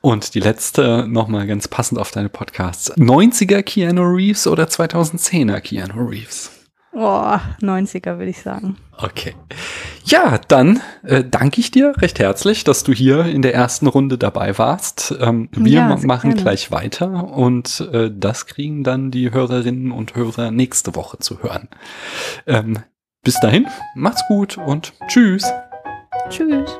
Und 0.00 0.34
die 0.34 0.40
letzte 0.40 1.06
nochmal 1.08 1.46
ganz 1.46 1.68
passend 1.68 2.00
auf 2.00 2.10
deine 2.10 2.28
Podcasts. 2.28 2.96
90er 2.96 3.62
Keanu 3.62 4.02
Reeves 4.02 4.46
oder 4.46 4.64
2010er 4.64 5.60
Keanu 5.60 6.08
Reeves? 6.08 6.57
Oh, 6.92 7.36
90er 7.60 8.18
würde 8.18 8.30
ich 8.30 8.40
sagen. 8.42 8.76
Okay. 8.96 9.34
Ja, 10.04 10.38
dann 10.48 10.80
äh, 11.04 11.22
danke 11.22 11.60
ich 11.60 11.70
dir 11.70 11.92
recht 11.98 12.18
herzlich, 12.18 12.64
dass 12.64 12.82
du 12.82 12.92
hier 12.92 13.24
in 13.26 13.42
der 13.42 13.54
ersten 13.54 13.86
Runde 13.86 14.18
dabei 14.18 14.56
warst. 14.58 15.14
Ähm, 15.20 15.48
wir 15.52 15.70
Ja, 15.70 15.96
machen 16.02 16.30
gerne. 16.30 16.42
gleich 16.42 16.72
weiter 16.72 17.30
und 17.30 17.88
äh, 17.92 18.10
das 18.12 18.46
kriegen 18.46 18.84
dann 18.84 19.10
die 19.10 19.30
Hörerinnen 19.32 19.92
und 19.92 20.14
Hörer 20.16 20.50
nächste 20.50 20.94
Woche 20.96 21.18
zu 21.18 21.42
hören. 21.42 21.68
Ähm, 22.46 22.78
bis 23.22 23.38
dahin, 23.40 23.66
macht's 23.94 24.22
gut 24.26 24.56
und 24.56 24.94
tschüss. 25.08 25.44
Tschüss. 26.30 26.78